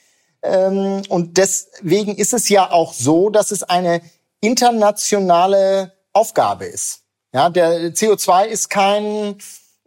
Ähm, 0.42 1.02
und 1.08 1.36
deswegen 1.38 2.16
ist 2.16 2.32
es 2.32 2.48
ja 2.48 2.70
auch 2.70 2.92
so, 2.92 3.30
dass 3.30 3.50
es 3.50 3.62
eine 3.62 4.02
internationale 4.40 5.92
Aufgabe 6.12 6.66
ist. 6.66 7.00
Ja, 7.32 7.48
der 7.48 7.94
CO2 7.94 8.46
ist 8.46 8.68
kein 8.68 9.36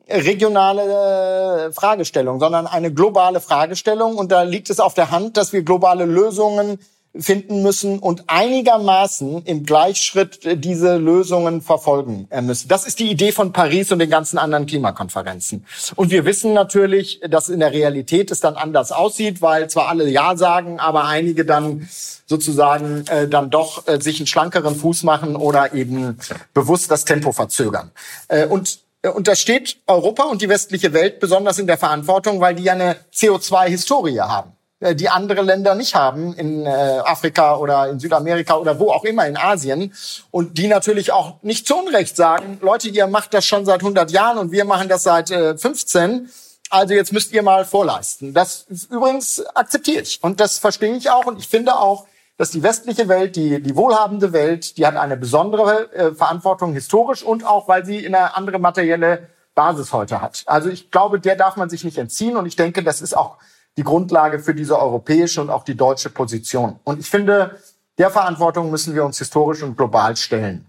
regionale 0.07 1.71
Fragestellung, 1.73 2.39
sondern 2.39 2.67
eine 2.67 2.93
globale 2.93 3.39
Fragestellung. 3.39 4.17
Und 4.17 4.31
da 4.31 4.43
liegt 4.43 4.69
es 4.69 4.79
auf 4.79 4.93
der 4.93 5.11
Hand, 5.11 5.37
dass 5.37 5.53
wir 5.53 5.63
globale 5.63 6.05
Lösungen 6.05 6.79
finden 7.17 7.61
müssen 7.61 7.99
und 7.99 8.25
einigermaßen 8.27 9.43
im 9.45 9.63
Gleichschritt 9.63 10.39
diese 10.63 10.97
Lösungen 10.97 11.61
verfolgen 11.61 12.27
müssen. 12.41 12.67
Das 12.67 12.85
ist 12.85 12.99
die 12.99 13.09
Idee 13.09 13.31
von 13.31 13.53
Paris 13.53 13.91
und 13.91 13.99
den 13.99 14.09
ganzen 14.09 14.37
anderen 14.37 14.65
Klimakonferenzen. 14.65 15.65
Und 15.95 16.11
wir 16.11 16.25
wissen 16.25 16.53
natürlich, 16.53 17.21
dass 17.29 17.49
in 17.49 17.59
der 17.59 17.71
Realität 17.71 18.31
es 18.31 18.39
dann 18.39 18.55
anders 18.55 18.91
aussieht, 18.91 19.41
weil 19.41 19.69
zwar 19.69 19.87
alle 19.87 20.09
Ja 20.09 20.35
sagen, 20.35 20.79
aber 20.79 21.05
einige 21.05 21.45
dann 21.45 21.87
sozusagen 22.25 23.05
äh, 23.07 23.27
dann 23.27 23.49
doch 23.49 23.87
äh, 23.87 24.01
sich 24.01 24.19
einen 24.19 24.27
schlankeren 24.27 24.75
Fuß 24.75 25.03
machen 25.03 25.35
oder 25.35 25.73
eben 25.73 26.17
bewusst 26.53 26.89
das 26.91 27.05
Tempo 27.05 27.31
verzögern. 27.31 27.91
Äh, 28.27 28.47
und 28.47 28.79
äh, 28.79 28.84
und 29.09 29.27
da 29.27 29.35
steht 29.35 29.77
Europa 29.87 30.23
und 30.23 30.41
die 30.41 30.49
westliche 30.49 30.93
Welt 30.93 31.19
besonders 31.19 31.59
in 31.59 31.67
der 31.67 31.77
Verantwortung, 31.77 32.39
weil 32.39 32.55
die 32.55 32.63
ja 32.63 32.73
eine 32.73 32.97
CO2-Historie 33.13 34.19
haben, 34.19 34.53
äh, 34.79 34.95
die 34.95 35.09
andere 35.09 35.41
Länder 35.41 35.75
nicht 35.75 35.95
haben 35.95 36.33
in 36.33 36.65
äh, 36.65 36.69
Afrika 36.69 37.57
oder 37.57 37.89
in 37.89 37.99
Südamerika 37.99 38.55
oder 38.55 38.79
wo 38.79 38.91
auch 38.91 39.03
immer 39.03 39.27
in 39.27 39.37
Asien. 39.37 39.93
Und 40.31 40.57
die 40.57 40.67
natürlich 40.67 41.11
auch 41.11 41.41
nicht 41.41 41.67
zu 41.67 41.75
Unrecht 41.77 42.15
sagen, 42.15 42.59
Leute, 42.61 42.89
ihr 42.89 43.07
macht 43.07 43.33
das 43.33 43.45
schon 43.45 43.65
seit 43.65 43.81
100 43.81 44.11
Jahren 44.11 44.37
und 44.37 44.51
wir 44.51 44.65
machen 44.65 44.89
das 44.89 45.03
seit 45.03 45.29
15. 45.29 46.29
Also 46.69 46.93
jetzt 46.93 47.13
müsst 47.13 47.32
ihr 47.32 47.43
mal 47.43 47.63
vorleisten. 47.63 48.34
Das 48.34 48.65
übrigens 48.89 49.45
akzeptiere 49.55 50.01
ich 50.01 50.19
und 50.23 50.39
das 50.39 50.57
verstehe 50.57 50.95
ich 50.95 51.09
auch 51.09 51.25
und 51.25 51.39
ich 51.39 51.47
finde 51.47 51.77
auch, 51.77 52.05
dass 52.38 52.51
die 52.51 52.63
westliche 52.63 53.07
Welt, 53.07 53.36
die, 53.36 53.61
die 53.61 53.75
wohlhabende 53.75 54.33
Welt, 54.33 54.77
die 54.77 54.86
hat 54.86 54.95
eine 54.97 55.17
besondere 55.17 55.93
äh, 55.93 56.13
Verantwortung 56.13 56.73
historisch 56.73 57.23
und 57.23 57.45
auch, 57.45 57.67
weil 57.67 57.86
sie 57.86 58.05
eine 58.05 58.36
andere 58.36 58.59
materielle 58.59 59.29
Basis 59.53 59.93
heute 59.93 60.21
hat. 60.21 60.43
Also 60.45 60.69
ich 60.69 60.91
glaube, 60.91 61.19
der 61.19 61.36
darf 61.36 61.55
man 61.55 61.69
sich 61.69 61.83
nicht 61.83 61.97
entziehen 61.97 62.36
und 62.36 62.45
ich 62.45 62.57
denke, 62.57 62.83
das 62.83 63.01
ist 63.01 63.15
auch 63.15 63.38
die 63.77 63.83
Grundlage 63.83 64.39
für 64.39 64.53
diese 64.53 64.77
europäische 64.79 65.41
und 65.41 65.49
auch 65.49 65.63
die 65.63 65.75
deutsche 65.75 66.09
Position. 66.09 66.79
Und 66.83 66.99
ich 66.99 67.09
finde, 67.09 67.57
der 67.97 68.09
Verantwortung 68.09 68.69
müssen 68.69 68.95
wir 68.95 69.05
uns 69.05 69.17
historisch 69.17 69.63
und 69.63 69.77
global 69.77 70.15
stellen. 70.17 70.65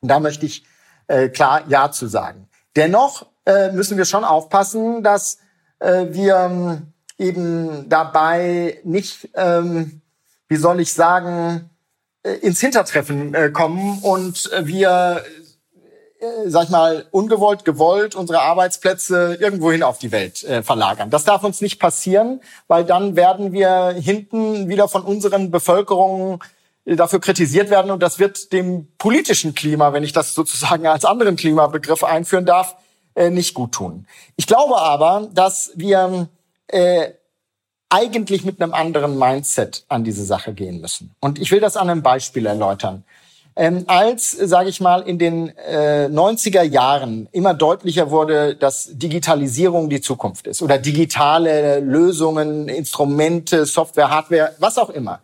Und 0.00 0.08
da 0.10 0.20
möchte 0.20 0.44
ich 0.44 0.64
äh, 1.06 1.28
klar 1.28 1.62
Ja 1.68 1.90
zu 1.90 2.06
sagen. 2.06 2.48
Dennoch 2.76 3.26
äh, 3.46 3.72
müssen 3.72 3.96
wir 3.96 4.04
schon 4.04 4.24
aufpassen, 4.24 5.02
dass 5.02 5.38
äh, 5.78 6.06
wir 6.10 6.36
ähm, 6.36 6.92
eben 7.18 7.88
dabei 7.88 8.80
nicht 8.84 9.30
ähm, 9.34 10.02
wie 10.48 10.56
soll 10.56 10.80
ich 10.80 10.92
sagen, 10.92 11.70
äh, 12.24 12.32
ins 12.38 12.60
Hintertreffen 12.60 13.34
äh, 13.34 13.50
kommen 13.50 13.98
und 14.02 14.50
äh, 14.52 14.66
wir, 14.66 15.22
sag 16.46 16.64
ich 16.64 16.70
mal, 16.70 17.04
ungewollt, 17.10 17.66
gewollt 17.66 18.14
unsere 18.14 18.40
Arbeitsplätze 18.40 19.36
irgendwohin 19.38 19.82
auf 19.82 19.98
die 19.98 20.10
Welt 20.10 20.46
verlagern. 20.62 21.10
Das 21.10 21.24
darf 21.24 21.44
uns 21.44 21.60
nicht 21.60 21.78
passieren, 21.78 22.40
weil 22.66 22.86
dann 22.86 23.14
werden 23.14 23.52
wir 23.52 23.90
hinten 23.90 24.70
wieder 24.70 24.88
von 24.88 25.02
unseren 25.02 25.50
Bevölkerungen 25.50 26.38
dafür 26.86 27.20
kritisiert 27.20 27.68
werden 27.68 27.90
und 27.90 28.02
das 28.02 28.18
wird 28.18 28.54
dem 28.54 28.88
politischen 28.96 29.54
Klima, 29.54 29.92
wenn 29.92 30.02
ich 30.02 30.14
das 30.14 30.32
sozusagen 30.32 30.86
als 30.86 31.04
anderen 31.04 31.36
Klimabegriff 31.36 32.02
einführen 32.02 32.46
darf, 32.46 32.74
nicht 33.14 33.52
gut 33.52 33.72
tun. 33.72 34.06
Ich 34.36 34.46
glaube 34.46 34.78
aber, 34.78 35.28
dass 35.30 35.72
wir 35.74 36.28
äh, 36.68 37.10
eigentlich 37.94 38.44
mit 38.44 38.60
einem 38.60 38.74
anderen 38.74 39.18
Mindset 39.18 39.84
an 39.88 40.02
diese 40.02 40.24
Sache 40.24 40.52
gehen 40.52 40.80
müssen. 40.80 41.14
Und 41.20 41.38
ich 41.38 41.50
will 41.52 41.60
das 41.60 41.76
an 41.76 41.88
einem 41.88 42.02
Beispiel 42.02 42.46
erläutern. 42.46 43.04
Ähm, 43.56 43.84
als, 43.86 44.32
sage 44.32 44.68
ich 44.68 44.80
mal, 44.80 45.02
in 45.02 45.16
den 45.16 45.56
äh, 45.58 46.06
90er 46.06 46.62
Jahren 46.62 47.28
immer 47.30 47.54
deutlicher 47.54 48.10
wurde, 48.10 48.56
dass 48.56 48.90
Digitalisierung 48.92 49.88
die 49.88 50.00
Zukunft 50.00 50.48
ist 50.48 50.60
oder 50.60 50.76
digitale 50.76 51.78
Lösungen, 51.78 52.68
Instrumente, 52.68 53.64
Software, 53.64 54.10
Hardware, 54.10 54.56
was 54.58 54.76
auch 54.76 54.90
immer. 54.90 55.20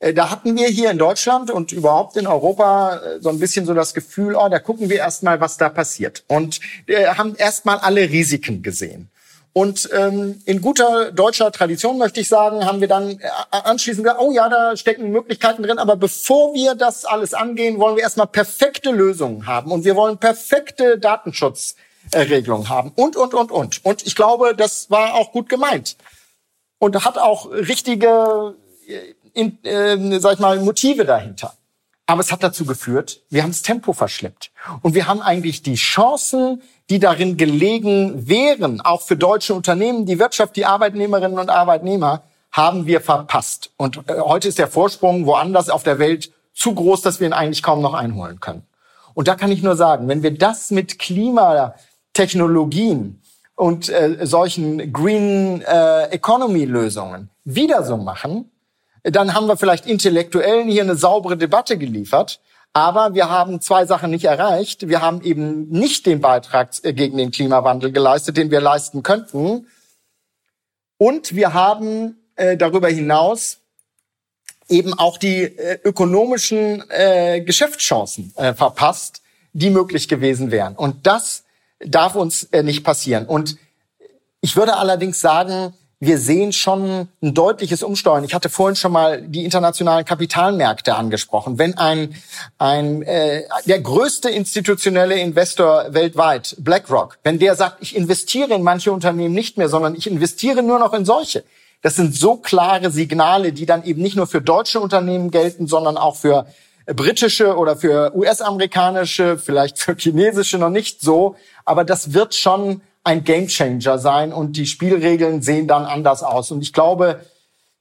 Äh, 0.00 0.12
da 0.12 0.30
hatten 0.30 0.56
wir 0.56 0.66
hier 0.66 0.90
in 0.90 0.98
Deutschland 0.98 1.52
und 1.52 1.70
überhaupt 1.70 2.16
in 2.16 2.26
Europa 2.26 2.96
äh, 2.96 3.20
so 3.20 3.28
ein 3.28 3.38
bisschen 3.38 3.64
so 3.64 3.74
das 3.74 3.94
Gefühl, 3.94 4.34
oh, 4.34 4.48
da 4.48 4.58
gucken 4.58 4.90
wir 4.90 4.96
erstmal, 4.96 5.40
was 5.40 5.56
da 5.56 5.68
passiert. 5.68 6.24
Und 6.26 6.58
äh, 6.88 7.06
haben 7.06 7.36
erstmal 7.36 7.78
alle 7.78 8.10
Risiken 8.10 8.64
gesehen. 8.64 9.11
Und 9.54 9.90
ähm, 9.92 10.40
in 10.46 10.62
guter 10.62 11.12
deutscher 11.12 11.52
Tradition 11.52 11.98
möchte 11.98 12.20
ich 12.20 12.28
sagen, 12.28 12.64
haben 12.64 12.80
wir 12.80 12.88
dann 12.88 13.20
äh, 13.20 13.28
anschließend 13.50 14.04
gesagt, 14.04 14.20
oh 14.20 14.32
ja, 14.32 14.48
da 14.48 14.76
stecken 14.76 15.10
Möglichkeiten 15.10 15.62
drin, 15.62 15.78
aber 15.78 15.96
bevor 15.96 16.54
wir 16.54 16.74
das 16.74 17.04
alles 17.04 17.34
angehen, 17.34 17.78
wollen 17.78 17.96
wir 17.96 18.02
erstmal 18.02 18.28
perfekte 18.28 18.90
Lösungen 18.90 19.46
haben 19.46 19.70
und 19.70 19.84
wir 19.84 19.94
wollen 19.94 20.16
perfekte 20.16 20.98
Datenschutzregelungen 20.98 22.70
haben 22.70 22.92
und, 22.96 23.14
und, 23.16 23.34
und, 23.34 23.50
und. 23.50 23.84
Und 23.84 24.06
ich 24.06 24.16
glaube, 24.16 24.54
das 24.56 24.90
war 24.90 25.14
auch 25.14 25.32
gut 25.32 25.50
gemeint 25.50 25.96
und 26.78 27.04
hat 27.04 27.18
auch 27.18 27.50
richtige, 27.50 28.54
äh, 28.88 29.14
in, 29.34 29.62
äh, 29.64 30.18
sag 30.18 30.34
ich 30.34 30.38
mal, 30.38 30.58
Motive 30.60 31.04
dahinter. 31.04 31.54
Aber 32.06 32.20
es 32.20 32.32
hat 32.32 32.42
dazu 32.42 32.66
geführt, 32.66 33.20
wir 33.30 33.42
haben 33.42 33.50
das 33.50 33.62
Tempo 33.62 33.92
verschleppt. 33.92 34.50
Und 34.82 34.94
wir 34.94 35.06
haben 35.06 35.22
eigentlich 35.22 35.62
die 35.62 35.76
Chancen, 35.76 36.62
die 36.90 36.98
darin 36.98 37.36
gelegen 37.36 38.28
wären, 38.28 38.80
auch 38.80 39.02
für 39.02 39.16
deutsche 39.16 39.54
Unternehmen, 39.54 40.04
die 40.04 40.18
Wirtschaft, 40.18 40.56
die 40.56 40.66
Arbeitnehmerinnen 40.66 41.38
und 41.38 41.48
Arbeitnehmer, 41.48 42.22
haben 42.50 42.86
wir 42.86 43.00
verpasst. 43.00 43.70
Und 43.76 43.98
äh, 44.08 44.20
heute 44.20 44.48
ist 44.48 44.58
der 44.58 44.68
Vorsprung 44.68 45.26
woanders 45.26 45.70
auf 45.70 45.84
der 45.84 45.98
Welt 45.98 46.32
zu 46.52 46.74
groß, 46.74 47.00
dass 47.00 47.18
wir 47.18 47.26
ihn 47.26 47.32
eigentlich 47.32 47.62
kaum 47.62 47.80
noch 47.80 47.94
einholen 47.94 48.40
können. 48.40 48.66
Und 49.14 49.28
da 49.28 49.36
kann 49.36 49.50
ich 49.50 49.62
nur 49.62 49.76
sagen, 49.76 50.06
wenn 50.08 50.22
wir 50.22 50.36
das 50.36 50.70
mit 50.70 50.98
Klimatechnologien 50.98 53.22
und 53.54 53.88
äh, 53.88 54.18
solchen 54.22 54.92
Green 54.92 55.62
äh, 55.62 56.10
Economy 56.10 56.66
Lösungen 56.66 57.30
wieder 57.44 57.84
so 57.84 57.96
machen, 57.96 58.51
dann 59.02 59.34
haben 59.34 59.46
wir 59.46 59.56
vielleicht 59.56 59.86
Intellektuellen 59.86 60.68
hier 60.68 60.82
eine 60.82 60.96
saubere 60.96 61.36
Debatte 61.36 61.76
geliefert. 61.78 62.40
Aber 62.74 63.14
wir 63.14 63.28
haben 63.28 63.60
zwei 63.60 63.84
Sachen 63.84 64.10
nicht 64.10 64.24
erreicht. 64.24 64.88
Wir 64.88 65.02
haben 65.02 65.22
eben 65.22 65.68
nicht 65.68 66.06
den 66.06 66.20
Beitrag 66.20 66.70
äh, 66.82 66.92
gegen 66.92 67.18
den 67.18 67.30
Klimawandel 67.30 67.92
geleistet, 67.92 68.36
den 68.36 68.50
wir 68.50 68.60
leisten 68.60 69.02
könnten. 69.02 69.66
Und 70.96 71.34
wir 71.34 71.52
haben 71.52 72.16
äh, 72.36 72.56
darüber 72.56 72.88
hinaus 72.88 73.58
eben 74.68 74.94
auch 74.94 75.18
die 75.18 75.42
äh, 75.42 75.80
ökonomischen 75.84 76.82
äh, 76.88 77.42
Geschäftschancen 77.42 78.32
äh, 78.36 78.54
verpasst, 78.54 79.20
die 79.52 79.68
möglich 79.68 80.08
gewesen 80.08 80.50
wären. 80.50 80.74
Und 80.74 81.06
das 81.06 81.44
darf 81.78 82.14
uns 82.14 82.44
äh, 82.44 82.62
nicht 82.62 82.84
passieren. 82.84 83.26
Und 83.26 83.58
ich 84.40 84.56
würde 84.56 84.76
allerdings 84.76 85.20
sagen, 85.20 85.74
wir 86.04 86.18
sehen 86.18 86.52
schon 86.52 87.06
ein 87.22 87.32
deutliches 87.32 87.84
Umsteuern. 87.84 88.24
Ich 88.24 88.34
hatte 88.34 88.48
vorhin 88.48 88.74
schon 88.74 88.90
mal 88.90 89.22
die 89.22 89.44
internationalen 89.44 90.04
Kapitalmärkte 90.04 90.96
angesprochen. 90.96 91.60
Wenn 91.60 91.78
ein, 91.78 92.16
ein 92.58 93.02
äh, 93.02 93.44
der 93.66 93.80
größte 93.80 94.28
institutionelle 94.28 95.20
Investor 95.20 95.94
weltweit, 95.94 96.56
BlackRock, 96.58 97.18
wenn 97.22 97.38
der 97.38 97.54
sagt, 97.54 97.76
ich 97.82 97.94
investiere 97.94 98.52
in 98.52 98.64
manche 98.64 98.90
Unternehmen 98.90 99.32
nicht 99.32 99.58
mehr, 99.58 99.68
sondern 99.68 99.94
ich 99.94 100.10
investiere 100.10 100.64
nur 100.64 100.80
noch 100.80 100.92
in 100.92 101.04
solche, 101.04 101.44
das 101.82 101.94
sind 101.94 102.16
so 102.16 102.34
klare 102.34 102.90
Signale, 102.90 103.52
die 103.52 103.64
dann 103.64 103.84
eben 103.84 104.02
nicht 104.02 104.16
nur 104.16 104.26
für 104.26 104.40
deutsche 104.40 104.80
Unternehmen 104.80 105.30
gelten, 105.30 105.68
sondern 105.68 105.96
auch 105.96 106.16
für 106.16 106.46
britische 106.86 107.56
oder 107.56 107.76
für 107.76 108.12
US-amerikanische, 108.16 109.38
vielleicht 109.38 109.78
für 109.78 109.94
chinesische 109.94 110.58
noch 110.58 110.70
nicht 110.70 111.00
so. 111.00 111.36
Aber 111.64 111.84
das 111.84 112.12
wird 112.12 112.34
schon 112.34 112.80
ein 113.04 113.24
Gamechanger 113.24 113.98
sein 113.98 114.32
und 114.32 114.56
die 114.56 114.66
Spielregeln 114.66 115.42
sehen 115.42 115.66
dann 115.66 115.84
anders 115.84 116.22
aus. 116.22 116.50
Und 116.50 116.62
ich 116.62 116.72
glaube, 116.72 117.24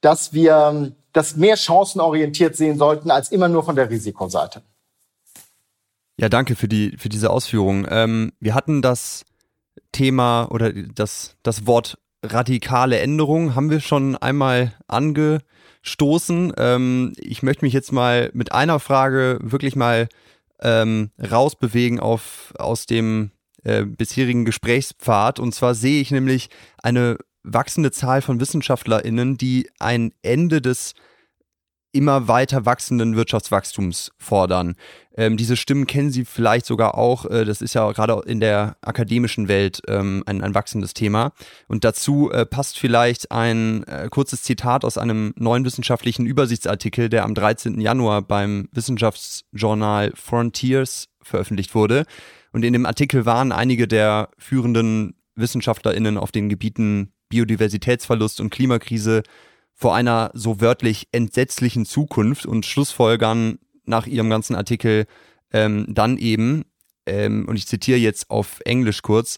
dass 0.02 0.34
wir 0.34 0.94
das 1.14 1.36
mehr 1.36 1.58
chancenorientiert 1.58 2.56
sehen 2.56 2.78
sollten 2.78 3.12
als 3.12 3.32
immer 3.32 3.48
nur 3.48 3.64
von 3.64 3.76
der 3.76 3.90
Risikoseite. 3.90 4.62
Ja, 6.18 6.30
danke 6.30 6.56
für 6.56 6.68
die 6.68 6.96
für 6.98 7.10
diese 7.10 7.30
Ausführung. 7.30 7.88
Ähm, 7.90 8.32
wir 8.40 8.54
hatten 8.54 8.82
das 8.82 9.26
Thema 9.92 10.46
oder 10.52 10.72
das 10.72 11.36
das 11.44 11.66
Wort 11.66 11.98
radikale 12.24 13.00
Änderung 13.00 13.56
haben 13.56 13.70
wir 13.70 13.80
schon 13.80 14.16
einmal 14.16 14.74
angestoßen. 14.88 16.54
Ähm, 16.58 17.14
ich 17.18 17.42
möchte 17.44 17.66
mich 17.66 17.74
jetzt 17.74 17.92
mal 17.92 18.30
mit 18.34 18.52
einer 18.52 18.80
Frage 18.80 19.40
wirklich 19.42 19.76
mal 19.76 20.08
ähm, 20.62 21.10
rausbewegen 21.20 22.00
auf 22.00 22.54
aus 22.58 22.86
dem 22.86 23.32
äh, 23.64 23.84
bisherigen 23.86 24.46
Gesprächspfad. 24.46 25.40
Und 25.40 25.54
zwar 25.54 25.76
sehe 25.76 26.02
ich 26.02 26.12
nämlich 26.12 26.50
eine 26.82 27.18
wachsende 27.44 27.92
Zahl 27.92 28.22
von 28.22 28.40
WissenschaftlerInnen, 28.40 29.38
die 29.38 29.70
ein 29.80 30.12
Ende 30.22 30.62
des 30.62 30.94
immer 31.94 32.28
weiter 32.28 32.66
wachsenden 32.66 33.16
Wirtschaftswachstums 33.16 34.12
fordern. 34.18 34.76
Ähm, 35.16 35.36
diese 35.36 35.58
Stimmen 35.58 35.88
kennen 35.88 36.10
Sie 36.10 36.24
vielleicht 36.24 36.66
sogar 36.66 36.98
auch. 36.98 37.26
Äh, 37.26 37.44
das 37.44 37.62
ist 37.62 37.74
ja 37.74 37.92
gerade 37.92 38.22
in 38.26 38.40
der 38.40 38.78
akademischen 38.82 39.48
Welt 39.48 39.82
ähm, 39.88 40.24
ein, 40.26 40.42
ein 40.42 40.56
wachsendes 40.56 40.94
Thema. 40.94 41.34
Und 41.68 41.84
dazu 41.84 42.32
äh, 42.32 42.46
passt 42.46 42.80
vielleicht 42.80 43.32
ein 43.32 43.84
äh, 43.88 44.08
kurzes 44.10 44.44
Zitat 44.44 44.86
aus 44.86 44.98
einem 44.98 45.34
neuen 45.36 45.66
wissenschaftlichen 45.66 46.26
Übersichtsartikel, 46.26 47.10
der 47.10 47.26
am 47.26 47.36
13. 47.36 47.82
Januar 47.82 48.22
beim 48.22 48.70
Wissenschaftsjournal 48.72 50.14
Frontiers 50.16 51.10
veröffentlicht 51.22 51.76
wurde. 51.76 52.06
Und 52.52 52.64
in 52.64 52.74
dem 52.74 52.86
Artikel 52.86 53.26
waren 53.26 53.52
einige 53.52 53.88
der 53.88 54.30
führenden 54.38 55.16
WissenschaftlerInnen 55.36 56.18
auf 56.18 56.32
den 56.32 56.50
Gebieten 56.50 57.14
Biodiversitätsverlust 57.30 58.42
und 58.42 58.50
Klimakrise 58.50 59.24
vor 59.74 59.96
einer 59.96 60.32
so 60.34 60.62
wörtlich 60.62 61.08
entsetzlichen 61.12 61.86
Zukunft 61.86 62.46
und 62.46 62.66
schlussfolgern 62.66 63.58
nach 63.86 64.06
ihrem 64.06 64.30
ganzen 64.30 64.56
Artikel 64.56 65.06
ähm, 65.54 65.86
dann 65.90 66.18
eben, 66.18 66.66
ähm, 67.06 67.48
und 67.48 67.56
ich 67.56 67.68
zitiere 67.68 67.98
jetzt 67.98 68.30
auf 68.30 68.60
Englisch 68.66 69.02
kurz, 69.02 69.38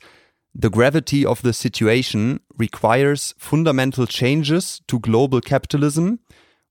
The 0.59 0.69
gravity 0.69 1.25
of 1.25 1.41
the 1.43 1.53
situation 1.53 2.39
requires 2.59 3.33
fundamental 3.39 4.05
changes 4.05 4.81
to 4.85 4.99
global 4.99 5.41
capitalism, 5.41 6.19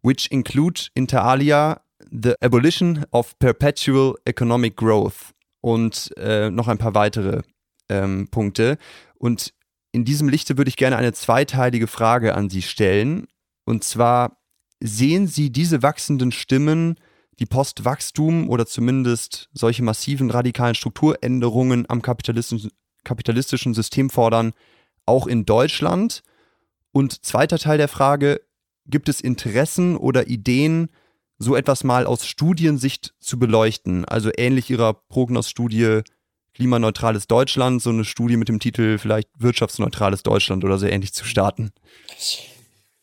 which 0.03 0.29
include 0.31 0.89
inter 0.95 1.25
alia 1.25 1.81
the 2.09 2.35
abolition 2.41 3.05
of 3.11 3.37
perpetual 3.41 4.15
economic 4.25 4.77
growth 4.77 5.32
und 5.63 6.13
äh, 6.19 6.51
noch 6.51 6.69
ein 6.69 6.77
paar 6.77 6.95
weitere 6.95 7.41
ähm, 7.89 8.29
Punkte. 8.31 8.77
Und 9.15 9.55
in 9.93 10.05
diesem 10.05 10.29
Lichte 10.29 10.59
würde 10.59 10.69
ich 10.69 10.77
gerne 10.77 10.97
eine 10.97 11.15
zweiteilige 11.15 11.87
Frage 11.87 12.35
an 12.35 12.51
Sie 12.51 12.63
stellen. 12.63 13.27
Und 13.65 13.85
zwar, 13.85 14.43
sehen 14.81 15.27
Sie 15.27 15.51
diese 15.51 15.83
wachsenden 15.83 16.33
Stimmen, 16.33 16.97
die 17.39 17.47
Postwachstum 17.47 18.51
oder 18.51 18.67
zumindest 18.67 19.49
solche 19.53 19.83
massiven 19.83 20.31
radikalen 20.31 20.75
Strukturänderungen 20.75 21.89
am 21.89 22.03
kapitalistischen, 22.03 22.71
kapitalistischen 23.05 23.73
System 23.73 24.11
fordern, 24.11 24.53
auch 25.07 25.27
in 25.27 25.47
Deutschland? 25.47 26.23
Und 26.91 27.25
zweiter 27.25 27.59
Teil 27.59 27.79
der 27.79 27.89
Frage, 27.89 28.41
gibt 28.87 29.09
es 29.09 29.21
Interessen 29.21 29.97
oder 29.97 30.27
Ideen, 30.27 30.89
so 31.43 31.57
etwas 31.57 31.85
mal 31.85 32.07
aus 32.07 32.27
Studiensicht 32.27 33.15
zu 33.21 33.39
beleuchten. 33.39 34.05
Also 34.05 34.31
ähnlich 34.37 34.71
ihrer 34.71 34.95
Prognos-Studie 34.95 36.03
Klimaneutrales 36.55 37.27
Deutschland, 37.27 37.81
so 37.81 37.91
eine 37.91 38.05
Studie 38.05 38.37
mit 38.37 38.49
dem 38.49 38.61
Titel 38.61 38.99
vielleicht 38.99 39.29
Wirtschaftsneutrales 39.39 40.23
Deutschland 40.23 40.65
oder 40.65 40.77
so 40.79 40.87
ähnlich 40.87 41.15
zu 41.15 41.25
starten. 41.25 41.73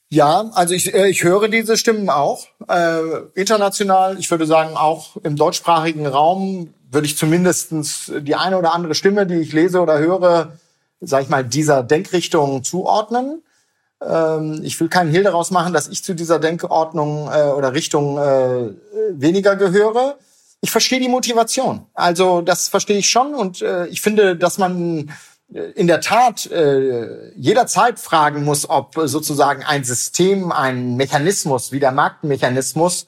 Ja, 0.09 0.49
also 0.53 0.73
ich, 0.73 0.93
äh, 0.93 1.09
ich 1.09 1.23
höre 1.23 1.47
diese 1.49 1.77
Stimmen 1.77 2.09
auch. 2.09 2.47
Äh, 2.67 2.99
international, 3.35 4.19
ich 4.19 4.29
würde 4.29 4.45
sagen, 4.45 4.75
auch 4.75 5.17
im 5.17 5.35
deutschsprachigen 5.35 6.05
Raum 6.07 6.73
würde 6.91 7.05
ich 7.05 7.17
zumindestens 7.17 8.11
die 8.19 8.35
eine 8.35 8.57
oder 8.57 8.73
andere 8.73 8.95
Stimme, 8.95 9.27
die 9.27 9.35
ich 9.35 9.53
lese 9.53 9.81
oder 9.81 9.99
höre, 9.99 10.53
sag 10.99 11.23
ich 11.23 11.29
mal, 11.29 11.43
dieser 11.43 11.83
Denkrichtung 11.83 12.63
zuordnen. 12.63 13.43
Ähm, 14.05 14.61
ich 14.63 14.79
will 14.79 14.89
keinen 14.89 15.11
Hehl 15.11 15.23
daraus 15.23 15.51
machen, 15.51 15.73
dass 15.73 15.87
ich 15.87 16.03
zu 16.03 16.13
dieser 16.13 16.39
Denkordnung 16.39 17.29
äh, 17.31 17.43
oder 17.43 17.73
Richtung 17.73 18.17
äh, 18.17 18.73
weniger 19.11 19.55
gehöre. 19.55 20.17
Ich 20.61 20.71
verstehe 20.71 20.99
die 20.99 21.07
Motivation. 21.07 21.85
Also 21.93 22.41
das 22.41 22.67
verstehe 22.67 22.97
ich 22.97 23.09
schon 23.09 23.33
und 23.35 23.61
äh, 23.61 23.87
ich 23.87 24.01
finde, 24.01 24.35
dass 24.35 24.57
man 24.57 25.11
äh, 25.53 25.59
in 25.71 25.87
der 25.87 26.01
Tat 26.01 26.49
äh, 26.51 27.31
jederzeit 27.35 27.99
fragen 27.99 28.43
muss, 28.43 28.69
ob 28.69 28.95
sozusagen 28.95 29.63
ein 29.63 29.83
System, 29.83 30.51
ein 30.51 30.95
Mechanismus 30.95 31.71
wie 31.71 31.79
der 31.79 31.91
Marktmechanismus 31.91 33.07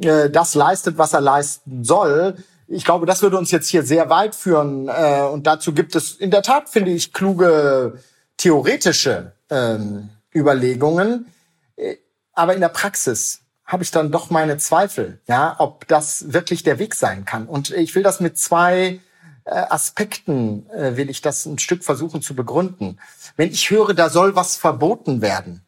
äh, 0.00 0.30
das 0.30 0.54
leistet, 0.54 0.98
was 0.98 1.12
er 1.12 1.20
leisten 1.20 1.84
soll. 1.84 2.36
Ich 2.68 2.84
glaube, 2.84 3.06
das 3.06 3.22
würde 3.22 3.38
uns 3.38 3.52
jetzt 3.52 3.68
hier 3.68 3.84
sehr 3.84 4.10
weit 4.10 4.34
führen. 4.34 4.88
Äh, 4.88 5.22
und 5.22 5.46
dazu 5.46 5.72
gibt 5.72 5.94
es 5.94 6.12
in 6.12 6.30
der 6.30 6.42
Tat, 6.42 6.68
finde 6.68 6.90
ich, 6.90 7.12
kluge 7.12 8.00
theoretische 8.36 9.32
ähm, 9.50 10.10
Überlegungen. 10.36 11.32
Äh, 11.76 11.96
aber 12.32 12.54
in 12.54 12.60
der 12.60 12.68
Praxis 12.68 13.42
habe 13.64 13.82
ich 13.82 13.90
dann 13.90 14.12
doch 14.12 14.30
meine 14.30 14.58
Zweifel, 14.58 15.20
ja, 15.26 15.56
ob 15.58 15.88
das 15.88 16.32
wirklich 16.32 16.62
der 16.62 16.78
Weg 16.78 16.94
sein 16.94 17.24
kann. 17.24 17.46
Und 17.46 17.70
ich 17.70 17.94
will 17.94 18.02
das 18.02 18.20
mit 18.20 18.38
zwei 18.38 19.00
äh, 19.44 19.50
Aspekten, 19.50 20.68
äh, 20.70 20.96
will 20.96 21.10
ich 21.10 21.20
das 21.20 21.46
ein 21.46 21.58
Stück 21.58 21.82
versuchen 21.82 22.22
zu 22.22 22.36
begründen. 22.36 23.00
Wenn 23.36 23.50
ich 23.50 23.70
höre, 23.70 23.94
da 23.94 24.08
soll 24.08 24.36
was 24.36 24.56
verboten 24.56 25.20
werden, 25.20 25.62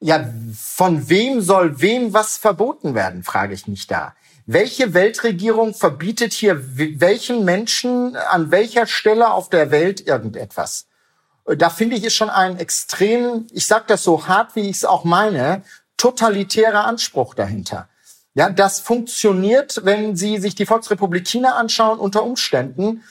ja, 0.00 0.28
von 0.54 1.08
wem 1.08 1.40
soll 1.40 1.80
wem 1.80 2.12
was 2.12 2.36
verboten 2.36 2.94
werden, 2.94 3.22
frage 3.22 3.54
ich 3.54 3.66
mich 3.66 3.86
da. 3.86 4.14
Welche 4.46 4.92
Weltregierung 4.92 5.72
verbietet 5.72 6.34
hier 6.34 6.60
welchen 6.76 7.44
Menschen 7.44 8.14
an 8.14 8.50
welcher 8.50 8.86
Stelle 8.86 9.32
auf 9.32 9.48
der 9.48 9.70
Welt 9.70 10.06
irgendetwas? 10.06 10.86
Da 11.44 11.68
finde 11.68 11.96
ich 11.96 12.04
ist 12.04 12.14
schon 12.14 12.30
ein 12.30 12.58
extrem, 12.58 13.46
ich 13.52 13.66
sage 13.66 13.84
das 13.88 14.02
so 14.02 14.26
hart, 14.26 14.56
wie 14.56 14.68
ich 14.70 14.76
es 14.76 14.84
auch 14.84 15.04
meine, 15.04 15.62
totalitärer 15.96 16.86
Anspruch 16.86 17.34
dahinter. 17.34 17.88
Ja, 18.34 18.50
das 18.50 18.80
funktioniert, 18.80 19.82
wenn 19.84 20.16
Sie 20.16 20.38
sich 20.38 20.54
die 20.54 20.66
Volksrepublik 20.66 21.26
China 21.26 21.54
anschauen, 21.54 21.98
unter 21.98 22.24
Umständen. 22.24 23.04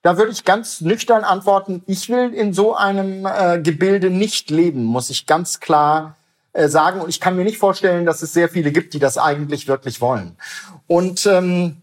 Da 0.00 0.16
würde 0.16 0.32
ich 0.32 0.44
ganz 0.44 0.80
nüchtern 0.80 1.24
antworten, 1.24 1.82
ich 1.86 2.08
will 2.08 2.32
in 2.32 2.54
so 2.54 2.74
einem 2.74 3.26
äh, 3.26 3.60
Gebilde 3.60 4.10
nicht 4.10 4.50
leben, 4.50 4.84
muss 4.84 5.10
ich 5.10 5.26
ganz 5.26 5.60
klar 5.60 6.16
äh, 6.52 6.68
sagen. 6.68 7.00
Und 7.00 7.10
ich 7.10 7.20
kann 7.20 7.36
mir 7.36 7.44
nicht 7.44 7.58
vorstellen, 7.58 8.06
dass 8.06 8.22
es 8.22 8.32
sehr 8.32 8.48
viele 8.48 8.72
gibt, 8.72 8.94
die 8.94 8.98
das 8.98 9.18
eigentlich 9.18 9.68
wirklich 9.68 10.00
wollen. 10.00 10.36
Und 10.86 11.26
ähm, 11.26 11.82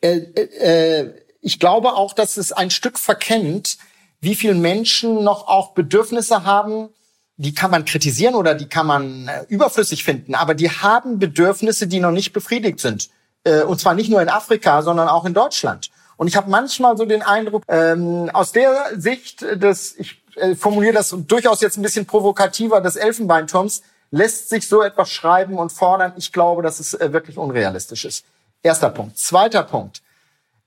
äh, 0.00 0.18
äh, 0.18 1.14
ich 1.40 1.58
glaube 1.58 1.94
auch, 1.94 2.12
dass 2.12 2.36
es 2.36 2.52
ein 2.52 2.70
Stück 2.70 2.98
verkennt, 2.98 3.78
wie 4.24 4.34
viele 4.34 4.54
Menschen 4.54 5.22
noch 5.22 5.46
auch 5.48 5.72
Bedürfnisse 5.72 6.44
haben, 6.44 6.88
die 7.36 7.54
kann 7.54 7.70
man 7.70 7.84
kritisieren 7.84 8.34
oder 8.34 8.54
die 8.54 8.68
kann 8.68 8.86
man 8.86 9.28
äh, 9.28 9.44
überflüssig 9.48 10.04
finden, 10.04 10.34
aber 10.34 10.54
die 10.54 10.70
haben 10.70 11.18
Bedürfnisse, 11.18 11.86
die 11.86 12.00
noch 12.00 12.12
nicht 12.12 12.32
befriedigt 12.32 12.80
sind. 12.80 13.10
Äh, 13.44 13.62
und 13.62 13.80
zwar 13.80 13.94
nicht 13.94 14.10
nur 14.10 14.22
in 14.22 14.28
Afrika, 14.28 14.82
sondern 14.82 15.08
auch 15.08 15.24
in 15.24 15.34
Deutschland. 15.34 15.90
Und 16.16 16.28
ich 16.28 16.36
habe 16.36 16.48
manchmal 16.48 16.96
so 16.96 17.04
den 17.04 17.22
Eindruck, 17.22 17.64
ähm, 17.68 18.30
aus 18.32 18.52
der 18.52 18.92
Sicht 18.96 19.42
des, 19.42 19.98
ich 19.98 20.22
äh, 20.36 20.54
formuliere 20.54 20.94
das 20.94 21.14
durchaus 21.26 21.60
jetzt 21.60 21.76
ein 21.76 21.82
bisschen 21.82 22.06
provokativer, 22.06 22.80
des 22.80 22.96
Elfenbeinturms, 22.96 23.82
lässt 24.10 24.48
sich 24.48 24.68
so 24.68 24.82
etwas 24.82 25.10
schreiben 25.10 25.58
und 25.58 25.72
fordern. 25.72 26.12
Ich 26.16 26.32
glaube, 26.32 26.62
dass 26.62 26.78
es 26.78 26.94
äh, 26.94 27.12
wirklich 27.12 27.36
unrealistisch 27.36 28.04
ist. 28.04 28.24
Erster 28.62 28.90
Punkt. 28.90 29.18
Zweiter 29.18 29.64
Punkt. 29.64 30.02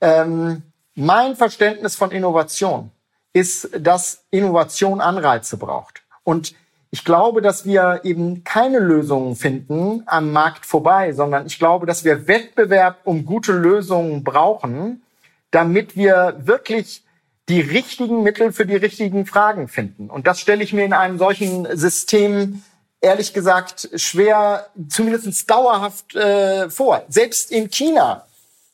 Ähm, 0.01 0.63
mein 0.95 1.35
Verständnis 1.35 1.95
von 1.95 2.11
Innovation 2.11 2.91
ist, 3.38 3.69
dass 3.79 4.23
Innovation 4.31 5.01
Anreize 5.01 5.57
braucht. 5.57 6.03
Und 6.23 6.53
ich 6.89 7.03
glaube, 7.03 7.41
dass 7.41 7.65
wir 7.65 8.01
eben 8.03 8.43
keine 8.43 8.79
Lösungen 8.79 9.35
finden 9.35 10.03
am 10.05 10.31
Markt 10.31 10.65
vorbei, 10.65 11.11
sondern 11.11 11.45
ich 11.45 11.59
glaube, 11.59 11.85
dass 11.85 12.03
wir 12.03 12.27
Wettbewerb 12.27 12.99
um 13.03 13.25
gute 13.25 13.51
Lösungen 13.51 14.23
brauchen, 14.23 15.03
damit 15.51 15.95
wir 15.95 16.35
wirklich 16.39 17.03
die 17.49 17.61
richtigen 17.61 18.23
Mittel 18.23 18.51
für 18.51 18.65
die 18.65 18.75
richtigen 18.75 19.25
Fragen 19.25 19.67
finden. 19.67 20.09
Und 20.09 20.27
das 20.27 20.39
stelle 20.39 20.63
ich 20.63 20.73
mir 20.73 20.85
in 20.85 20.93
einem 20.93 21.17
solchen 21.17 21.67
System 21.77 22.63
ehrlich 22.99 23.33
gesagt 23.33 23.89
schwer, 23.95 24.67
zumindest 24.89 25.49
dauerhaft 25.49 26.15
äh, 26.15 26.69
vor. 26.69 27.03
Selbst 27.09 27.51
in 27.51 27.69
China 27.69 28.25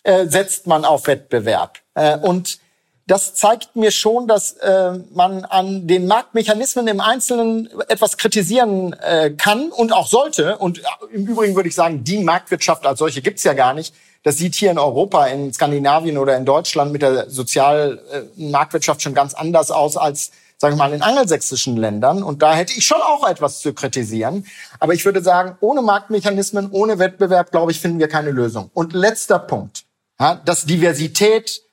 äh, 0.03 0.26
setzt 0.28 0.66
man 0.66 0.86
auf 0.86 1.07
Wettbewerb. 1.07 1.80
Äh, 1.93 2.18
und 2.18 2.59
das 3.06 3.36
zeigt 3.36 3.76
mir 3.76 3.91
schon, 3.91 4.28
dass 4.28 4.54
äh, 4.54 4.93
man 5.14 5.43
an 5.45 5.88
den 5.88 6.08
Marktmechanismen 6.08 6.88
im 6.88 7.01
Einzelnen 7.01 7.70
etwas 7.89 8.18
kritisieren 8.18 8.93
äh, 8.93 9.32
kann 9.32 9.72
und 9.72 9.91
auch 9.91 10.08
sollte. 10.08 10.58
Und 10.58 10.80
äh, 10.80 10.84
im 11.12 11.28
Übrigen 11.28 11.56
würde 11.56 11.68
ich 11.68 11.76
sagen, 11.76 12.04
die 12.06 12.20
Marktwirtschaft 12.20 12.86
als 12.86 12.99
solche 12.99 13.22
gibt's 13.22 13.43
ja 13.43 13.54
gar 13.54 13.74
nicht. 13.74 13.93
Das 14.24 14.38
sieht 14.38 14.56
hier 14.56 14.72
in 14.72 14.80
Europa, 14.80 15.28
in 15.28 15.54
Skandinavien 15.54 16.18
oder 16.18 16.38
in 16.38 16.45
Deutschland 16.45 16.93
mit 16.93 17.01
der 17.01 17.30
Sozialmarktwirtschaft 17.30 19.01
äh, 19.01 19.04
schon 19.04 19.14
ganz 19.14 19.34
anders 19.34 19.70
aus 19.70 19.97
als, 19.97 20.32
sagen 20.58 20.76
wir 20.76 20.78
mal, 20.78 20.93
in 20.93 21.01
angelsächsischen 21.01 21.76
Ländern. 21.76 22.24
Und 22.24 22.41
da 22.41 22.54
hätte 22.54 22.72
ich 22.72 22.86
schon 22.86 23.01
auch 23.01 23.28
etwas 23.28 23.60
zu 23.60 23.74
kritisieren. 23.74 24.45
Aber 24.80 24.93
ich 24.93 25.04
würde 25.04 25.22
sagen, 25.22 25.58
ohne 25.60 25.82
Marktmechanismen, 25.82 26.70
ohne 26.72 26.99
Wettbewerb, 26.99 27.51
glaube 27.51 27.74
ich, 27.74 27.82
finden 27.82 27.99
wir 27.99 28.08
keine 28.08 28.32
Lösung. 28.32 28.72
Und 28.74 28.93
letzter 28.93 29.39
Punkt. 29.39 29.84
Ja, 30.22 30.36
dass 30.36 30.66
Diversität 30.66 31.64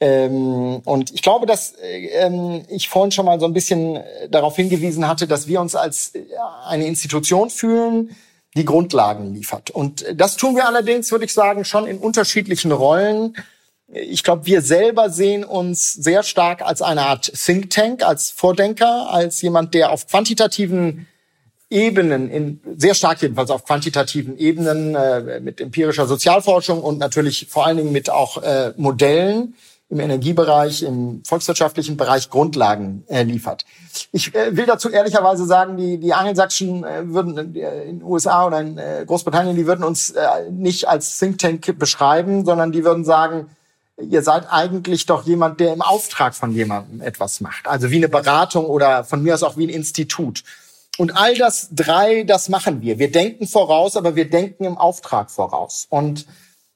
Ähm, 0.00 0.80
und 0.84 1.12
ich 1.12 1.22
glaube, 1.22 1.46
dass 1.46 1.74
ähm, 1.80 2.64
ich 2.68 2.88
vorhin 2.88 3.12
schon 3.12 3.26
mal 3.26 3.38
so 3.38 3.46
ein 3.46 3.52
bisschen 3.52 3.96
äh, 3.96 4.28
darauf 4.28 4.56
hingewiesen 4.56 5.06
hatte, 5.06 5.26
dass 5.26 5.46
wir 5.46 5.60
uns 5.60 5.76
als 5.76 6.14
äh, 6.14 6.24
eine 6.66 6.86
Institution 6.86 7.48
fühlen, 7.48 8.16
die 8.56 8.64
Grundlagen 8.64 9.34
liefert. 9.34 9.70
Und 9.70 10.04
das 10.14 10.36
tun 10.36 10.56
wir 10.56 10.66
allerdings, 10.66 11.10
würde 11.10 11.24
ich 11.24 11.32
sagen, 11.32 11.64
schon 11.64 11.86
in 11.86 11.98
unterschiedlichen 11.98 12.72
Rollen. 12.72 13.36
ich 13.92 14.22
glaube, 14.22 14.46
wir 14.46 14.62
selber 14.62 15.10
sehen 15.10 15.44
uns 15.44 15.92
sehr 15.92 16.22
stark 16.22 16.62
als 16.62 16.82
eine 16.82 17.02
Art 17.02 17.32
Think 17.34 17.70
Tank, 17.70 18.02
als 18.02 18.30
Vordenker, 18.30 19.10
als 19.10 19.42
jemand, 19.42 19.74
der 19.74 19.90
auf 19.90 20.06
quantitativen 20.06 21.06
Ebenen, 21.70 22.30
in, 22.30 22.60
sehr 22.76 22.94
stark 22.94 23.22
jedenfalls 23.22 23.50
auf 23.50 23.64
quantitativen 23.64 24.38
Ebenen 24.38 24.94
äh, 24.94 25.40
mit 25.40 25.60
empirischer 25.60 26.06
Sozialforschung 26.06 26.82
und 26.82 26.98
natürlich 26.98 27.46
vor 27.48 27.66
allen 27.66 27.78
Dingen 27.78 27.92
mit 27.92 28.10
auch 28.10 28.42
äh, 28.42 28.72
Modellen 28.76 29.54
im 29.90 30.00
Energiebereich, 30.00 30.82
im 30.82 31.22
volkswirtschaftlichen 31.24 31.96
Bereich 31.96 32.30
Grundlagen 32.30 33.04
äh, 33.08 33.22
liefert. 33.22 33.64
Ich 34.12 34.34
äh, 34.34 34.56
will 34.56 34.66
dazu 34.66 34.88
ehrlicherweise 34.88 35.44
sagen, 35.44 35.76
die, 35.76 35.98
die 35.98 36.14
Angelsachsen 36.14 36.84
äh, 36.84 37.06
würden 37.06 37.54
äh, 37.54 37.84
in 37.84 37.98
den 38.00 38.02
USA 38.02 38.46
oder 38.46 38.60
in 38.60 38.78
äh, 38.78 39.04
Großbritannien, 39.06 39.56
die 39.56 39.66
würden 39.66 39.84
uns 39.84 40.10
äh, 40.10 40.50
nicht 40.50 40.88
als 40.88 41.18
Think 41.18 41.38
Tank 41.38 41.78
beschreiben, 41.78 42.44
sondern 42.44 42.72
die 42.72 42.84
würden 42.84 43.04
sagen, 43.04 43.50
ihr 44.00 44.22
seid 44.22 44.50
eigentlich 44.50 45.06
doch 45.06 45.24
jemand, 45.26 45.60
der 45.60 45.72
im 45.72 45.82
Auftrag 45.82 46.34
von 46.34 46.52
jemandem 46.52 47.00
etwas 47.00 47.40
macht. 47.40 47.68
Also 47.68 47.90
wie 47.90 47.96
eine 47.96 48.08
Beratung 48.08 48.66
oder 48.66 49.04
von 49.04 49.22
mir 49.22 49.34
aus 49.34 49.42
auch 49.42 49.56
wie 49.56 49.66
ein 49.66 49.70
Institut. 49.70 50.42
Und 50.96 51.16
all 51.16 51.36
das 51.36 51.68
drei, 51.72 52.22
das 52.22 52.48
machen 52.48 52.80
wir. 52.80 52.98
Wir 52.98 53.10
denken 53.10 53.46
voraus, 53.46 53.96
aber 53.96 54.16
wir 54.16 54.30
denken 54.30 54.64
im 54.64 54.78
Auftrag 54.78 55.30
voraus. 55.30 55.86
Und 55.90 56.26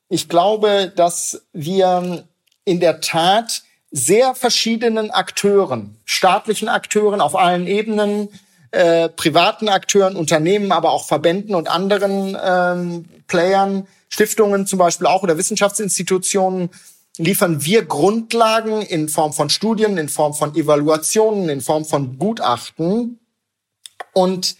ich 0.09 0.29
glaube, 0.29 0.93
dass 0.95 1.43
wir 1.53 2.28
in 2.69 2.81
der 2.81 3.01
Tat 3.01 3.63
sehr 3.91 4.35
verschiedenen 4.35 5.11
Akteuren, 5.11 5.97
staatlichen 6.05 6.69
Akteuren 6.69 7.23
auf 7.23 7.35
allen 7.35 7.67
Ebenen, 7.67 8.29
äh, 8.73 9.09
privaten 9.09 9.71
Akteuren, 9.71 10.17
Unternehmen, 10.17 10.71
aber 10.73 10.93
auch 10.93 11.07
Verbänden 11.07 11.55
und 11.55 11.69
anderen 11.69 12.37
ähm, 12.45 13.07
Playern, 13.27 13.87
Stiftungen 14.11 14.67
zum 14.67 14.79
Beispiel 14.79 15.07
auch 15.07 15.23
oder 15.23 15.39
Wissenschaftsinstitutionen, 15.39 16.69
liefern 17.17 17.65
wir 17.65 17.87
Grundlagen 17.87 18.83
in 18.83 19.09
Form 19.09 19.33
von 19.33 19.49
Studien, 19.49 19.97
in 19.97 20.11
Form 20.11 20.35
von 20.35 20.55
Evaluationen, 20.55 21.49
in 21.49 21.63
Form 21.63 21.87
von 21.87 22.19
Gutachten. 22.19 23.19
Und 24.13 24.57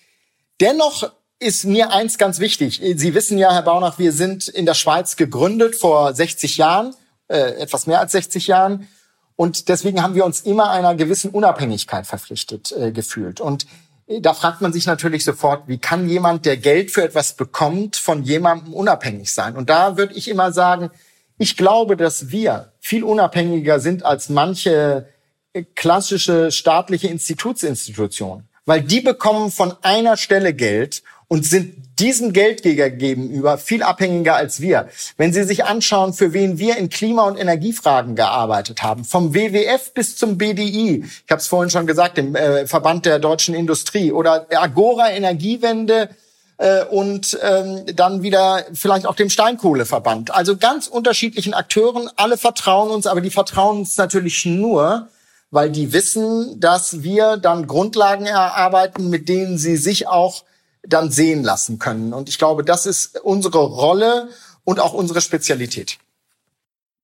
dennoch 0.63 1.13
ist 1.39 1.67
mir 1.67 1.93
eins 1.93 2.17
ganz 2.17 2.41
wichtig. 2.41 2.81
Sie 2.97 3.15
wissen 3.15 3.37
ja, 3.37 3.53
Herr 3.53 3.63
Baunach, 3.63 3.99
wir 3.99 4.13
sind 4.13 4.49
in 4.49 4.65
der 4.65 4.75
Schweiz 4.75 5.17
gegründet 5.17 5.77
vor 5.77 6.15
60 6.15 6.57
Jahren 6.57 6.95
äh, 7.29 7.61
etwas 7.61 7.87
mehr 7.87 8.01
als 8.01 8.13
60 8.13 8.47
Jahren. 8.47 8.89
Und 9.37 9.69
deswegen 9.69 10.03
haben 10.03 10.15
wir 10.15 10.25
uns 10.25 10.41
immer 10.41 10.71
einer 10.71 10.95
gewissen 10.95 11.31
Unabhängigkeit 11.31 12.07
verpflichtet 12.07 12.73
äh, 12.73 12.91
gefühlt. 12.91 13.41
Und 13.41 13.67
äh, 14.09 14.21
da 14.21 14.35
fragt 14.35 14.61
man 14.61 14.73
sich 14.73 14.87
natürlich 14.87 15.25
sofort, 15.25 15.69
wie 15.69 15.79
kann 15.79 16.09
jemand, 16.09 16.45
der 16.45 16.57
Geld 16.57 16.91
für 16.91 17.05
etwas 17.05 17.35
bekommt, 17.35 17.97
von 17.97 18.23
jemandem 18.23 18.75
unabhängig 18.75 19.33
sein? 19.33 19.57
Und 19.57 19.71
da 19.71 19.97
würde 19.97 20.15
ich 20.15 20.29
immer 20.29 20.53
sagen, 20.53 20.91
ich 21.39 21.57
glaube, 21.57 21.97
dass 21.97 22.31
wir 22.31 22.73
viel 22.81 23.05
unabhängiger 23.05 23.79
sind 23.79 24.05
als 24.05 24.29
manche 24.29 25.09
äh, 25.53 25.63
klassische 25.63 26.51
staatliche 26.51 27.09
Institutsinstitutionen, 27.09 28.49
weil 28.67 28.83
die 28.83 29.01
bekommen 29.01 29.51
von 29.51 29.75
einer 29.83 30.17
Stelle 30.17 30.53
Geld 30.53 31.03
und 31.29 31.45
sind 31.45 31.75
diesem 31.99 32.33
Geldgeber 32.33 32.91
gegenüber 32.91 33.59
viel 33.59 33.83
abhängiger 33.83 34.37
als 34.37 34.61
wir. 34.61 34.89
Wenn 35.17 35.33
Sie 35.33 35.43
sich 35.45 35.65
anschauen, 35.65 36.13
für 36.13 36.33
wen 36.33 36.59
wir 36.59 36.77
in 36.77 36.91
Klima- 36.91 37.27
und 37.27 37.37
Energiefragen 37.37 38.15
gearbeitet 38.15 38.83
haben, 38.83 39.05
vom 39.05 39.35
WWF 39.35 39.93
bis 39.95 40.17
zum 40.17 40.39
BDI, 40.39 41.05
ich 41.05 41.31
habe 41.31 41.41
es 41.41 41.49
vorhin 41.49 41.71
schon 41.71 41.87
gesagt, 41.87 42.17
dem 42.17 42.35
äh, 42.35 42.67
Verband 42.67 43.05
der 43.05 43.19
deutschen 43.19 43.55
Industrie 43.55 44.13
oder 44.13 44.47
Agora 44.51 45.11
Energiewende, 45.11 46.11
äh, 46.59 46.85
und 46.85 47.39
ähm, 47.43 47.85
dann 47.95 48.23
wieder 48.23 48.65
vielleicht 48.75 49.07
auch 49.07 49.15
dem 49.15 49.31
Steinkohleverband. 49.31 50.35
Also 50.35 50.57
ganz 50.57 50.89
unterschiedlichen 50.89 51.55
Akteuren, 51.55 52.11
alle 52.17 52.37
vertrauen 52.37 52.91
uns, 52.91 53.07
aber 53.07 53.21
die 53.21 53.31
vertrauen 53.31 53.79
uns 53.79 53.97
natürlich 53.97 54.45
nur, 54.45 55.09
weil 55.51 55.71
die 55.71 55.93
wissen, 55.93 56.59
dass 56.61 57.03
wir 57.03 57.37
dann 57.37 57.67
Grundlagen 57.67 58.27
erarbeiten, 58.27 59.09
mit 59.09 59.29
denen 59.29 59.57
sie 59.57 59.77
sich 59.77 60.09
auch 60.09 60.43
dann 60.89 61.11
sehen 61.11 61.43
lassen 61.43 61.79
können. 61.79 62.13
Und 62.13 62.29
ich 62.29 62.39
glaube, 62.39 62.65
das 62.65 62.87
ist 62.87 63.21
unsere 63.21 63.59
Rolle 63.59 64.29
und 64.65 64.81
auch 64.81 64.95
unsere 64.95 65.21
Spezialität. 65.21 65.99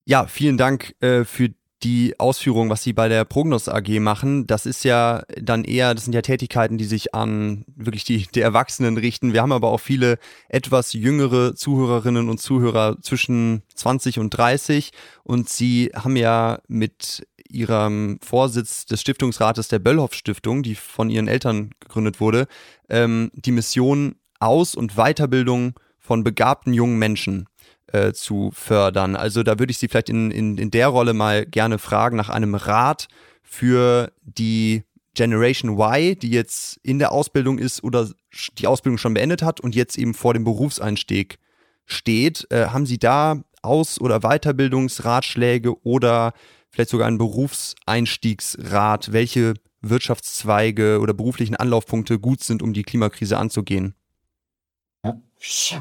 Ja, 0.07 0.27
vielen 0.27 0.59
Dank 0.59 0.95
äh, 1.01 1.25
für 1.25 1.51
die 1.85 2.19
Ausführung, 2.19 2.71
was 2.71 2.83
Sie 2.83 2.95
bei 2.95 3.09
der 3.09 3.25
Prognos 3.27 3.69
AG 3.69 4.01
machen. 4.01 4.47
Das 4.47 4.65
ist 4.65 4.85
ja 4.85 5.23
dann 5.41 5.65
eher, 5.65 5.95
das 5.95 6.05
sind 6.05 6.15
ja 6.15 6.23
Tätigkeiten, 6.23 6.79
die 6.79 6.87
sich 6.87 7.15
an 7.15 7.67
wirklich 7.77 8.05
die, 8.05 8.27
die 8.35 8.41
Erwachsenen 8.41 8.97
richten. 8.97 9.35
Wir 9.35 9.43
haben 9.43 9.53
aber 9.53 9.69
auch 9.69 9.81
viele 9.81 10.19
etwas 10.49 10.95
jüngere 10.95 11.55
Zuhörerinnen 11.55 12.31
und 12.31 12.41
Zuhörer 12.41 12.97
zwischen 13.03 13.63
20 13.75 14.19
und 14.19 14.31
30 14.31 14.93
und 15.25 15.51
Sie 15.51 15.91
haben 15.95 16.17
ja 16.17 16.61
mit 16.69 17.27
ihrem 17.49 18.19
Vorsitz 18.23 18.87
des 18.87 19.01
Stiftungsrates 19.01 19.69
der 19.69 19.79
Böllhoff 19.79 20.15
Stiftung, 20.15 20.63
die 20.63 20.75
von 20.75 21.11
ihren 21.11 21.29
Eltern 21.29 21.71
gegründet 21.81 22.21
wurde, 22.21 22.47
ähm, 22.89 23.31
die 23.35 23.53
Mission 23.53 24.17
Aus- 24.41 24.75
und 24.75 24.97
Weiterbildung 24.97 25.79
von 25.99 26.23
begabten 26.25 26.75
jungen 26.75 26.99
Menschen 26.99 27.47
äh, 27.93 28.13
zu 28.13 28.51
fördern. 28.53 29.17
Also 29.17 29.43
da 29.43 29.59
würde 29.59 29.71
ich 29.71 29.79
Sie 29.79 29.89
vielleicht 29.89 30.11
in, 30.11 30.31
in, 30.31 30.59
in 30.59 30.71
der 30.71 30.89
Rolle 30.89 31.15
mal 31.15 31.47
gerne 31.47 31.79
fragen 31.79 32.17
nach 32.17 32.29
einem 32.29 32.55
Rat 32.55 33.09
für 33.43 34.13
die 34.23 34.83
Generation 35.15 35.79
Y, 35.79 36.19
die 36.19 36.31
jetzt 36.31 36.79
in 36.83 36.99
der 36.99 37.13
Ausbildung 37.13 37.59
ist 37.59 37.85
oder 37.85 38.11
die 38.59 38.67
Ausbildung 38.67 38.99
schon 38.99 39.15
beendet 39.15 39.43
hat 39.43 39.61
und 39.61 39.75
jetzt 39.75 39.97
eben 39.97 40.13
vor 40.13 40.35
dem 40.35 40.45
Berufseinstieg 40.45 41.39
steht. 41.87 42.47
Äh, 42.51 42.67
haben 42.67 42.85
Sie 42.87 42.99
da 42.99 43.41
Aus- 43.63 44.01
oder 44.01 44.21
Weiterbildungsratschläge 44.21 45.81
oder 45.85 46.33
vielleicht 46.71 46.91
sogar 46.91 47.07
einen 47.07 47.19
Berufseinstiegsrat, 47.19 49.13
welche 49.13 49.55
Wirtschaftszweige 49.91 51.01
oder 51.01 51.15
beruflichen 51.15 51.57
Anlaufpunkte 51.57 52.19
gut 52.19 52.43
sind, 52.43 52.63
um 52.63 52.73
die 52.73 52.83
Klimakrise 52.83 53.37
anzugehen? 53.37 53.95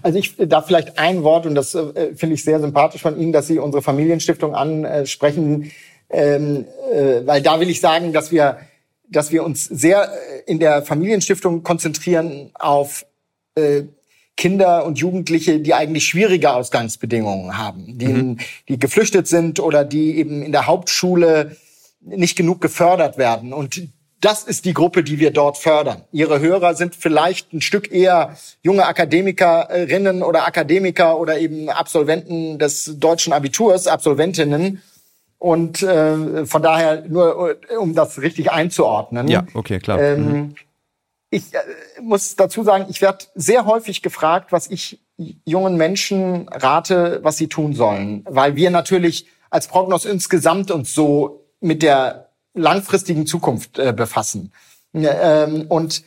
Also 0.02 0.20
ich 0.20 0.36
darf 0.38 0.68
vielleicht 0.68 0.98
ein 0.98 1.24
Wort, 1.24 1.46
und 1.46 1.56
das 1.56 1.74
äh, 1.74 2.16
finde 2.16 2.36
ich 2.36 2.44
sehr 2.44 2.60
sympathisch 2.60 3.02
von 3.02 3.18
Ihnen, 3.18 3.32
dass 3.32 3.48
Sie 3.48 3.60
unsere 3.60 3.82
Familienstiftung 3.82 4.56
ansprechen, 4.56 5.72
ähm, 6.10 6.66
äh, 6.92 7.26
weil 7.26 7.42
da 7.42 7.60
will 7.60 7.70
ich 7.70 7.80
sagen, 7.80 8.12
dass 8.12 8.32
wir, 8.32 8.60
dass 9.10 9.32
wir 9.32 9.44
uns 9.44 9.66
sehr 9.66 10.12
äh, 10.12 10.52
in 10.52 10.60
der 10.60 10.84
Familienstiftung 10.84 11.64
konzentrieren 11.64 12.52
auf 12.56 13.06
äh, 13.56 13.84
Kinder 14.36 14.86
und 14.86 14.98
Jugendliche, 14.98 15.60
die 15.60 15.74
eigentlich 15.74 16.06
schwierige 16.06 16.54
Ausgangsbedingungen 16.54 17.58
haben, 17.58 17.98
die, 17.98 18.08
mhm. 18.08 18.38
die 18.68 18.80
geflüchtet 18.80 19.28
sind 19.28 19.60
oder 19.60 19.86
die 19.86 20.18
eben 20.18 20.42
in 20.42 20.52
der 20.52 20.66
Hauptschule 20.68 21.56
nicht 22.06 22.36
genug 22.36 22.62
gefördert 22.62 23.18
werden. 23.18 23.54
Und 23.54 23.82
das 24.20 24.44
ist 24.44 24.66
die 24.66 24.74
Gruppe, 24.74 25.04
die 25.04 25.20
wir 25.20 25.32
dort 25.32 25.58
fördern. 25.58 26.04
Ihre 26.12 26.40
Hörer 26.40 26.76
sind 26.76 26.96
vielleicht 26.96 27.52
ein 27.54 27.62
Stück 27.62 27.92
eher 27.92 28.38
junge 28.62 28.86
Akademikerinnen 28.86 30.24
oder 30.24 30.48
Akademiker 30.48 31.20
oder 31.20 31.40
eben 31.40 31.70
Absolventen 31.70 32.58
des 32.58 33.00
deutschen 33.00 33.34
Abiturs, 33.34 33.88
Absolventinnen. 33.88 34.82
Und 35.40 35.84
äh, 35.84 36.46
von 36.46 36.62
daher 36.62 37.04
nur, 37.08 37.58
um 37.78 37.96
das 37.96 38.22
richtig 38.22 38.50
einzuordnen. 38.52 39.28
Ja, 39.28 39.46
okay, 39.54 39.80
klar. 39.80 40.00
Ähm, 40.00 40.26
mhm 40.26 40.56
ich 41.34 41.54
äh, 41.54 41.58
muss 42.02 42.36
dazu 42.36 42.64
sagen, 42.64 42.86
ich 42.90 43.02
werde 43.02 43.26
sehr 43.36 43.66
häufig 43.66 44.02
gefragt, 44.02 44.52
was 44.52 44.70
ich 44.70 45.00
jungen 45.18 45.78
Menschen 45.78 46.48
rate, 46.50 47.20
was 47.24 47.38
sie 47.38 47.48
tun 47.48 47.74
sollen, 47.74 48.24
weil 48.30 48.56
wir 48.56 48.70
natürlich 48.70 49.28
als 49.50 49.68
Prognos 49.68 50.06
insgesamt 50.06 50.72
uns 50.72 50.94
so 50.94 51.43
mit 51.64 51.82
der 51.82 52.30
langfristigen 52.54 53.26
Zukunft 53.26 53.80
äh, 53.80 53.94
befassen. 53.94 54.52
Ähm, 54.94 55.66
und 55.70 56.04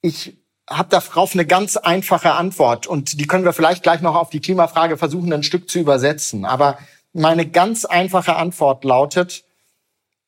ich 0.00 0.36
habe 0.68 0.88
darauf 0.88 1.34
eine 1.34 1.46
ganz 1.46 1.76
einfache 1.76 2.32
Antwort 2.32 2.86
und 2.86 3.20
die 3.20 3.26
können 3.26 3.44
wir 3.44 3.52
vielleicht 3.52 3.82
gleich 3.82 4.00
noch 4.00 4.14
auf 4.14 4.30
die 4.30 4.40
Klimafrage 4.40 4.96
versuchen, 4.96 5.32
ein 5.32 5.42
Stück 5.42 5.68
zu 5.68 5.78
übersetzen. 5.78 6.44
Aber 6.44 6.78
meine 7.12 7.46
ganz 7.46 7.84
einfache 7.84 8.36
Antwort 8.36 8.84
lautet, 8.84 9.44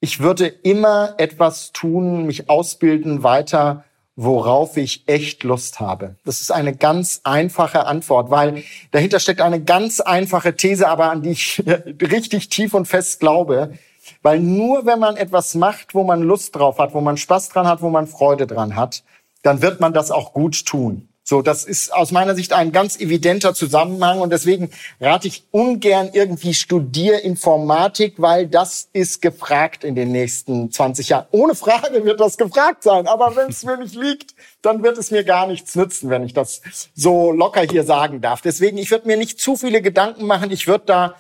ich 0.00 0.20
würde 0.20 0.46
immer 0.46 1.14
etwas 1.18 1.72
tun, 1.72 2.26
mich 2.26 2.50
ausbilden, 2.50 3.22
weiter 3.22 3.84
worauf 4.16 4.78
ich 4.78 5.06
echt 5.06 5.44
Lust 5.44 5.78
habe? 5.78 6.16
Das 6.24 6.40
ist 6.40 6.50
eine 6.50 6.74
ganz 6.74 7.20
einfache 7.24 7.86
Antwort, 7.86 8.30
weil 8.30 8.64
dahinter 8.90 9.20
steckt 9.20 9.42
eine 9.42 9.62
ganz 9.62 10.00
einfache 10.00 10.56
These, 10.56 10.88
aber 10.88 11.10
an 11.10 11.22
die 11.22 11.30
ich 11.30 11.62
richtig 12.00 12.48
tief 12.48 12.74
und 12.74 12.86
fest 12.86 13.20
glaube. 13.20 13.74
Weil 14.26 14.40
nur 14.40 14.86
wenn 14.86 14.98
man 14.98 15.16
etwas 15.16 15.54
macht, 15.54 15.94
wo 15.94 16.02
man 16.02 16.20
Lust 16.20 16.56
drauf 16.56 16.80
hat, 16.80 16.94
wo 16.94 17.00
man 17.00 17.16
Spaß 17.16 17.48
dran 17.50 17.68
hat, 17.68 17.80
wo 17.80 17.90
man 17.90 18.08
Freude 18.08 18.48
dran 18.48 18.74
hat, 18.74 19.04
dann 19.44 19.62
wird 19.62 19.78
man 19.78 19.92
das 19.92 20.10
auch 20.10 20.32
gut 20.32 20.66
tun. 20.66 21.08
So, 21.22 21.42
das 21.42 21.62
ist 21.62 21.94
aus 21.94 22.10
meiner 22.10 22.34
Sicht 22.34 22.52
ein 22.52 22.72
ganz 22.72 22.98
evidenter 22.98 23.54
Zusammenhang 23.54 24.20
und 24.20 24.30
deswegen 24.30 24.70
rate 25.00 25.28
ich 25.28 25.44
ungern 25.52 26.10
irgendwie 26.12 26.54
studier 26.54 27.22
Informatik, 27.22 28.14
weil 28.18 28.48
das 28.48 28.88
ist 28.92 29.22
gefragt 29.22 29.84
in 29.84 29.94
den 29.94 30.10
nächsten 30.10 30.72
20 30.72 31.08
Jahren. 31.08 31.26
Ohne 31.30 31.54
Frage 31.54 32.04
wird 32.04 32.18
das 32.18 32.36
gefragt 32.36 32.82
sein, 32.82 33.06
aber 33.06 33.36
wenn 33.36 33.50
es 33.50 33.62
mir 33.62 33.76
nicht 33.76 33.94
liegt, 33.94 34.34
dann 34.60 34.82
wird 34.82 34.98
es 34.98 35.12
mir 35.12 35.22
gar 35.22 35.46
nichts 35.46 35.76
nützen, 35.76 36.10
wenn 36.10 36.24
ich 36.24 36.34
das 36.34 36.62
so 36.96 37.30
locker 37.30 37.62
hier 37.62 37.84
sagen 37.84 38.20
darf. 38.20 38.40
Deswegen, 38.40 38.76
ich 38.76 38.90
würde 38.90 39.06
mir 39.06 39.16
nicht 39.16 39.38
zu 39.38 39.54
viele 39.54 39.82
Gedanken 39.82 40.26
machen. 40.26 40.50
Ich 40.50 40.66
würde 40.66 40.84
da 40.86 41.14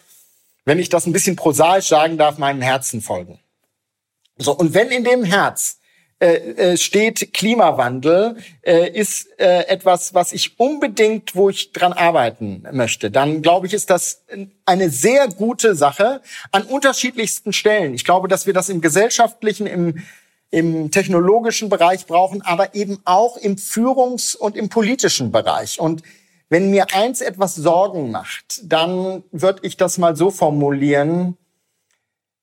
wenn 0.66 0.78
ich 0.78 0.90
das 0.90 1.06
ein 1.06 1.14
bisschen 1.14 1.36
prosaisch 1.36 1.86
sagen 1.86 2.18
darf, 2.18 2.36
meinem 2.36 2.60
Herzen 2.60 3.00
folgen. 3.00 3.40
So, 4.36 4.54
und 4.54 4.74
wenn 4.74 4.90
in 4.90 5.04
dem 5.04 5.24
Herz 5.24 5.78
äh, 6.18 6.72
äh, 6.72 6.76
steht 6.76 7.32
Klimawandel, 7.32 8.36
äh, 8.62 8.90
ist 8.90 9.28
äh, 9.38 9.66
etwas, 9.68 10.12
was 10.12 10.32
ich 10.32 10.58
unbedingt, 10.58 11.34
wo 11.34 11.48
ich 11.48 11.72
dran 11.72 11.92
arbeiten 11.92 12.66
möchte, 12.72 13.10
dann 13.10 13.42
glaube 13.42 13.66
ich, 13.66 13.74
ist 13.74 13.90
das 13.90 14.24
eine 14.64 14.90
sehr 14.90 15.28
gute 15.28 15.74
Sache 15.74 16.20
an 16.52 16.64
unterschiedlichsten 16.64 17.52
Stellen. 17.52 17.94
Ich 17.94 18.04
glaube, 18.04 18.28
dass 18.28 18.46
wir 18.46 18.52
das 18.52 18.68
im 18.68 18.80
gesellschaftlichen, 18.80 19.66
im 19.66 20.02
im 20.50 20.92
technologischen 20.92 21.68
Bereich 21.68 22.06
brauchen, 22.06 22.40
aber 22.40 22.74
eben 22.74 23.00
auch 23.04 23.36
im 23.36 23.56
Führungs- 23.56 24.36
und 24.36 24.56
im 24.56 24.68
politischen 24.68 25.32
Bereich. 25.32 25.80
Und 25.80 26.02
wenn 26.48 26.70
mir 26.70 26.94
eins 26.94 27.20
etwas 27.20 27.54
Sorgen 27.54 28.10
macht, 28.10 28.60
dann 28.64 29.24
würde 29.32 29.60
ich 29.62 29.76
das 29.76 29.98
mal 29.98 30.16
so 30.16 30.30
formulieren. 30.30 31.36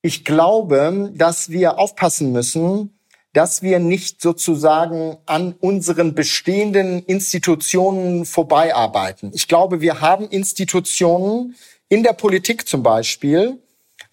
Ich 0.02 0.24
glaube, 0.24 1.10
dass 1.14 1.50
wir 1.50 1.78
aufpassen 1.78 2.32
müssen, 2.32 2.98
dass 3.32 3.62
wir 3.62 3.78
nicht 3.80 4.20
sozusagen 4.22 5.16
an 5.26 5.54
unseren 5.60 6.14
bestehenden 6.14 7.02
Institutionen 7.04 8.26
vorbeiarbeiten. 8.26 9.32
Ich 9.34 9.48
glaube, 9.48 9.80
wir 9.80 10.00
haben 10.00 10.28
Institutionen 10.28 11.56
in 11.88 12.02
der 12.02 12.12
Politik 12.12 12.68
zum 12.68 12.82
Beispiel, 12.82 13.58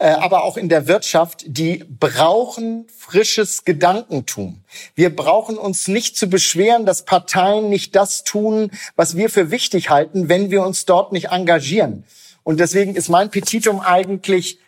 aber 0.07 0.43
auch 0.43 0.57
in 0.57 0.67
der 0.67 0.87
Wirtschaft, 0.87 1.43
die 1.45 1.83
brauchen 1.99 2.87
frisches 2.97 3.65
Gedankentum. 3.65 4.63
Wir 4.95 5.15
brauchen 5.15 5.57
uns 5.57 5.87
nicht 5.87 6.17
zu 6.17 6.27
beschweren, 6.27 6.85
dass 6.85 7.05
Parteien 7.05 7.69
nicht 7.69 7.95
das 7.95 8.23
tun, 8.23 8.71
was 8.95 9.15
wir 9.15 9.29
für 9.29 9.51
wichtig 9.51 9.89
halten, 9.91 10.27
wenn 10.27 10.49
wir 10.49 10.63
uns 10.63 10.85
dort 10.85 11.11
nicht 11.11 11.29
engagieren. 11.29 12.03
Und 12.43 12.59
deswegen 12.59 12.95
ist 12.95 13.09
mein 13.09 13.29
Petitum 13.29 13.79
eigentlich, 13.79 14.59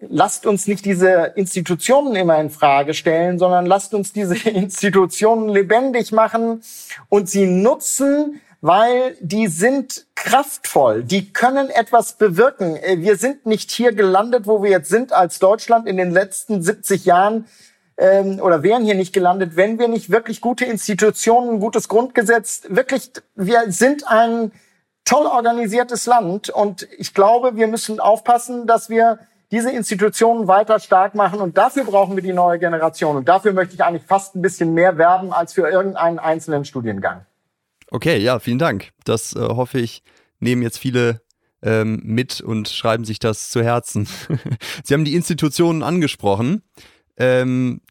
lasst 0.00 0.46
uns 0.46 0.66
nicht 0.66 0.84
diese 0.84 1.32
Institutionen 1.36 2.16
immer 2.16 2.40
in 2.40 2.50
Frage 2.50 2.94
stellen, 2.94 3.38
sondern 3.38 3.66
lasst 3.66 3.94
uns 3.94 4.12
diese 4.12 4.36
Institutionen 4.48 5.48
lebendig 5.48 6.10
machen 6.10 6.62
und 7.08 7.30
sie 7.30 7.46
nutzen, 7.46 8.40
weil 8.62 9.16
die 9.20 9.48
sind 9.48 10.06
kraftvoll, 10.14 11.02
die 11.02 11.32
können 11.32 11.68
etwas 11.68 12.14
bewirken. 12.14 12.76
Äh, 12.76 12.98
wir 13.00 13.16
sind 13.16 13.44
nicht 13.44 13.70
hier 13.72 13.92
gelandet, 13.92 14.46
wo 14.46 14.62
wir 14.62 14.70
jetzt 14.70 14.88
sind 14.88 15.12
als 15.12 15.40
Deutschland 15.40 15.86
in 15.86 15.96
den 15.96 16.12
letzten 16.12 16.62
70 16.62 17.04
Jahren 17.04 17.46
ähm, 17.98 18.38
oder 18.40 18.62
wären 18.62 18.84
hier 18.84 18.94
nicht 18.94 19.12
gelandet, 19.12 19.56
wenn 19.56 19.80
wir 19.80 19.88
nicht 19.88 20.10
wirklich 20.10 20.40
gute 20.40 20.64
Institutionen, 20.64 21.58
gutes 21.58 21.88
Grundgesetz, 21.88 22.62
wirklich, 22.68 23.10
wir 23.34 23.64
sind 23.72 24.06
ein 24.06 24.52
toll 25.04 25.26
organisiertes 25.26 26.06
Land 26.06 26.48
und 26.48 26.86
ich 26.96 27.14
glaube, 27.14 27.56
wir 27.56 27.66
müssen 27.66 27.98
aufpassen, 27.98 28.68
dass 28.68 28.88
wir 28.88 29.18
diese 29.50 29.72
Institutionen 29.72 30.46
weiter 30.46 30.78
stark 30.78 31.16
machen. 31.16 31.40
Und 31.40 31.58
dafür 31.58 31.84
brauchen 31.84 32.16
wir 32.16 32.22
die 32.22 32.32
neue 32.32 32.58
Generation. 32.58 33.16
Und 33.16 33.28
dafür 33.28 33.52
möchte 33.52 33.74
ich 33.74 33.84
eigentlich 33.84 34.06
fast 34.06 34.34
ein 34.34 34.40
bisschen 34.40 34.72
mehr 34.72 34.96
werben 34.96 35.32
als 35.32 35.52
für 35.52 35.68
irgendeinen 35.68 36.18
einzelnen 36.18 36.64
Studiengang. 36.64 37.26
Okay, 37.92 38.16
ja, 38.16 38.38
vielen 38.38 38.58
Dank. 38.58 38.92
Das 39.04 39.36
äh, 39.36 39.40
hoffe 39.40 39.78
ich, 39.78 40.02
nehmen 40.40 40.62
jetzt 40.62 40.78
viele 40.78 41.20
ähm, 41.60 42.00
mit 42.02 42.40
und 42.40 42.70
schreiben 42.70 43.04
sich 43.04 43.18
das 43.18 43.50
zu 43.50 43.62
Herzen. 43.62 44.08
Sie 44.82 44.94
haben 44.94 45.04
die 45.04 45.14
Institutionen 45.14 45.82
angesprochen. 45.82 46.62
Ähm, 47.18 47.82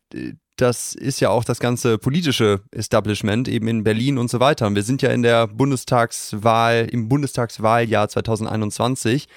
das 0.56 0.96
ist 0.96 1.20
ja 1.20 1.30
auch 1.30 1.44
das 1.44 1.60
ganze 1.60 2.00
politische 2.00 2.62
Establishment 2.72 3.48
eben 3.48 3.68
in 3.68 3.84
Berlin 3.84 4.18
und 4.18 4.32
so 4.32 4.40
weiter. 4.40 4.66
Und 4.66 4.74
wir 4.74 4.82
sind 4.82 5.04
ja 5.04 5.12
in 5.12 5.22
der 5.22 5.46
Bundestagswahl, 5.46 6.88
im 6.92 7.08
Bundestagswahljahr 7.08 8.10
2021. 8.10 9.28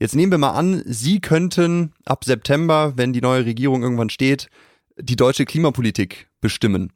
Jetzt 0.00 0.16
nehmen 0.16 0.32
wir 0.32 0.38
mal 0.38 0.54
an, 0.54 0.82
Sie 0.86 1.20
könnten 1.20 1.92
ab 2.04 2.24
September, 2.24 2.94
wenn 2.96 3.12
die 3.12 3.20
neue 3.20 3.44
Regierung 3.44 3.84
irgendwann 3.84 4.10
steht, 4.10 4.48
die 4.98 5.14
deutsche 5.14 5.44
Klimapolitik 5.44 6.28
bestimmen. 6.40 6.92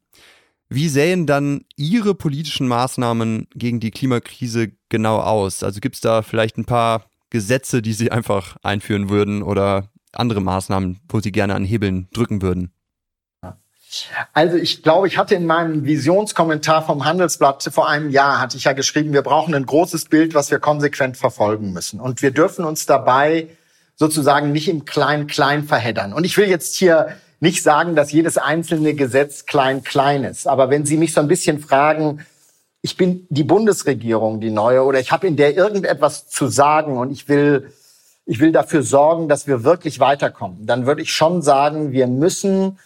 Wie 0.75 0.89
sähen 0.89 1.25
dann 1.25 1.61
Ihre 1.77 2.17
politischen 2.17 2.67
Maßnahmen 2.67 3.47
gegen 3.55 3.79
die 3.79 3.93
Klimakrise 3.93 4.73
genau 4.89 5.21
aus? 5.21 5.63
Also 5.63 5.79
gibt 5.79 5.95
es 5.95 6.01
da 6.01 6.23
vielleicht 6.23 6.59
ein 6.59 6.65
paar 6.65 7.05
Gesetze, 7.31 7.81
die 7.81 7.93
Sie 7.93 8.11
einfach 8.11 8.57
einführen 8.65 9.09
würden 9.09 9.45
oder 9.45 9.91
andere 10.13 10.41
Maßnahmen, 10.41 10.99
wo 11.09 11.21
Sie 11.21 11.31
gerne 11.31 11.55
an 11.55 11.65
Hebeln 11.65 12.09
drücken 12.13 12.43
würden? 12.43 12.73
Also 14.33 14.57
ich 14.57 14.83
glaube, 14.83 15.07
ich 15.07 15.17
hatte 15.17 15.37
in 15.37 15.47
meinem 15.47 15.85
Visionskommentar 15.85 16.85
vom 16.85 17.05
Handelsblatt 17.05 17.63
vor 17.73 17.89
einem 17.89 18.11
Jahr, 18.11 18.41
hatte 18.41 18.57
ich 18.57 18.65
ja 18.65 18.73
geschrieben, 18.73 19.13
wir 19.13 19.23
brauchen 19.23 19.55
ein 19.55 19.67
großes 19.67 20.07
Bild, 20.07 20.35
was 20.35 20.51
wir 20.51 20.59
konsequent 20.59 21.17
verfolgen 21.17 21.73
müssen. 21.73 22.01
Und 22.01 22.21
wir 22.21 22.33
dürfen 22.33 22.65
uns 22.65 22.85
dabei 22.85 23.49
sozusagen 23.95 24.51
nicht 24.51 24.69
im 24.69 24.85
Klein-Klein 24.85 25.63
verheddern. 25.63 26.13
Und 26.13 26.25
ich 26.25 26.37
will 26.37 26.49
jetzt 26.49 26.75
hier 26.75 27.15
nicht 27.41 27.63
sagen, 27.63 27.95
dass 27.97 28.13
jedes 28.13 28.39
einzelne 28.39 28.95
Gesetz 28.95 29.47
klein-klein 29.47 30.25
ist. 30.25 30.47
Aber 30.47 30.71
wenn 30.71 30.87
Sie 30.87 30.97
mich 30.97 31.13
so 31.13 31.21
ein 31.21 31.29
bisschen 31.29 31.61
fragen, 31.61 32.25
ich 32.83 32.97
bin 32.97 33.27
die 33.31 33.45
Bundesregierung, 33.45 34.41
die 34.41 34.51
neue, 34.51 34.85
oder 34.85 35.01
ich 35.01 35.11
habe 35.11 35.27
in 35.27 35.37
der 35.37 35.57
irgendetwas 35.57 36.29
zu 36.29 36.49
sagen 36.49 36.99
und 36.99 37.11
ich 37.11 37.29
will, 37.29 37.73
ich 38.27 38.41
will 38.41 38.53
dafür 38.53 38.83
sorgen, 38.83 39.29
dass 39.29 39.47
wir 39.47 39.65
wirklich 39.65 40.01
weiterkommen, 40.01 40.67
dann 40.67 40.87
würde 40.87 41.03
ich 41.03 41.13
schon 41.13 41.41
sagen, 41.41 41.93
wir 41.93 42.07
müssen 42.07 42.79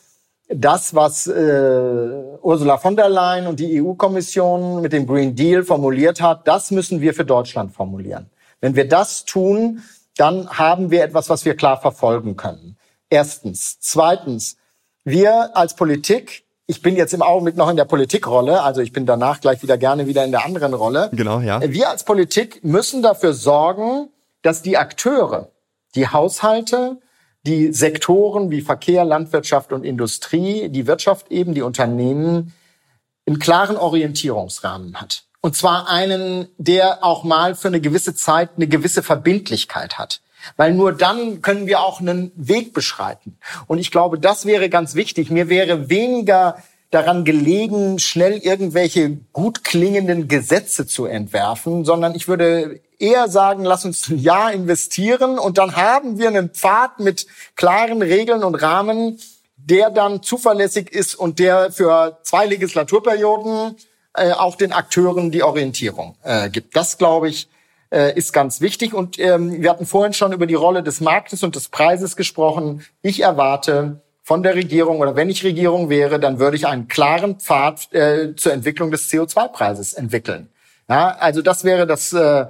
das, 0.48 0.94
was 0.94 1.26
äh, 1.26 2.10
Ursula 2.40 2.78
von 2.78 2.96
der 2.96 3.08
Leyen 3.08 3.46
und 3.46 3.60
die 3.60 3.82
EU-Kommission 3.82 4.80
mit 4.80 4.92
dem 4.92 5.06
Green 5.06 5.34
Deal 5.34 5.62
formuliert 5.62 6.20
hat, 6.20 6.48
das 6.48 6.70
müssen 6.70 7.00
wir 7.00 7.12
für 7.12 7.24
Deutschland 7.24 7.72
formulieren. 7.72 8.30
Wenn 8.60 8.74
wir 8.74 8.88
das 8.88 9.24
tun, 9.24 9.82
dann 10.16 10.48
haben 10.48 10.90
wir 10.90 11.04
etwas, 11.04 11.28
was 11.28 11.44
wir 11.44 11.54
klar 11.54 11.80
verfolgen 11.80 12.36
können. 12.36 12.77
Erstens. 13.10 13.78
Zweitens, 13.80 14.56
wir 15.04 15.56
als 15.56 15.74
Politik, 15.74 16.44
ich 16.66 16.82
bin 16.82 16.96
jetzt 16.96 17.14
im 17.14 17.22
Augenblick 17.22 17.56
noch 17.56 17.70
in 17.70 17.76
der 17.76 17.86
Politikrolle, 17.86 18.62
also 18.62 18.80
ich 18.80 18.92
bin 18.92 19.06
danach 19.06 19.40
gleich 19.40 19.62
wieder 19.62 19.78
gerne 19.78 20.06
wieder 20.06 20.24
in 20.24 20.30
der 20.30 20.44
anderen 20.44 20.74
Rolle. 20.74 21.08
Genau, 21.12 21.40
ja. 21.40 21.60
Wir 21.62 21.88
als 21.88 22.04
Politik 22.04 22.62
müssen 22.62 23.02
dafür 23.02 23.32
sorgen, 23.32 24.08
dass 24.42 24.62
die 24.62 24.76
Akteure, 24.76 25.50
die 25.94 26.08
Haushalte, 26.08 26.98
die 27.46 27.72
Sektoren 27.72 28.50
wie 28.50 28.60
Verkehr, 28.60 29.04
Landwirtschaft 29.04 29.72
und 29.72 29.84
Industrie, 29.84 30.68
die 30.68 30.86
Wirtschaft 30.86 31.30
eben, 31.30 31.54
die 31.54 31.62
Unternehmen, 31.62 32.52
einen 33.26 33.38
klaren 33.38 33.76
Orientierungsrahmen 33.76 35.00
hat. 35.00 35.24
Und 35.40 35.56
zwar 35.56 35.88
einen, 35.88 36.48
der 36.58 37.04
auch 37.04 37.24
mal 37.24 37.54
für 37.54 37.68
eine 37.68 37.80
gewisse 37.80 38.14
Zeit 38.14 38.50
eine 38.56 38.66
gewisse 38.66 39.02
Verbindlichkeit 39.02 39.98
hat. 39.98 40.20
Weil 40.56 40.74
nur 40.74 40.92
dann 40.92 41.42
können 41.42 41.66
wir 41.66 41.80
auch 41.80 42.00
einen 42.00 42.32
Weg 42.36 42.72
beschreiten. 42.72 43.38
Und 43.66 43.78
ich 43.78 43.90
glaube, 43.90 44.18
das 44.18 44.46
wäre 44.46 44.68
ganz 44.68 44.94
wichtig. 44.94 45.30
Mir 45.30 45.48
wäre 45.48 45.90
weniger 45.90 46.56
daran 46.90 47.24
gelegen, 47.24 47.98
schnell 47.98 48.38
irgendwelche 48.38 49.18
gut 49.32 49.62
klingenden 49.62 50.26
Gesetze 50.26 50.86
zu 50.86 51.04
entwerfen, 51.04 51.84
sondern 51.84 52.14
ich 52.14 52.28
würde 52.28 52.80
eher 52.98 53.28
sagen, 53.28 53.64
lass 53.64 53.84
uns 53.84 54.08
ein 54.08 54.18
Jahr 54.18 54.52
investieren 54.52 55.38
und 55.38 55.58
dann 55.58 55.76
haben 55.76 56.18
wir 56.18 56.28
einen 56.28 56.50
Pfad 56.50 57.00
mit 57.00 57.26
klaren 57.56 58.00
Regeln 58.00 58.42
und 58.42 58.54
Rahmen, 58.54 59.20
der 59.56 59.90
dann 59.90 60.22
zuverlässig 60.22 60.90
ist 60.90 61.14
und 61.14 61.38
der 61.38 61.70
für 61.70 62.18
zwei 62.22 62.46
Legislaturperioden 62.46 63.76
äh, 64.14 64.32
auch 64.32 64.56
den 64.56 64.72
Akteuren 64.72 65.30
die 65.30 65.42
Orientierung 65.42 66.16
äh, 66.22 66.48
gibt. 66.48 66.74
Das, 66.74 66.96
glaube 66.96 67.28
ich, 67.28 67.48
äh, 67.90 68.16
ist 68.16 68.32
ganz 68.32 68.60
wichtig. 68.60 68.94
Und 68.94 69.18
ähm, 69.18 69.62
wir 69.62 69.70
hatten 69.70 69.86
vorhin 69.86 70.12
schon 70.12 70.32
über 70.32 70.46
die 70.46 70.54
Rolle 70.54 70.82
des 70.82 71.00
Marktes 71.00 71.42
und 71.42 71.56
des 71.56 71.68
Preises 71.68 72.16
gesprochen. 72.16 72.84
Ich 73.02 73.20
erwarte 73.20 74.00
von 74.22 74.42
der 74.42 74.54
Regierung 74.54 74.98
oder 75.00 75.16
wenn 75.16 75.30
ich 75.30 75.42
Regierung 75.42 75.88
wäre, 75.88 76.20
dann 76.20 76.38
würde 76.38 76.56
ich 76.56 76.66
einen 76.66 76.86
klaren 76.86 77.40
Pfad 77.40 77.92
äh, 77.94 78.36
zur 78.36 78.52
Entwicklung 78.52 78.90
des 78.90 79.10
CO2-Preises 79.10 79.94
entwickeln. 79.94 80.50
Ja, 80.86 81.16
also 81.18 81.40
das 81.40 81.64
wäre 81.64 81.86
das, 81.86 82.12
äh, 82.12 82.44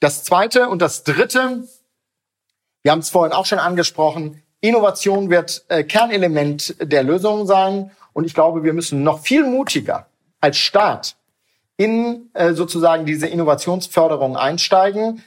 das 0.00 0.24
Zweite. 0.24 0.70
Und 0.70 0.80
das 0.80 1.04
Dritte, 1.04 1.64
wir 2.82 2.92
haben 2.92 3.00
es 3.00 3.10
vorhin 3.10 3.34
auch 3.34 3.44
schon 3.44 3.58
angesprochen, 3.58 4.42
Innovation 4.60 5.28
wird 5.28 5.66
äh, 5.68 5.84
Kernelement 5.84 6.76
der 6.80 7.02
Lösung 7.02 7.46
sein. 7.46 7.90
Und 8.14 8.24
ich 8.24 8.32
glaube, 8.32 8.64
wir 8.64 8.72
müssen 8.72 9.02
noch 9.02 9.20
viel 9.20 9.44
mutiger 9.44 10.06
als 10.40 10.56
Staat 10.56 11.17
in 11.78 12.28
äh, 12.34 12.52
sozusagen 12.52 13.06
diese 13.06 13.28
Innovationsförderung 13.28 14.36
einsteigen. 14.36 15.22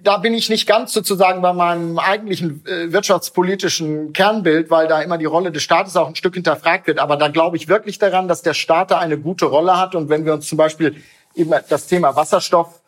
Da 0.00 0.16
bin 0.16 0.32
ich 0.32 0.48
nicht 0.48 0.66
ganz 0.66 0.92
sozusagen 0.92 1.42
bei 1.42 1.52
meinem 1.52 1.98
eigentlichen 1.98 2.64
äh, 2.66 2.92
wirtschaftspolitischen 2.92 4.12
Kernbild, 4.14 4.70
weil 4.70 4.86
da 4.86 5.02
immer 5.02 5.18
die 5.18 5.26
Rolle 5.26 5.50
des 5.50 5.64
Staates 5.64 5.96
auch 5.96 6.06
ein 6.06 6.14
Stück 6.14 6.34
hinterfragt 6.34 6.86
wird. 6.86 7.00
Aber 7.00 7.16
da 7.16 7.28
glaube 7.28 7.56
ich 7.56 7.68
wirklich 7.68 7.98
daran, 7.98 8.28
dass 8.28 8.42
der 8.42 8.54
Staat 8.54 8.92
da 8.92 8.98
eine 8.98 9.18
gute 9.18 9.46
Rolle 9.46 9.76
hat. 9.76 9.96
Und 9.96 10.08
wenn 10.08 10.24
wir 10.24 10.34
uns 10.34 10.46
zum 10.46 10.56
Beispiel 10.56 11.02
eben 11.34 11.52
das 11.68 11.88
Thema 11.88 12.14
Wasserstoff 12.14 12.80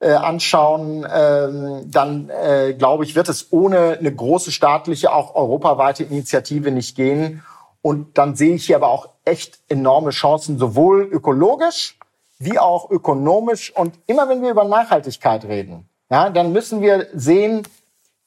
äh, 0.00 0.10
anschauen, 0.10 1.06
ähm, 1.10 1.82
dann 1.86 2.30
äh, 2.30 2.74
glaube 2.74 3.04
ich, 3.04 3.14
wird 3.14 3.28
es 3.28 3.52
ohne 3.52 3.96
eine 3.98 4.12
große 4.12 4.50
staatliche, 4.50 5.12
auch 5.12 5.36
europaweite 5.36 6.02
Initiative 6.02 6.72
nicht 6.72 6.96
gehen. 6.96 7.44
Und 7.80 8.18
dann 8.18 8.34
sehe 8.34 8.56
ich 8.56 8.66
hier 8.66 8.76
aber 8.76 8.88
auch 8.88 9.08
echt 9.24 9.60
enorme 9.68 10.10
Chancen, 10.10 10.58
sowohl 10.58 11.02
ökologisch 11.04 11.96
wie 12.38 12.58
auch 12.58 12.90
ökonomisch. 12.90 13.74
Und 13.74 13.94
immer 14.06 14.28
wenn 14.28 14.42
wir 14.42 14.50
über 14.50 14.64
Nachhaltigkeit 14.64 15.44
reden, 15.44 15.88
ja, 16.10 16.30
dann 16.30 16.52
müssen 16.52 16.80
wir 16.80 17.08
sehen, 17.14 17.66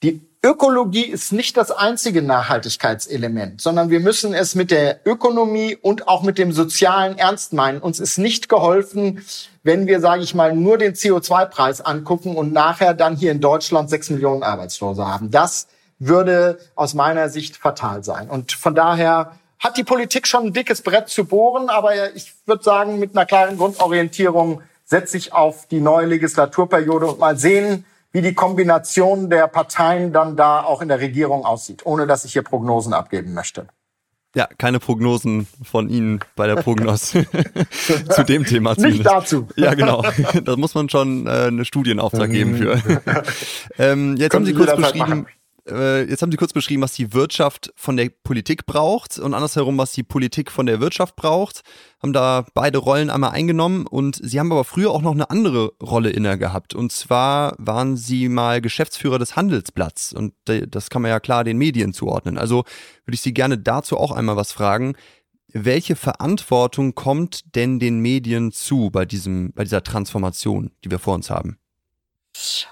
die 0.04 0.22
Ökologie 0.44 1.06
ist 1.06 1.34
nicht 1.34 1.58
das 1.58 1.72
einzige 1.72 2.22
Nachhaltigkeitselement, 2.22 3.60
sondern 3.60 3.90
wir 3.90 4.00
müssen 4.00 4.34
es 4.34 4.56
mit 4.56 4.72
der 4.72 5.06
Ökonomie 5.06 5.76
und 5.76 6.08
auch 6.08 6.22
mit 6.22 6.38
dem 6.38 6.52
Sozialen 6.52 7.18
ernst 7.18 7.54
meinen. 7.54 7.80
Uns 7.80 8.00
ist 8.00 8.18
nicht 8.18 8.48
geholfen, 8.48 9.26
wenn 9.64 9.88
wir, 9.88 10.00
sage 10.00 10.24
ich 10.24 10.36
mal, 10.36 10.56
nur 10.56 10.78
den 10.78 10.94
CO2-Preis 10.94 11.82
angucken 11.82 12.36
und 12.36 12.54
nachher 12.54 12.94
dann 12.94 13.16
hier 13.16 13.32
in 13.32 13.42
Deutschland 13.42 13.90
sechs 13.90 14.10
Millionen 14.10 14.44
Arbeitslose 14.44 15.08
haben. 15.08 15.32
Das 15.32 15.68
würde 16.00 16.60
aus 16.76 16.94
meiner 16.94 17.30
Sicht 17.30 17.58
fatal 17.58 18.04
sein. 18.04 18.30
Und 18.30 18.52
von 18.52 18.76
daher 18.76 19.34
hat 19.60 19.78
die 19.78 19.84
Politik 19.84 20.28
schon 20.28 20.48
ein 20.48 20.54
dickes 20.54 20.82
Brett 20.82 21.10
zu 21.10 21.26
bohren, 21.26 21.70
aber 21.70 22.16
ich 22.16 22.34
würde 22.46 22.64
sagen, 22.64 23.00
mit 23.00 23.16
einer 23.16 23.26
klaren 23.26 23.58
Grundorientierung 23.58 24.62
setze 24.86 25.18
ich 25.18 25.34
auf 25.34 25.68
die 25.68 25.82
neue 25.82 26.06
Legislaturperiode 26.06 27.08
und 27.08 27.20
mal 27.20 27.38
sehen, 27.38 27.86
wie 28.12 28.22
die 28.22 28.34
Kombination 28.34 29.30
der 29.30 29.48
Parteien 29.48 30.14
dann 30.14 30.36
da 30.36 30.62
auch 30.62 30.82
in 30.82 30.88
der 30.88 31.00
Regierung 31.00 31.46
aussieht, 31.46 31.86
ohne 31.86 32.08
dass 32.08 32.26
ich 32.26 32.34
hier 32.34 32.42
Prognosen 32.42 32.94
abgeben 32.94 33.34
möchte. 33.34 33.68
Ja, 34.36 34.48
keine 34.58 34.80
Prognosen 34.80 35.48
von 35.64 35.90
Ihnen 35.90 36.20
bei 36.36 36.48
der 36.48 36.58
Prognos 36.58 37.12
zu 38.10 38.24
dem 38.24 38.46
Thema. 38.46 38.76
Zumindest. 38.76 39.04
Nicht 39.04 39.06
dazu. 39.06 39.48
Ja, 39.56 39.74
genau. 39.74 40.04
Da 40.44 40.56
muss 40.58 40.76
man 40.76 40.90
schon 40.90 41.26
äh, 41.26 41.48
eine 41.48 41.66
Studienauftrag 41.66 42.30
geben 42.30 42.56
für. 42.56 42.80
ähm, 43.80 44.16
jetzt 44.18 44.36
haben 44.36 44.46
Sie 44.46 44.54
kurz 44.54 44.76
beschrieben, 44.76 45.00
machen 45.00 45.28
äh, 45.70 46.10
jetzt 46.10 46.22
haben 46.22 46.32
Sie 46.32 46.38
kurz 46.38 46.54
beschrieben, 46.54 46.82
was 46.82 46.94
die 46.94 47.14
Wirtschaft 47.14 47.72
von 47.76 47.98
der 47.98 48.10
Politik 48.10 48.66
braucht 48.66 49.20
und 49.20 49.34
andersherum, 49.34 49.78
was 49.78 49.92
die 49.92 50.04
Politik 50.04 50.52
von 50.52 50.66
der 50.66 50.80
Wirtschaft 50.80 51.16
braucht. 51.16 51.62
Haben 52.02 52.14
da 52.14 52.46
beide 52.54 52.78
Rollen 52.78 53.10
einmal 53.10 53.32
eingenommen 53.32 53.88
und 53.88 54.20
Sie 54.22 54.40
haben 54.40 54.52
aber 54.52 54.64
früher 54.64 54.92
auch 54.92 55.02
noch 55.02 55.14
eine 55.14 55.30
andere 55.30 55.74
Rolle 55.82 56.10
inne 56.10 56.38
gehabt. 56.38 56.74
Und 56.74 56.92
zwar 56.92 57.56
waren 57.58 57.98
Sie 57.98 58.30
mal 58.30 58.62
Geschäftsführer 58.62 59.20
des 59.20 59.36
Handelsblatts 59.36 60.14
und 60.14 60.34
das 60.46 60.90
kann 60.90 61.02
man 61.02 61.10
ja 61.10 61.20
klar 61.20 61.44
den 61.44 61.58
Medien 61.58 61.94
zuordnen. 61.94 62.38
Also 62.38 62.64
würde 63.06 63.16
ich 63.16 63.22
Sie 63.22 63.34
gerne 63.34 63.58
dazu 63.58 63.98
auch 63.98 64.12
einmal 64.12 64.36
was 64.36 64.52
fragen. 64.52 64.96
Welche 65.54 65.96
Verantwortung 65.96 66.94
kommt 66.94 67.56
denn 67.56 67.80
den 67.80 68.00
Medien 68.00 68.52
zu 68.52 68.90
bei 68.92 69.06
diesem, 69.06 69.54
bei 69.54 69.64
dieser 69.64 69.84
Transformation, 69.84 70.72
die 70.84 70.92
wir 70.92 71.00
vor 71.00 71.16
uns 71.16 71.30
haben? 71.30 71.58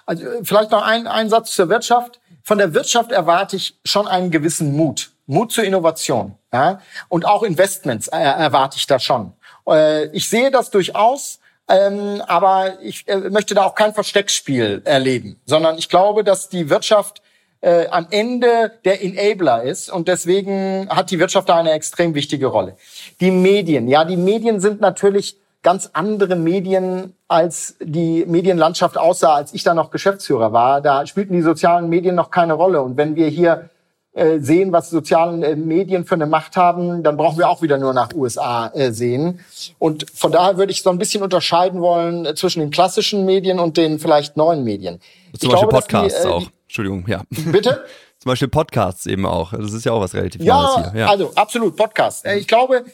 Also 0.05 0.25
vielleicht 0.43 0.71
noch 0.71 0.83
ein, 0.83 1.07
ein 1.07 1.29
Satz 1.29 1.53
zur 1.53 1.69
Wirtschaft 1.69 2.19
von 2.45 2.59
der 2.59 2.73
Wirtschaft 2.73 3.11
erwarte 3.11 3.55
ich 3.55 3.75
schon 3.83 4.07
einen 4.07 4.29
gewissen 4.29 4.77
Mut. 4.77 5.11
Mut 5.25 5.51
zur 5.51 5.63
Innovation. 5.63 6.35
Ja? 6.53 6.79
Und 7.09 7.25
auch 7.25 7.41
Investments 7.41 8.07
äh, 8.07 8.17
erwarte 8.17 8.77
ich 8.77 8.85
da 8.85 8.99
schon. 8.99 9.33
Äh, 9.67 10.05
ich 10.15 10.29
sehe 10.29 10.51
das 10.51 10.69
durchaus, 10.69 11.39
ähm, 11.67 12.21
aber 12.27 12.79
ich 12.83 13.07
äh, 13.07 13.17
möchte 13.31 13.55
da 13.55 13.65
auch 13.65 13.73
kein 13.73 13.95
Versteckspiel 13.95 14.83
erleben, 14.85 15.41
sondern 15.47 15.79
ich 15.79 15.89
glaube, 15.89 16.23
dass 16.23 16.47
die 16.47 16.69
Wirtschaft 16.69 17.23
äh, 17.61 17.87
am 17.87 18.05
Ende 18.11 18.73
der 18.85 19.03
Enabler 19.03 19.63
ist 19.63 19.89
und 19.89 20.07
deswegen 20.07 20.87
hat 20.89 21.09
die 21.09 21.17
Wirtschaft 21.17 21.49
da 21.49 21.57
eine 21.57 21.71
extrem 21.71 22.13
wichtige 22.13 22.45
Rolle. 22.45 22.77
Die 23.21 23.31
Medien, 23.31 23.87
ja, 23.87 24.05
die 24.05 24.17
Medien 24.17 24.59
sind 24.59 24.81
natürlich 24.81 25.37
ganz 25.65 25.89
andere 25.93 26.35
Medien, 26.35 27.15
als 27.27 27.75
die 27.81 28.23
Medienlandschaft 28.27 28.99
aussah, 28.99 29.33
als 29.33 29.51
ich 29.51 29.63
da 29.63 29.73
noch 29.73 29.89
Geschäftsführer 29.89 30.53
war. 30.53 30.79
Da 30.79 31.07
spielten 31.07 31.33
die 31.33 31.41
sozialen 31.41 31.89
Medien 31.89 32.13
noch 32.13 32.29
keine 32.29 32.53
Rolle. 32.53 32.83
Und 32.83 32.97
wenn 32.97 33.15
wir 33.15 33.27
hier 33.29 33.71
äh, 34.13 34.37
sehen, 34.37 34.71
was 34.71 34.91
soziale 34.91 35.43
äh, 35.43 35.55
Medien 35.55 36.05
für 36.05 36.13
eine 36.13 36.27
Macht 36.27 36.55
haben, 36.55 37.01
dann 37.01 37.17
brauchen 37.17 37.39
wir 37.39 37.49
auch 37.49 37.63
wieder 37.63 37.79
nur 37.79 37.95
nach 37.95 38.13
USA 38.13 38.67
äh, 38.75 38.91
sehen. 38.91 39.39
Und 39.79 40.05
von 40.13 40.31
daher 40.31 40.57
würde 40.57 40.71
ich 40.71 40.83
so 40.83 40.91
ein 40.91 40.99
bisschen 40.99 41.23
unterscheiden 41.23 41.81
wollen 41.81 42.35
zwischen 42.35 42.59
den 42.59 42.69
klassischen 42.69 43.25
Medien 43.25 43.59
und 43.59 43.75
den 43.75 43.97
vielleicht 43.97 44.37
neuen 44.37 44.63
Medien. 44.63 44.99
Zum 44.99 45.33
ich 45.33 45.39
Beispiel 45.49 45.67
glaube, 45.67 45.81
Podcasts 45.81 46.21
die, 46.21 46.27
auch. 46.27 46.43
Entschuldigung, 46.67 47.05
ja. 47.07 47.23
Bitte? 47.51 47.83
Zum 48.19 48.29
Beispiel 48.29 48.49
Podcasts 48.49 49.07
eben 49.07 49.25
auch. 49.25 49.51
Das 49.51 49.73
ist 49.73 49.83
ja 49.83 49.93
auch 49.93 50.01
was 50.01 50.13
relativ 50.13 50.43
ja, 50.43 50.61
Neues 50.61 50.91
hier. 50.91 50.99
Ja, 51.01 51.07
also 51.07 51.31
absolut, 51.33 51.75
Podcasts. 51.75 52.23
Ich 52.23 52.47
glaube, 52.47 52.85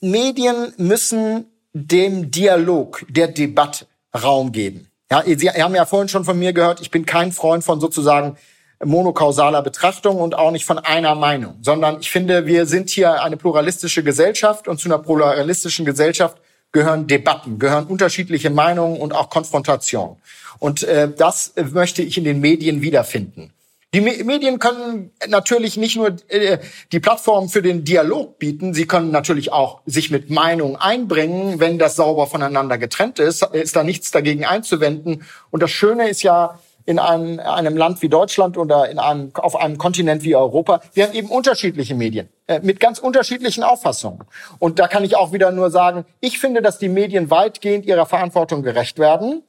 Medien 0.00 0.74
müssen 0.78 1.46
dem 1.86 2.30
Dialog, 2.30 3.04
der 3.08 3.28
Debatte 3.28 3.86
Raum 4.14 4.52
geben. 4.52 4.90
Ja, 5.10 5.22
Sie 5.24 5.48
haben 5.50 5.74
ja 5.74 5.86
vorhin 5.86 6.08
schon 6.08 6.24
von 6.24 6.38
mir 6.38 6.52
gehört, 6.52 6.80
ich 6.80 6.90
bin 6.90 7.06
kein 7.06 7.32
Freund 7.32 7.64
von 7.64 7.80
sozusagen 7.80 8.36
monokausaler 8.84 9.62
Betrachtung 9.62 10.18
und 10.18 10.36
auch 10.36 10.50
nicht 10.50 10.64
von 10.64 10.78
einer 10.78 11.14
Meinung, 11.14 11.56
sondern 11.62 11.98
ich 12.00 12.10
finde, 12.10 12.46
wir 12.46 12.66
sind 12.66 12.90
hier 12.90 13.22
eine 13.22 13.36
pluralistische 13.36 14.04
Gesellschaft 14.04 14.68
und 14.68 14.78
zu 14.78 14.88
einer 14.88 14.98
pluralistischen 14.98 15.84
Gesellschaft 15.84 16.38
gehören 16.70 17.06
Debatten, 17.06 17.58
gehören 17.58 17.86
unterschiedliche 17.86 18.50
Meinungen 18.50 19.00
und 19.00 19.14
auch 19.14 19.30
Konfrontation. 19.30 20.16
Und 20.58 20.82
äh, 20.82 21.10
das 21.10 21.54
möchte 21.72 22.02
ich 22.02 22.18
in 22.18 22.24
den 22.24 22.40
Medien 22.40 22.82
wiederfinden. 22.82 23.52
Die 23.94 24.02
Medien 24.02 24.58
können 24.58 25.12
natürlich 25.28 25.78
nicht 25.78 25.96
nur 25.96 26.16
äh, 26.28 26.58
die 26.92 27.00
Plattform 27.00 27.48
für 27.48 27.62
den 27.62 27.84
Dialog 27.84 28.38
bieten, 28.38 28.74
sie 28.74 28.86
können 28.86 29.10
natürlich 29.10 29.50
auch 29.50 29.80
sich 29.86 30.10
mit 30.10 30.28
Meinung 30.28 30.76
einbringen, 30.76 31.58
wenn 31.58 31.78
das 31.78 31.96
sauber 31.96 32.26
voneinander 32.26 32.76
getrennt 32.76 33.18
ist, 33.18 33.42
ist 33.42 33.76
da 33.76 33.84
nichts 33.84 34.10
dagegen 34.10 34.44
einzuwenden. 34.44 35.24
Und 35.50 35.62
das 35.62 35.70
Schöne 35.70 36.08
ist 36.08 36.22
ja, 36.22 36.58
in 36.88 36.98
einem, 36.98 37.38
einem 37.38 37.76
Land 37.76 38.00
wie 38.00 38.08
Deutschland 38.08 38.56
oder 38.56 38.88
in 38.88 38.98
einem, 38.98 39.30
auf 39.34 39.56
einem 39.56 39.76
Kontinent 39.76 40.22
wie 40.22 40.34
Europa, 40.34 40.80
wir 40.94 41.04
haben 41.04 41.12
eben 41.12 41.28
unterschiedliche 41.28 41.94
Medien 41.94 42.30
äh, 42.46 42.60
mit 42.60 42.80
ganz 42.80 42.98
unterschiedlichen 42.98 43.62
Auffassungen. 43.62 44.24
Und 44.58 44.78
da 44.78 44.88
kann 44.88 45.04
ich 45.04 45.14
auch 45.14 45.30
wieder 45.30 45.52
nur 45.52 45.70
sagen, 45.70 46.06
ich 46.20 46.38
finde, 46.38 46.62
dass 46.62 46.78
die 46.78 46.88
Medien 46.88 47.30
weitgehend 47.30 47.84
ihrer 47.84 48.06
Verantwortung 48.06 48.62
gerecht 48.62 48.98
werden. 48.98 49.42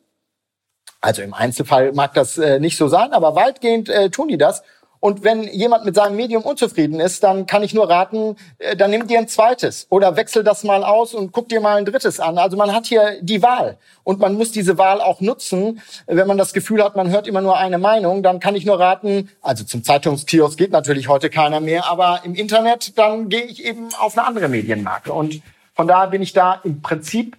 Also 1.02 1.22
im 1.22 1.34
Einzelfall 1.34 1.93
mag 1.93 2.14
das 2.14 2.38
äh, 2.38 2.60
nicht 2.60 2.78
so 2.78 2.88
sein, 2.88 3.14
aber 3.14 3.36
weitgehend 3.36 3.89
äh, 3.89 4.10
tun 4.10 4.28
die 4.28 4.38
das. 4.38 4.64
Und 5.02 5.24
wenn 5.24 5.43
jemand 5.43 5.86
mit 5.86 5.95
seinem 5.95 6.18
Medium 6.18 6.43
unzufrieden 6.43 7.00
ist, 7.00 7.24
dann 7.24 7.45
kann 7.45 7.64
ich 7.64 7.74
nur 7.74 7.89
raten, 7.89 8.36
äh, 8.58 8.76
dann 8.76 8.91
nimm 8.91 9.08
dir 9.08 9.20
ein 9.20 9.30
zweites 9.30 9.88
oder 9.89 10.18
wechsel 10.18 10.43
das 10.43 10.66
mal 10.66 10.84
aus 10.84 11.14
und 11.14 11.32
guck 11.32 11.47
dir 11.47 11.62
mal 11.62 11.78
ein 11.78 11.86
drittes 11.86 12.20
an. 12.20 12.38
Also 12.38 12.58
man 12.58 12.74
hat 12.74 12.86
hier 12.86 13.18
die 13.22 13.41
Wahl 13.41 13.78
und 14.04 14.20
man 14.20 14.34
muss 14.34 14.52
diese 14.52 14.78
Wahl 14.78 15.00
auch 15.00 15.22
nutzen. 15.22 15.82
Wenn 16.06 16.28
man 16.28 16.38
das 16.38 16.52
Gefühl 16.52 16.84
hat, 16.84 16.97
man 16.97 17.10
hört 17.10 17.28
immer 17.28 17.41
nur 17.41 17.58
eine 17.58 17.78
Meinung, 17.78 18.24
dann 18.24 18.41
kann 18.41 18.56
ich 18.56 18.66
nur 18.66 18.78
raten, 18.78 19.30
also 19.41 19.64
zum 19.64 19.86
Zeitungskiosk 19.86 20.58
geht 20.58 20.72
natürlich 20.72 21.08
heute 21.08 21.30
keiner 21.30 21.62
mehr, 21.62 21.89
aber 21.89 22.22
im 22.26 22.36
Internet, 22.36 22.97
dann 22.97 23.30
gehe 23.30 23.43
ich 23.43 23.64
eben 23.64 23.89
auf 23.97 24.18
eine 24.18 24.28
andere 24.28 24.50
Medienmarke. 24.50 25.14
Und 25.14 25.41
von 25.76 25.88
daher 25.88 26.08
bin 26.08 26.22
ich 26.22 26.34
da 26.34 26.60
im 26.66 26.82
Prinzip 26.82 27.38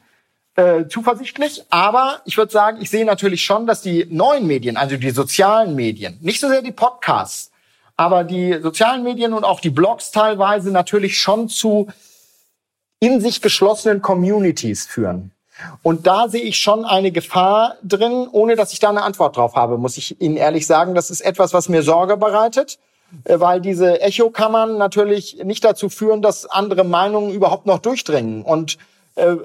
äh, 0.57 0.86
zuversichtlich. 0.88 1.64
Aber 1.70 2.20
ich 2.24 2.36
würde 2.36 2.53
sagen, 2.53 2.78
ich 2.80 2.90
sehe 2.90 3.05
natürlich 3.05 3.44
schon, 3.44 3.66
dass 3.66 3.82
die 3.82 4.07
neuen 4.11 4.46
Medien, 4.46 4.76
also 4.76 4.96
die 4.96 5.11
sozialen 5.11 5.74
Medien, 5.74 6.18
nicht 6.20 6.40
so 6.40 6.48
sehr 6.48 6.62
die 6.62 6.72
Podcasts, 6.72 7.51
aber 7.96 8.24
die 8.24 8.59
sozialen 8.61 9.03
Medien 9.03 9.32
und 9.32 9.44
auch 9.44 9.61
die 9.61 9.70
Blogs 9.70 10.11
teilweise 10.11 10.70
natürlich 10.70 11.18
schon 11.18 11.48
zu 11.48 11.88
in 13.01 13.20
sich 13.20 13.40
geschlossenen 13.40 14.03
Communities 14.03 14.86
führen. 14.86 15.32
Und 15.82 16.07
da 16.07 16.28
sehe 16.28 16.42
ich 16.42 16.59
schon 16.59 16.84
eine 16.84 17.12
Gefahr 17.12 17.76
drin, 17.82 18.28
ohne 18.30 18.57
dass 18.57 18.72
ich 18.72 18.78
da 18.78 18.90
eine 18.90 19.03
Antwort 19.03 19.36
drauf 19.36 19.55
habe, 19.55 19.78
muss 19.78 19.96
ich 19.96 20.20
Ihnen 20.20 20.36
ehrlich 20.36 20.66
sagen. 20.66 20.94
Das 20.94 21.11
ist 21.11 21.20
etwas, 21.20 21.53
was 21.53 21.68
mir 21.68 21.82
Sorge 21.82 22.16
bereitet, 22.16 22.78
äh, 23.24 23.40
weil 23.40 23.61
diese 23.61 24.01
Echokammern 24.01 24.78
natürlich 24.78 25.38
nicht 25.44 25.64
dazu 25.64 25.88
führen, 25.88 26.22
dass 26.22 26.46
andere 26.46 26.84
Meinungen 26.84 27.32
überhaupt 27.32 27.66
noch 27.66 27.78
durchdringen. 27.78 28.42
Und 28.42 28.78
äh, 29.16 29.36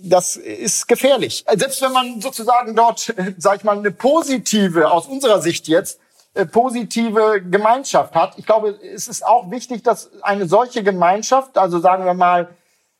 das 0.00 0.36
ist 0.36 0.88
gefährlich. 0.88 1.44
Selbst 1.54 1.82
wenn 1.82 1.92
man 1.92 2.20
sozusagen 2.20 2.74
dort, 2.74 3.14
sag 3.38 3.56
ich 3.56 3.64
mal, 3.64 3.78
eine 3.78 3.90
positive, 3.90 4.90
aus 4.90 5.06
unserer 5.06 5.40
Sicht 5.40 5.68
jetzt, 5.68 6.00
äh, 6.34 6.46
positive 6.46 7.42
Gemeinschaft 7.42 8.14
hat. 8.14 8.38
Ich 8.38 8.46
glaube, 8.46 8.78
es 8.94 9.08
ist 9.08 9.26
auch 9.26 9.50
wichtig, 9.50 9.82
dass 9.82 10.10
eine 10.22 10.46
solche 10.46 10.82
Gemeinschaft, 10.82 11.58
also 11.58 11.80
sagen 11.80 12.04
wir 12.04 12.14
mal, 12.14 12.48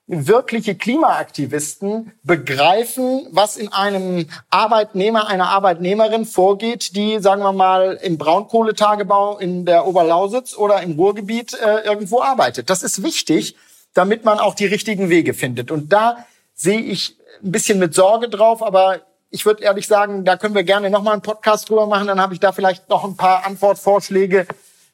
wirkliche 0.09 0.75
Klimaaktivisten 0.75 2.13
begreifen, 2.23 3.27
was 3.31 3.59
in 3.59 3.71
einem 3.71 4.27
Arbeitnehmer, 4.49 5.29
einer 5.29 5.51
Arbeitnehmerin 5.51 6.25
vorgeht, 6.25 6.97
die, 6.97 7.21
sagen 7.21 7.43
wir 7.43 7.53
mal, 7.53 7.99
im 8.03 8.17
Braunkohletagebau 8.17 9.37
in 9.37 9.67
der 9.67 9.87
Oberlausitz 9.87 10.57
oder 10.57 10.83
im 10.83 10.93
Ruhrgebiet 10.93 11.53
äh, 11.61 11.81
irgendwo 11.85 12.23
arbeitet. 12.23 12.71
Das 12.71 12.83
ist 12.83 13.03
wichtig, 13.03 13.55
damit 13.93 14.25
man 14.25 14.39
auch 14.39 14.55
die 14.55 14.67
richtigen 14.67 15.11
Wege 15.11 15.35
findet. 15.35 15.71
Und 15.71 15.93
da 15.93 16.25
sehe 16.59 16.81
ich 16.81 17.17
ein 17.43 17.53
bisschen 17.53 17.79
mit 17.79 17.95
Sorge 17.95 18.29
drauf, 18.29 18.63
aber 18.63 19.01
ich 19.31 19.47
würde 19.47 19.63
ehrlich 19.63 19.87
sagen, 19.87 20.25
da 20.25 20.37
können 20.37 20.55
wir 20.55 20.65
gerne 20.65 20.91
nochmal 20.91 21.15
einen 21.15 21.23
Podcast 21.23 21.69
drüber 21.69 21.87
machen. 21.87 22.09
Dann 22.09 22.21
habe 22.21 22.35
ich 22.35 22.41
da 22.41 22.53
vielleicht 22.53 22.89
noch 22.89 23.05
ein 23.05 23.17
paar 23.17 23.47
Antwortvorschläge, 23.47 24.47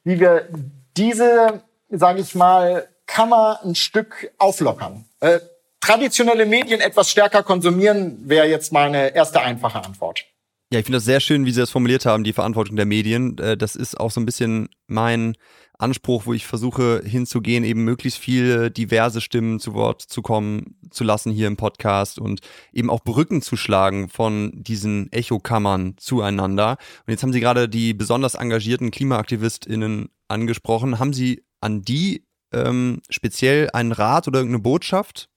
wie 0.03 0.19
wir 0.19 0.47
diese, 0.95 1.61
sage 1.89 2.21
ich 2.21 2.35
mal, 2.35 2.87
Kammer 3.07 3.59
ein 3.63 3.75
Stück 3.75 4.31
auflockern. 4.37 5.05
Äh, 5.19 5.39
traditionelle 5.79 6.45
Medien 6.45 6.81
etwas 6.81 7.09
stärker 7.09 7.43
konsumieren, 7.43 8.17
wäre 8.27 8.47
jetzt 8.47 8.71
meine 8.71 9.15
erste 9.15 9.41
einfache 9.41 9.83
Antwort. 9.83 10.25
Ja, 10.71 10.79
ich 10.79 10.85
finde 10.85 10.97
das 10.97 11.05
sehr 11.05 11.19
schön, 11.19 11.45
wie 11.45 11.51
Sie 11.51 11.59
das 11.59 11.69
formuliert 11.69 12.05
haben, 12.05 12.23
die 12.23 12.33
Verantwortung 12.33 12.75
der 12.75 12.85
Medien. 12.85 13.37
Äh, 13.37 13.57
das 13.57 13.75
ist 13.75 13.99
auch 13.99 14.11
so 14.11 14.19
ein 14.19 14.25
bisschen 14.25 14.69
mein 14.87 15.35
Anspruch, 15.77 16.25
wo 16.25 16.33
ich 16.33 16.45
versuche 16.45 17.01
hinzugehen, 17.05 17.63
eben 17.63 17.83
möglichst 17.83 18.19
viele 18.19 18.71
diverse 18.71 19.21
Stimmen 19.21 19.59
zu 19.59 19.73
Wort 19.73 20.01
zu 20.01 20.21
kommen 20.21 20.77
zu 20.89 21.03
lassen 21.03 21.31
hier 21.31 21.47
im 21.47 21.57
Podcast 21.57 22.19
und 22.19 22.41
eben 22.71 22.89
auch 22.89 23.03
Brücken 23.03 23.41
zu 23.41 23.57
schlagen 23.57 24.09
von 24.09 24.51
diesen 24.55 25.11
Echokammern 25.11 25.95
zueinander. 25.97 26.77
Und 27.05 27.11
jetzt 27.11 27.23
haben 27.23 27.33
Sie 27.33 27.39
gerade 27.39 27.67
die 27.69 27.93
besonders 27.93 28.35
engagierten 28.35 28.91
KlimaaktivistInnen 28.91 30.09
angesprochen. 30.27 30.99
Haben 30.99 31.13
Sie 31.13 31.43
an 31.61 31.81
die 31.81 32.25
ähm, 32.53 33.01
speziell 33.09 33.69
einen 33.71 33.91
Rat 33.91 34.27
oder 34.27 34.39
irgendeine 34.39 34.63
Botschaft? 34.63 35.29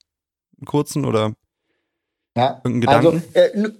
Einen 0.59 0.67
kurzen 0.67 1.05
oder 1.05 1.35
ja, 2.37 2.61
irgendeinen 2.65 2.81
Gedanken? 2.81 3.23
Also, 3.35 3.69
äh, 3.69 3.73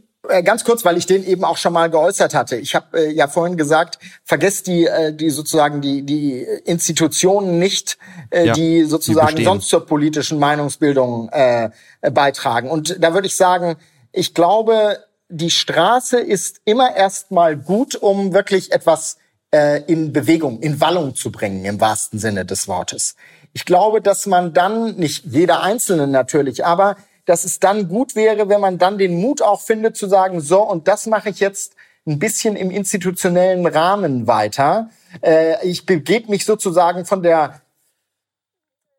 ganz 0.43 0.65
kurz, 0.65 0.85
weil 0.85 0.97
ich 0.97 1.07
den 1.07 1.25
eben 1.25 1.45
auch 1.45 1.57
schon 1.57 1.73
mal 1.73 1.91
geäußert 1.91 2.35
hatte. 2.35 2.57
Ich 2.57 2.75
habe 2.75 2.99
äh, 2.99 3.13
ja 3.13 3.29
vorhin 3.29 3.57
gesagt, 3.57 3.99
vergesst 4.25 4.67
die, 4.67 4.87
äh, 4.87 5.13
die 5.13 5.31
sozusagen 5.31 5.81
die, 5.81 6.03
die 6.03 6.43
Institutionen 6.65 7.59
nicht, 7.59 7.99
äh, 8.31 8.47
ja, 8.47 8.53
die 8.53 8.85
sozusagen 8.85 9.37
die 9.37 9.45
sonst 9.45 9.69
zur 9.69 9.87
politischen 9.87 10.39
Meinungsbildung 10.39 11.29
äh, 11.31 11.71
beitragen. 12.13 12.71
Und 12.71 12.97
da 13.03 13.15
würde 13.15 13.27
ich 13.27 13.37
sagen, 13.37 13.77
ich 14.13 14.35
glaube, 14.35 14.99
die 15.29 15.51
Straße 15.51 16.19
ist 16.19 16.61
immer 16.65 16.95
erstmal 16.97 17.57
gut, 17.57 17.97
um 17.97 18.33
wirklich 18.33 18.73
etwas 18.73 19.17
äh, 19.51 19.83
in 19.85 20.13
Bewegung, 20.13 20.61
in 20.61 20.81
Wallung 20.81 21.15
zu 21.15 21.31
bringen, 21.31 21.65
im 21.65 21.81
wahrsten 21.81 22.19
Sinne 22.19 22.45
des 22.45 22.69
Wortes. 22.69 23.17
Ich 23.53 23.65
glaube, 23.65 24.01
dass 24.01 24.27
man 24.27 24.53
dann, 24.53 24.97
nicht 24.97 25.25
jeder 25.25 25.63
Einzelne 25.63 26.07
natürlich, 26.07 26.65
aber 26.65 26.97
dass 27.29 27.45
es 27.45 27.61
dann 27.61 27.89
gut 27.89 28.17
wäre, 28.17 28.49
wenn 28.49 28.61
man 28.61 28.79
dann 28.79 28.97
den 28.97 29.21
Mut 29.21 29.43
auch 29.43 29.61
findet 29.61 29.97
zu 29.99 30.09
sagen, 30.09 30.41
so, 30.41 30.63
und 30.63 30.89
das 30.89 31.07
mache 31.07 31.29
ich 31.29 31.41
jetzt 31.41 31.75
ein 32.07 32.19
bisschen 32.19 32.57
im 32.57 32.71
institutionellen 32.71 33.67
Rahmen 33.67 34.27
weiter. 34.27 34.89
Äh, 35.23 35.67
ich 35.67 35.85
begebe 35.85 36.31
mich 36.31 36.47
sozusagen 36.47 37.05
von 37.05 37.23
der 37.23 37.61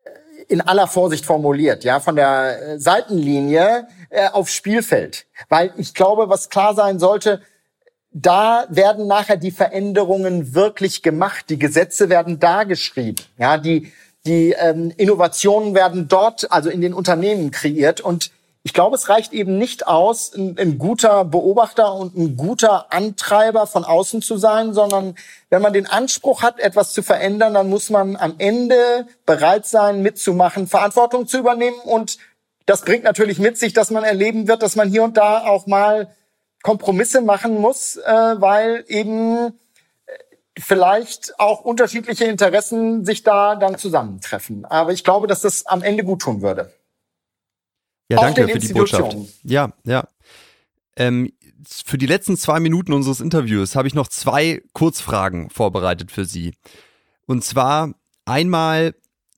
äh, 0.04 0.42
in 0.46 0.60
aller 0.60 0.86
Vorsicht 0.86 1.26
formuliert, 1.26 1.82
ja, 1.82 1.98
von 1.98 2.14
der 2.14 2.62
äh, 2.62 2.78
Seitenlinie 2.78 3.88
äh, 4.10 4.28
aufs 4.28 4.52
Spielfeld. 4.52 5.26
Weil 5.48 5.72
ich 5.76 5.92
glaube, 5.92 6.28
was 6.28 6.50
klar 6.50 6.76
sein 6.76 7.00
sollte, 7.00 7.42
da 8.12 8.66
werden 8.68 9.08
nachher 9.08 9.38
die 9.38 9.50
Veränderungen 9.50 10.54
wirklich 10.54 11.02
gemacht. 11.02 11.46
Die 11.48 11.58
Gesetze 11.58 12.08
werden 12.08 12.38
da 12.38 12.62
geschrieben. 12.62 13.24
Ja, 13.38 13.58
die, 13.58 13.92
die 14.26 14.52
ähm, 14.52 14.92
Innovationen 14.96 15.74
werden 15.74 16.08
dort, 16.08 16.50
also 16.52 16.68
in 16.70 16.80
den 16.80 16.94
Unternehmen 16.94 17.50
kreiert. 17.50 18.00
Und 18.00 18.30
ich 18.62 18.74
glaube, 18.74 18.96
es 18.96 19.08
reicht 19.08 19.32
eben 19.32 19.56
nicht 19.56 19.86
aus, 19.86 20.34
ein, 20.34 20.56
ein, 20.58 20.76
guter 20.76 21.24
Beobachter 21.24 21.94
und 21.94 22.14
ein 22.16 22.36
guter 22.36 22.92
Antreiber 22.92 23.66
von 23.66 23.84
außen 23.84 24.20
zu 24.20 24.36
sein, 24.36 24.74
sondern 24.74 25.14
wenn 25.48 25.62
man 25.62 25.72
den 25.72 25.86
Anspruch 25.86 26.42
hat, 26.42 26.60
etwas 26.60 26.92
zu 26.92 27.02
verändern, 27.02 27.54
dann 27.54 27.70
muss 27.70 27.88
man 27.88 28.16
am 28.16 28.34
Ende 28.36 29.06
bereit 29.24 29.66
sein, 29.66 30.02
mitzumachen, 30.02 30.66
Verantwortung 30.66 31.26
zu 31.26 31.38
übernehmen. 31.38 31.78
Und 31.82 32.18
das 32.66 32.82
bringt 32.82 33.04
natürlich 33.04 33.38
mit 33.38 33.56
sich, 33.56 33.72
dass 33.72 33.90
man 33.90 34.04
erleben 34.04 34.46
wird, 34.46 34.62
dass 34.62 34.76
man 34.76 34.90
hier 34.90 35.04
und 35.04 35.16
da 35.16 35.46
auch 35.46 35.66
mal 35.66 36.14
Kompromisse 36.62 37.22
machen 37.22 37.58
muss, 37.58 37.96
äh, 37.96 38.12
weil 38.12 38.84
eben 38.88 39.58
vielleicht 40.60 41.38
auch 41.38 41.60
unterschiedliche 41.62 42.24
Interessen 42.24 43.04
sich 43.04 43.22
da 43.22 43.56
dann 43.56 43.78
zusammentreffen. 43.78 44.64
Aber 44.64 44.92
ich 44.92 45.04
glaube, 45.04 45.26
dass 45.26 45.40
das 45.42 45.66
am 45.66 45.82
Ende 45.82 46.04
gut 46.04 46.22
tun 46.22 46.42
würde. 46.42 46.72
Ja, 48.10 48.18
auch 48.18 48.22
danke 48.22 48.48
für 48.48 48.58
die 48.58 48.72
Botschaft. 48.72 49.16
Ja, 49.44 49.72
ja. 49.84 50.08
Ähm, 50.96 51.32
für 51.84 51.98
die 51.98 52.06
letzten 52.06 52.36
zwei 52.36 52.58
Minuten 52.60 52.92
unseres 52.92 53.20
Interviews 53.20 53.76
habe 53.76 53.86
ich 53.86 53.94
noch 53.94 54.08
zwei 54.08 54.62
Kurzfragen 54.72 55.50
vorbereitet 55.50 56.10
für 56.10 56.24
Sie. 56.24 56.54
Und 57.26 57.44
zwar 57.44 57.94
einmal 58.24 58.94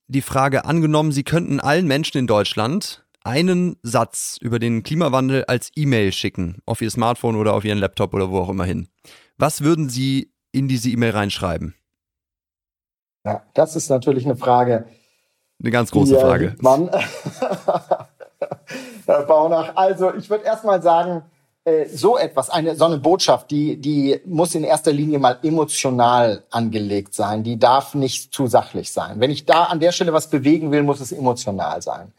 die 0.07 0.21
Frage 0.21 0.65
angenommen, 0.65 1.11
Sie 1.11 1.23
könnten 1.23 1.59
allen 1.59 1.87
Menschen 1.87 2.17
in 2.17 2.27
Deutschland 2.27 3.05
einen 3.23 3.77
Satz 3.83 4.37
über 4.41 4.59
den 4.59 4.83
Klimawandel 4.83 5.45
als 5.45 5.71
E-Mail 5.75 6.11
schicken, 6.11 6.57
auf 6.65 6.81
Ihr 6.81 6.89
Smartphone 6.89 7.35
oder 7.35 7.53
auf 7.53 7.63
Ihren 7.63 7.77
Laptop 7.77 8.13
oder 8.13 8.29
wo 8.31 8.39
auch 8.39 8.49
immer 8.49 8.65
hin. 8.65 8.87
Was 9.37 9.61
würden 9.61 9.89
Sie 9.89 10.32
in 10.53 10.69
diese 10.69 10.89
E-Mail 10.89 11.11
reinschreiben? 11.11 11.75
Ja, 13.25 13.43
das 13.53 13.75
ist 13.75 13.89
natürlich 13.89 14.23
eine 14.25 14.37
Frage. 14.37 14.85
Eine 15.61 15.71
ganz 15.71 15.91
große 15.91 16.17
Frage. 16.17 16.55
Mann. 16.61 16.89
Herr 19.05 19.23
Baunach, 19.23 19.75
also 19.75 20.13
ich 20.13 20.29
würde 20.29 20.45
erst 20.45 20.63
mal 20.63 20.81
sagen, 20.81 21.23
äh, 21.65 21.85
so 21.87 22.17
etwas, 22.17 22.49
eine, 22.49 22.75
so 22.75 22.85
eine 22.85 22.97
Botschaft, 22.97 23.51
die, 23.51 23.77
die 23.77 24.19
muss 24.25 24.55
in 24.55 24.63
erster 24.63 24.91
Linie 24.91 25.19
mal 25.19 25.39
emotional 25.43 26.43
angelegt 26.49 27.13
sein. 27.13 27.43
Die 27.43 27.57
darf 27.57 27.95
nicht 27.95 28.33
zu 28.33 28.47
sachlich 28.47 28.91
sein. 28.91 29.19
Wenn 29.19 29.31
ich 29.31 29.45
da 29.45 29.65
an 29.65 29.79
der 29.79 29.93
Stelle 29.93 30.13
was 30.13 30.29
bewegen 30.29 30.71
will, 30.71 30.83
muss 30.83 30.99
es 30.99 31.11
emotional 31.11 31.81
sein. 31.81 32.11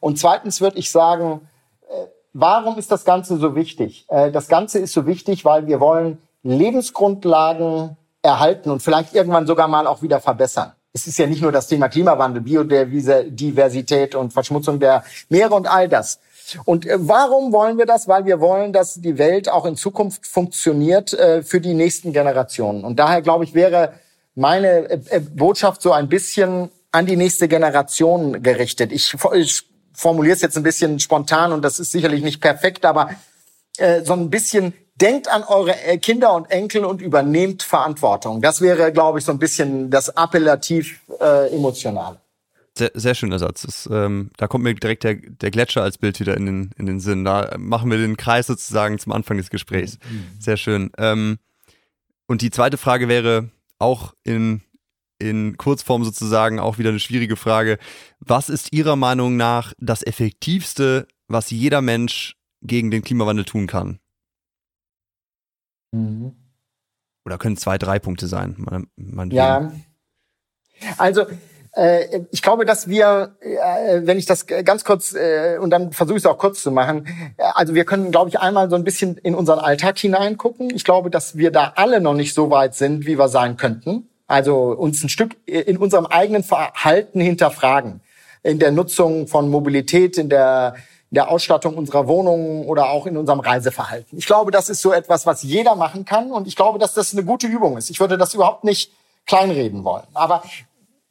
Und 0.00 0.18
zweitens 0.18 0.60
würde 0.60 0.78
ich 0.78 0.90
sagen, 0.90 1.48
äh, 1.88 2.06
warum 2.32 2.78
ist 2.78 2.90
das 2.90 3.04
Ganze 3.04 3.36
so 3.36 3.54
wichtig? 3.54 4.06
Äh, 4.08 4.32
das 4.32 4.48
Ganze 4.48 4.78
ist 4.78 4.94
so 4.94 5.06
wichtig, 5.06 5.44
weil 5.44 5.66
wir 5.66 5.80
wollen 5.80 6.18
Lebensgrundlagen 6.50 7.96
erhalten 8.22 8.70
und 8.70 8.82
vielleicht 8.82 9.14
irgendwann 9.14 9.46
sogar 9.46 9.68
mal 9.68 9.86
auch 9.86 10.02
wieder 10.02 10.20
verbessern. 10.20 10.72
Es 10.92 11.06
ist 11.06 11.18
ja 11.18 11.26
nicht 11.26 11.42
nur 11.42 11.52
das 11.52 11.66
Thema 11.66 11.88
Klimawandel, 11.88 12.42
Biodiversität 12.42 14.14
und 14.14 14.32
Verschmutzung 14.32 14.80
der 14.80 15.04
Meere 15.28 15.54
und 15.54 15.66
all 15.66 15.88
das. 15.88 16.20
Und 16.64 16.86
äh, 16.86 16.96
warum 16.98 17.52
wollen 17.52 17.76
wir 17.76 17.86
das? 17.86 18.08
Weil 18.08 18.24
wir 18.24 18.40
wollen, 18.40 18.72
dass 18.72 18.94
die 18.94 19.18
Welt 19.18 19.50
auch 19.50 19.66
in 19.66 19.76
Zukunft 19.76 20.26
funktioniert 20.26 21.12
äh, 21.12 21.42
für 21.42 21.60
die 21.60 21.74
nächsten 21.74 22.12
Generationen. 22.12 22.84
Und 22.84 22.98
daher, 22.98 23.20
glaube 23.20 23.44
ich, 23.44 23.52
wäre 23.52 23.92
meine 24.34 24.88
äh, 24.90 25.20
Botschaft 25.20 25.82
so 25.82 25.92
ein 25.92 26.08
bisschen 26.08 26.70
an 26.92 27.04
die 27.04 27.16
nächste 27.16 27.46
Generation 27.46 28.42
gerichtet. 28.42 28.90
Ich, 28.92 29.14
formuliere 29.92 30.34
es 30.34 30.42
jetzt 30.42 30.56
ein 30.58 30.62
bisschen 30.62 31.00
spontan 31.00 31.52
und 31.52 31.62
das 31.62 31.78
ist 31.78 31.90
sicherlich 31.90 32.22
nicht 32.22 32.42
perfekt, 32.42 32.84
aber 32.84 33.10
so 34.04 34.12
ein 34.12 34.28
bisschen 34.28 34.74
denkt 34.96 35.28
an 35.28 35.44
eure 35.44 35.78
äh, 35.82 35.98
Kinder 35.98 36.34
und 36.34 36.50
Enkel 36.50 36.84
und 36.84 37.00
übernehmt 37.00 37.62
Verantwortung. 37.62 38.40
Das 38.40 38.60
wäre, 38.60 38.92
glaube 38.92 39.18
ich, 39.18 39.24
so 39.24 39.32
ein 39.32 39.38
bisschen 39.38 39.90
das 39.90 40.16
appellativ 40.16 41.00
äh, 41.20 41.54
emotionale. 41.54 42.18
Sehr, 42.76 42.90
sehr 42.92 43.14
schöner 43.14 43.38
Satz. 43.38 43.62
Das, 43.62 43.88
ähm, 43.90 44.30
da 44.36 44.48
kommt 44.48 44.64
mir 44.64 44.74
direkt 44.74 45.04
der, 45.04 45.14
der 45.14 45.50
Gletscher 45.50 45.82
als 45.82 45.96
Bild 45.96 46.20
wieder 46.20 46.36
in 46.36 46.44
den, 46.44 46.70
in 46.76 46.84
den 46.84 47.00
Sinn. 47.00 47.24
Da 47.24 47.54
machen 47.58 47.90
wir 47.90 47.96
den 47.96 48.18
Kreis 48.18 48.46
sozusagen 48.46 48.98
zum 48.98 49.12
Anfang 49.12 49.38
des 49.38 49.48
Gesprächs. 49.48 49.98
Mhm. 50.10 50.26
Sehr 50.38 50.58
schön. 50.58 50.90
Ähm, 50.98 51.38
und 52.26 52.42
die 52.42 52.50
zweite 52.50 52.76
Frage 52.76 53.08
wäre 53.08 53.48
auch 53.78 54.12
in, 54.24 54.60
in 55.18 55.56
Kurzform 55.56 56.04
sozusagen 56.04 56.58
auch 56.58 56.76
wieder 56.76 56.90
eine 56.90 57.00
schwierige 57.00 57.36
Frage. 57.36 57.78
Was 58.20 58.50
ist 58.50 58.74
Ihrer 58.74 58.96
Meinung 58.96 59.36
nach 59.36 59.72
das 59.78 60.02
Effektivste, 60.02 61.06
was 61.28 61.50
jeder 61.50 61.80
Mensch 61.80 62.36
gegen 62.60 62.90
den 62.90 63.02
Klimawandel 63.02 63.46
tun 63.46 63.66
kann? 63.66 64.00
Mhm. 65.96 66.32
Oder 67.24 67.38
können 67.38 67.56
zwei, 67.56 67.78
drei 67.78 67.98
Punkte 67.98 68.26
sein. 68.26 68.54
Man, 68.58 68.86
man 68.96 69.30
ja. 69.30 69.72
Also 70.96 71.26
äh, 71.76 72.20
ich 72.30 72.40
glaube, 72.42 72.64
dass 72.64 72.88
wir, 72.88 73.36
äh, 73.40 74.00
wenn 74.04 74.18
ich 74.18 74.26
das 74.26 74.46
ganz 74.46 74.84
kurz 74.84 75.14
äh, 75.14 75.58
und 75.60 75.70
dann 75.70 75.92
versuche 75.92 76.16
ich 76.16 76.22
es 76.22 76.26
auch 76.26 76.38
kurz 76.38 76.62
zu 76.62 76.70
machen, 76.70 77.06
also 77.36 77.74
wir 77.74 77.84
können, 77.84 78.10
glaube 78.10 78.30
ich, 78.30 78.38
einmal 78.38 78.70
so 78.70 78.76
ein 78.76 78.84
bisschen 78.84 79.16
in 79.18 79.34
unseren 79.34 79.58
Alltag 79.58 79.98
hineingucken. 79.98 80.70
Ich 80.74 80.84
glaube, 80.84 81.10
dass 81.10 81.36
wir 81.36 81.50
da 81.50 81.72
alle 81.76 82.00
noch 82.00 82.14
nicht 82.14 82.34
so 82.34 82.50
weit 82.50 82.74
sind, 82.74 83.06
wie 83.06 83.18
wir 83.18 83.28
sein 83.28 83.56
könnten. 83.56 84.08
Also 84.26 84.72
uns 84.72 85.02
ein 85.04 85.08
Stück 85.08 85.36
in 85.46 85.76
unserem 85.76 86.06
eigenen 86.06 86.42
Verhalten 86.42 87.20
hinterfragen, 87.20 88.00
in 88.42 88.58
der 88.58 88.72
Nutzung 88.72 89.28
von 89.28 89.50
Mobilität, 89.50 90.18
in 90.18 90.28
der 90.28 90.76
der 91.16 91.30
Ausstattung 91.30 91.76
unserer 91.76 92.06
Wohnungen 92.06 92.66
oder 92.66 92.90
auch 92.90 93.06
in 93.06 93.16
unserem 93.16 93.40
Reiseverhalten. 93.40 94.18
Ich 94.18 94.26
glaube, 94.26 94.50
das 94.50 94.68
ist 94.68 94.82
so 94.82 94.92
etwas, 94.92 95.24
was 95.24 95.42
jeder 95.42 95.74
machen 95.74 96.04
kann 96.04 96.30
und 96.30 96.46
ich 96.46 96.54
glaube, 96.54 96.78
dass 96.78 96.92
das 96.92 97.12
eine 97.14 97.24
gute 97.24 97.46
Übung 97.46 97.78
ist. 97.78 97.88
Ich 97.88 97.98
würde 98.00 98.18
das 98.18 98.34
überhaupt 98.34 98.64
nicht 98.64 98.92
kleinreden 99.24 99.82
wollen. 99.82 100.06
Aber 100.12 100.42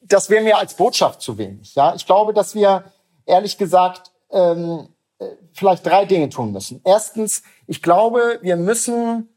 das 0.01 0.29
wäre 0.29 0.43
mir 0.43 0.57
als 0.57 0.75
Botschaft 0.75 1.21
zu 1.21 1.39
wenig. 1.39 1.73
Ja, 1.73 1.95
ich 1.95 2.05
glaube, 2.05 2.33
dass 2.33 2.53
wir 2.53 2.83
ehrlich 3.25 3.57
gesagt 3.57 4.11
ähm, 4.29 4.89
äh, 5.17 5.25
vielleicht 5.53 5.83
drei 5.83 6.05
Dinge 6.05 6.29
tun 6.29 6.51
müssen. 6.51 6.81
Erstens, 6.85 7.41
ich 7.65 7.81
glaube, 7.81 8.37
wir 8.43 8.57
müssen 8.57 9.29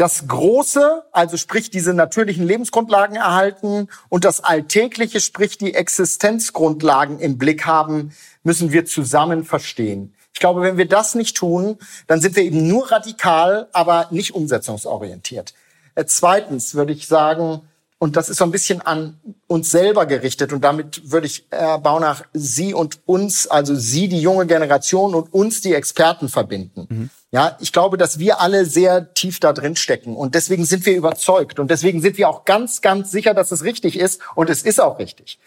das 0.00 0.26
Große, 0.26 1.02
also 1.12 1.36
sprich 1.36 1.68
diese 1.68 1.92
natürlichen 1.92 2.46
Lebensgrundlagen 2.46 3.16
erhalten 3.16 3.88
und 4.08 4.24
das 4.24 4.42
Alltägliche, 4.42 5.20
sprich 5.20 5.58
die 5.58 5.74
Existenzgrundlagen 5.74 7.18
im 7.18 7.36
Blick 7.36 7.66
haben, 7.66 8.12
müssen 8.42 8.72
wir 8.72 8.86
zusammen 8.86 9.44
verstehen. 9.44 10.14
Ich 10.32 10.40
glaube, 10.40 10.62
wenn 10.62 10.78
wir 10.78 10.88
das 10.88 11.14
nicht 11.14 11.36
tun, 11.36 11.76
dann 12.06 12.22
sind 12.22 12.34
wir 12.34 12.44
eben 12.44 12.66
nur 12.66 12.90
radikal, 12.90 13.68
aber 13.72 14.08
nicht 14.10 14.34
umsetzungsorientiert. 14.34 15.52
Äh, 15.94 16.06
zweitens 16.06 16.74
würde 16.74 16.94
ich 16.94 17.06
sagen, 17.06 17.60
und 17.98 18.16
das 18.16 18.30
ist 18.30 18.38
so 18.38 18.44
ein 18.44 18.50
bisschen 18.50 18.80
an 18.80 19.20
uns 19.46 19.70
selber 19.70 20.06
gerichtet. 20.06 20.54
Und 20.54 20.64
damit 20.64 21.10
würde 21.12 21.26
ich, 21.26 21.46
Herr 21.50 21.78
Baunach, 21.78 22.24
Sie 22.32 22.72
und 22.72 23.00
uns, 23.04 23.46
also 23.46 23.74
Sie, 23.74 24.08
die 24.08 24.22
junge 24.22 24.46
Generation 24.46 25.14
und 25.14 25.34
uns, 25.34 25.60
die 25.60 25.74
Experten 25.74 26.30
verbinden. 26.30 26.86
Mhm. 26.88 27.10
Ja, 27.32 27.56
ich 27.60 27.72
glaube, 27.72 27.96
dass 27.96 28.18
wir 28.18 28.40
alle 28.40 28.64
sehr 28.64 29.14
tief 29.14 29.38
da 29.38 29.52
drin 29.52 29.76
stecken 29.76 30.16
und 30.16 30.34
deswegen 30.34 30.64
sind 30.64 30.84
wir 30.84 30.96
überzeugt 30.96 31.60
und 31.60 31.70
deswegen 31.70 32.02
sind 32.02 32.18
wir 32.18 32.28
auch 32.28 32.44
ganz, 32.44 32.80
ganz 32.80 33.12
sicher, 33.12 33.34
dass 33.34 33.52
es 33.52 33.62
richtig 33.62 33.96
ist 33.96 34.20
und 34.34 34.50
es 34.50 34.62
ist 34.62 34.80
auch 34.80 34.98
richtig. 34.98 35.38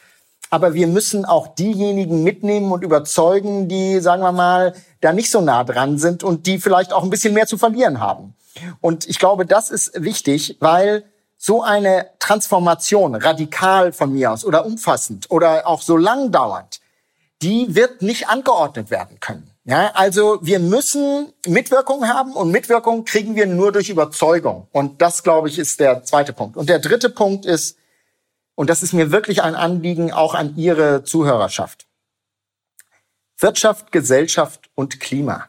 Aber 0.49 0.73
wir 0.73 0.87
müssen 0.87 1.25
auch 1.25 1.47
diejenigen 1.55 2.23
mitnehmen 2.23 2.71
und 2.71 2.83
überzeugen, 2.83 3.67
die, 3.67 3.99
sagen 3.99 4.21
wir 4.21 4.31
mal, 4.31 4.73
da 5.01 5.11
nicht 5.11 5.29
so 5.29 5.41
nah 5.41 5.65
dran 5.65 5.97
sind 5.97 6.23
und 6.23 6.47
die 6.47 6.59
vielleicht 6.59 6.93
auch 6.93 7.03
ein 7.03 7.09
bisschen 7.09 7.33
mehr 7.33 7.47
zu 7.47 7.57
verlieren 7.57 7.99
haben. 7.99 8.35
Und 8.79 9.09
ich 9.09 9.19
glaube, 9.19 9.45
das 9.45 9.69
ist 9.69 9.91
wichtig, 10.01 10.57
weil 10.61 11.03
so 11.37 11.63
eine 11.63 12.11
Transformation, 12.19 13.15
radikal 13.15 13.91
von 13.91 14.13
mir 14.13 14.31
aus 14.31 14.45
oder 14.45 14.65
umfassend 14.65 15.29
oder 15.29 15.67
auch 15.67 15.81
so 15.81 15.97
lang 15.97 16.31
dauernd, 16.31 16.79
die 17.41 17.75
wird 17.75 18.01
nicht 18.01 18.29
angeordnet 18.29 18.89
werden 18.89 19.19
können. 19.19 19.52
Ja, 19.65 19.91
also 19.93 20.39
wir 20.41 20.59
müssen 20.59 21.31
Mitwirkung 21.47 22.07
haben 22.07 22.33
und 22.33 22.51
Mitwirkung 22.51 23.05
kriegen 23.05 23.35
wir 23.35 23.45
nur 23.45 23.71
durch 23.71 23.89
Überzeugung. 23.89 24.67
Und 24.73 25.01
das, 25.01 25.23
glaube 25.23 25.47
ich, 25.47 25.57
ist 25.57 25.79
der 25.79 26.03
zweite 26.03 26.33
Punkt. 26.33 26.57
Und 26.57 26.67
der 26.67 26.79
dritte 26.79 27.09
Punkt 27.09 27.45
ist, 27.45 27.77
und 28.55 28.69
das 28.69 28.83
ist 28.83 28.93
mir 28.93 29.11
wirklich 29.11 29.41
ein 29.41 29.55
Anliegen 29.55 30.11
auch 30.11 30.35
an 30.35 30.57
Ihre 30.57 31.03
Zuhörerschaft. 31.03 31.87
Wirtschaft, 33.37 33.91
Gesellschaft 33.91 34.69
und 34.75 34.99
Klima 34.99 35.47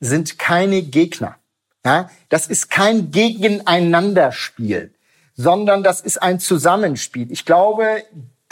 sind 0.00 0.38
keine 0.38 0.82
Gegner. 0.82 1.36
Ja, 1.84 2.10
das 2.28 2.46
ist 2.46 2.70
kein 2.70 3.10
Gegeneinanderspiel, 3.10 4.94
sondern 5.34 5.82
das 5.82 6.00
ist 6.00 6.22
ein 6.22 6.38
Zusammenspiel. 6.38 7.30
Ich 7.32 7.44
glaube, 7.44 8.04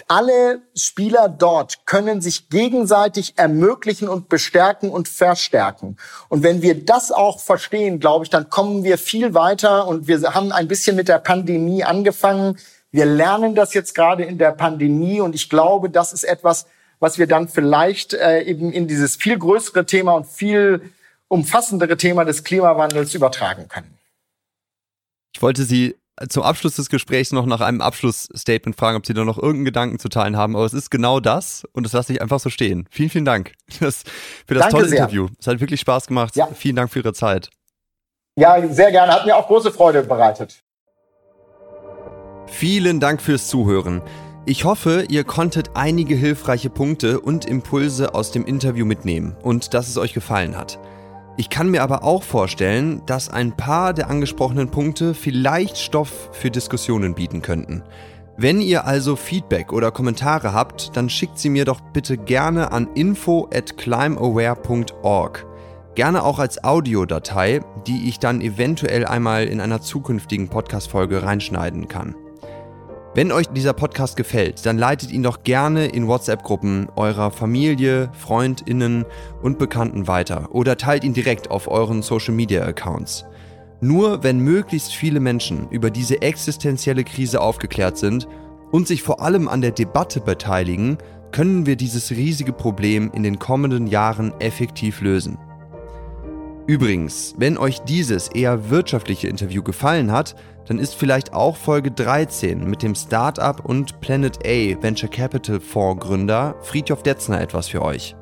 alle 0.09 0.63
Spieler 0.77 1.29
dort 1.29 1.85
können 1.87 2.21
sich 2.21 2.49
gegenseitig 2.49 3.35
ermöglichen 3.37 4.09
und 4.09 4.29
bestärken 4.29 4.91
und 4.91 5.09
verstärken. 5.09 5.97
Und 6.29 6.43
wenn 6.43 6.63
wir 6.63 6.85
das 6.85 7.11
auch 7.11 7.41
verstehen, 7.41 7.99
glaube 7.99 8.25
ich, 8.25 8.31
dann 8.31 8.49
kommen 8.49 8.85
wir 8.85 8.99
viel 8.99 9.35
weiter 9.35 9.87
und 9.87 10.07
wir 10.07 10.35
haben 10.35 10.53
ein 10.53 10.69
bisschen 10.69 10.97
mit 10.97 11.09
der 11.09 11.19
Pandemie 11.19 11.83
angefangen. 11.83 12.59
Wir 12.93 13.07
lernen 13.07 13.55
das 13.55 13.75
jetzt 13.75 13.95
gerade 13.95 14.25
in 14.25 14.39
der 14.39 14.53
Pandemie 14.53 15.21
und 15.21 15.35
ich 15.35 15.51
glaube, 15.51 15.91
das 15.91 16.13
ist 16.13 16.25
etwas, 16.25 16.67
was 17.01 17.19
wir 17.19 17.27
dann 17.27 17.49
vielleicht 17.49 18.15
äh, 18.15 18.43
eben 18.43 18.73
in 18.73 18.87
dieses 18.89 19.17
viel 19.17 19.39
größere 19.39 19.87
Thema 19.87 20.15
und 20.15 20.27
viel 20.27 20.93
umfassendere 21.29 21.97
Thema 21.97 22.25
des 22.25 22.45
Klimawandels 22.45 23.15
übertragen 23.15 23.69
können. 23.69 23.99
Ich 25.35 25.43
wollte 25.43 25.65
Sie 25.65 25.97
zum 26.29 26.43
Abschluss 26.43 26.77
des 26.77 26.89
Gesprächs 26.89 27.33
noch 27.33 27.47
nach 27.47 27.61
einem 27.61 27.81
Abschlussstatement 27.81 28.77
fragen, 28.77 28.97
ob 28.97 29.07
Sie 29.07 29.15
da 29.15 29.25
noch 29.25 29.37
irgendeinen 29.37 29.67
Gedanken 29.67 29.99
zu 29.99 30.09
teilen 30.09 30.37
haben. 30.37 30.57
Aber 30.57 30.65
es 30.65 30.75
ist 30.75 30.91
genau 30.91 31.21
das 31.21 31.65
und 31.73 31.85
das 31.85 31.93
lasse 31.93 32.13
ich 32.13 32.23
einfach 32.23 32.41
so 32.41 32.51
stehen. 32.51 32.89
Vielen, 32.91 33.11
vielen 33.11 33.25
Dank 33.25 33.53
das, 33.81 34.05
für 34.47 34.55
das 34.55 34.69
tolle 34.71 34.89
sehr. 34.89 34.99
Interview. 34.99 35.29
Es 35.39 35.47
hat 35.47 35.61
wirklich 35.61 35.81
Spaß 35.81 36.07
gemacht. 36.07 36.37
Ja. 36.37 36.49
Vielen 36.55 36.77
Dank 36.77 36.91
für 36.91 37.01
Ihre 37.01 37.13
Zeit. 37.13 37.51
Ja, 38.37 38.57
sehr 38.69 38.91
gerne. 38.91 39.13
Hat 39.13 39.27
mir 39.27 39.37
auch 39.37 39.47
große 39.47 39.71
Freude 39.73 40.03
bereitet. 40.03 40.63
Vielen 42.47 43.01
Dank 43.01 43.21
fürs 43.21 43.49
Zuhören. 43.49 44.03
Ich 44.49 44.65
hoffe, 44.65 45.07
ihr 45.09 45.25
konntet 45.25 45.71
einige 45.75 46.15
hilfreiche 46.15 46.71
Punkte 46.71 47.21
und 47.21 47.47
Impulse 47.47 48.15
aus 48.15 48.31
dem 48.31 48.45
Interview 48.45 48.87
mitnehmen 48.87 49.37
und 49.43 49.75
dass 49.75 49.89
es 49.89 49.99
euch 49.99 50.15
gefallen 50.15 50.57
hat. 50.57 50.79
Ich 51.39 51.51
kann 51.51 51.71
mir 51.71 51.83
aber 51.83 52.03
auch 52.03 52.23
vorstellen, 52.23 53.03
dass 53.05 53.29
ein 53.29 53.53
paar 53.53 53.93
der 53.93 54.09
angesprochenen 54.09 54.71
Punkte 54.71 55.13
vielleicht 55.13 55.77
Stoff 55.77 56.31
für 56.33 56.51
Diskussionen 56.51 57.15
bieten 57.15 57.43
könnten. 57.43 57.83
Wenn 58.39 58.61
ihr 58.61 58.87
also 58.87 59.17
Feedback 59.17 59.73
oder 59.73 59.91
Kommentare 59.91 60.55
habt, 60.55 60.97
dann 60.97 61.11
schickt 61.11 61.39
sie 61.39 61.51
mir 61.51 61.67
doch 61.67 61.81
bitte 61.81 62.17
gerne 62.17 62.73
an 62.73 62.89
info 62.95 63.49
at 63.53 63.77
climbaware.org. 63.77 65.47
Gerne 65.95 66.23
auch 66.23 66.39
als 66.39 66.63
Audiodatei, 66.63 67.61
die 67.87 68.09
ich 68.09 68.19
dann 68.19 68.41
eventuell 68.41 69.07
einmal 69.07 69.45
in 69.45 69.61
einer 69.61 69.81
zukünftigen 69.81 70.49
Podcast-Folge 70.49 71.23
reinschneiden 71.23 71.89
kann. 71.89 72.15
Wenn 73.17 73.33
euch 73.33 73.47
dieser 73.47 73.73
Podcast 73.73 74.19
gefällt, 74.19 74.67
dann 74.67 74.77
leitet 74.77 75.11
ihn 75.11 75.23
doch 75.23 75.43
gerne 75.43 75.87
in 75.87 76.07
WhatsApp-Gruppen 76.07 76.89
eurer 76.97 77.31
Familie, 77.31 78.11
Freundinnen 78.13 79.07
und 79.41 79.59
Bekannten 79.59 80.07
weiter 80.07 80.55
oder 80.55 80.77
teilt 80.77 81.03
ihn 81.03 81.15
direkt 81.15 81.51
auf 81.51 81.67
euren 81.67 82.03
Social-Media-Accounts. 82.03 83.25
Nur 83.81 84.23
wenn 84.23 84.41
möglichst 84.41 84.93
viele 84.93 85.21
Menschen 85.21 85.67
über 85.71 85.91
diese 85.91 86.21
existenzielle 86.21 87.05
Krise 87.05 87.41
aufgeklärt 87.41 87.97
sind 87.97 88.29
und 88.71 88.87
sich 88.87 89.03
vor 89.03 89.23
allem 89.23 89.49
an 89.49 89.63
der 89.63 89.71
Debatte 89.71 90.21
beteiligen, 90.21 90.99
können 91.33 91.65
wir 91.65 91.77
dieses 91.77 92.11
riesige 92.11 92.53
Problem 92.53 93.11
in 93.15 93.23
den 93.23 93.39
kommenden 93.39 93.87
Jahren 93.87 94.39
effektiv 94.41 95.01
lösen. 95.01 95.39
Übrigens, 96.67 97.35
wenn 97.39 97.57
euch 97.57 97.79
dieses 97.79 98.29
eher 98.29 98.69
wirtschaftliche 98.69 99.29
Interview 99.29 99.63
gefallen 99.63 100.13
hat, 100.13 100.35
dann 100.67 100.79
ist 100.79 100.95
vielleicht 100.95 101.33
auch 101.33 101.57
Folge 101.57 101.91
13 101.91 102.69
mit 102.69 102.83
dem 102.83 102.95
Startup 102.95 103.65
und 103.65 104.01
Planet 104.01 104.39
A 104.47 104.83
Venture 104.83 105.09
Capital 105.09 105.61
Fonds 105.61 106.05
Gründer 106.05 106.55
Friedhof 106.63 107.03
Detzner 107.03 107.41
etwas 107.41 107.69
für 107.69 107.83
euch. 107.83 108.17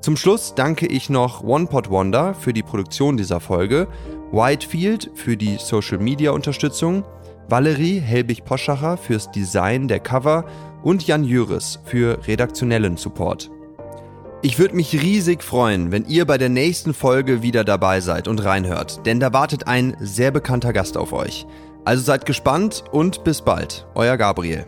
Zum 0.00 0.16
Schluss 0.16 0.54
danke 0.54 0.86
ich 0.86 1.10
noch 1.10 1.44
OnePod 1.44 1.90
Wonder 1.90 2.34
für 2.34 2.52
die 2.52 2.62
Produktion 2.62 3.16
dieser 3.16 3.38
Folge, 3.38 3.86
Whitefield 4.32 5.10
für 5.14 5.36
die 5.36 5.56
Social 5.58 5.98
Media 5.98 6.30
Unterstützung, 6.30 7.04
Valerie 7.48 8.00
Helbig-Poschacher 8.00 8.96
fürs 8.96 9.30
Design 9.30 9.88
der 9.88 10.00
Cover 10.00 10.44
und 10.82 11.06
Jan 11.06 11.24
Jüris 11.24 11.80
für 11.84 12.26
redaktionellen 12.26 12.96
Support. 12.96 13.50
Ich 14.42 14.58
würde 14.58 14.74
mich 14.74 14.94
riesig 15.02 15.44
freuen, 15.44 15.92
wenn 15.92 16.06
ihr 16.06 16.24
bei 16.24 16.38
der 16.38 16.48
nächsten 16.48 16.94
Folge 16.94 17.42
wieder 17.42 17.62
dabei 17.62 18.00
seid 18.00 18.26
und 18.26 18.42
reinhört, 18.42 19.04
denn 19.04 19.20
da 19.20 19.34
wartet 19.34 19.66
ein 19.66 19.94
sehr 20.00 20.30
bekannter 20.30 20.72
Gast 20.72 20.96
auf 20.96 21.12
euch. 21.12 21.46
Also 21.84 22.02
seid 22.02 22.24
gespannt 22.24 22.84
und 22.90 23.22
bis 23.22 23.42
bald, 23.42 23.86
euer 23.94 24.16
Gabriel. 24.16 24.64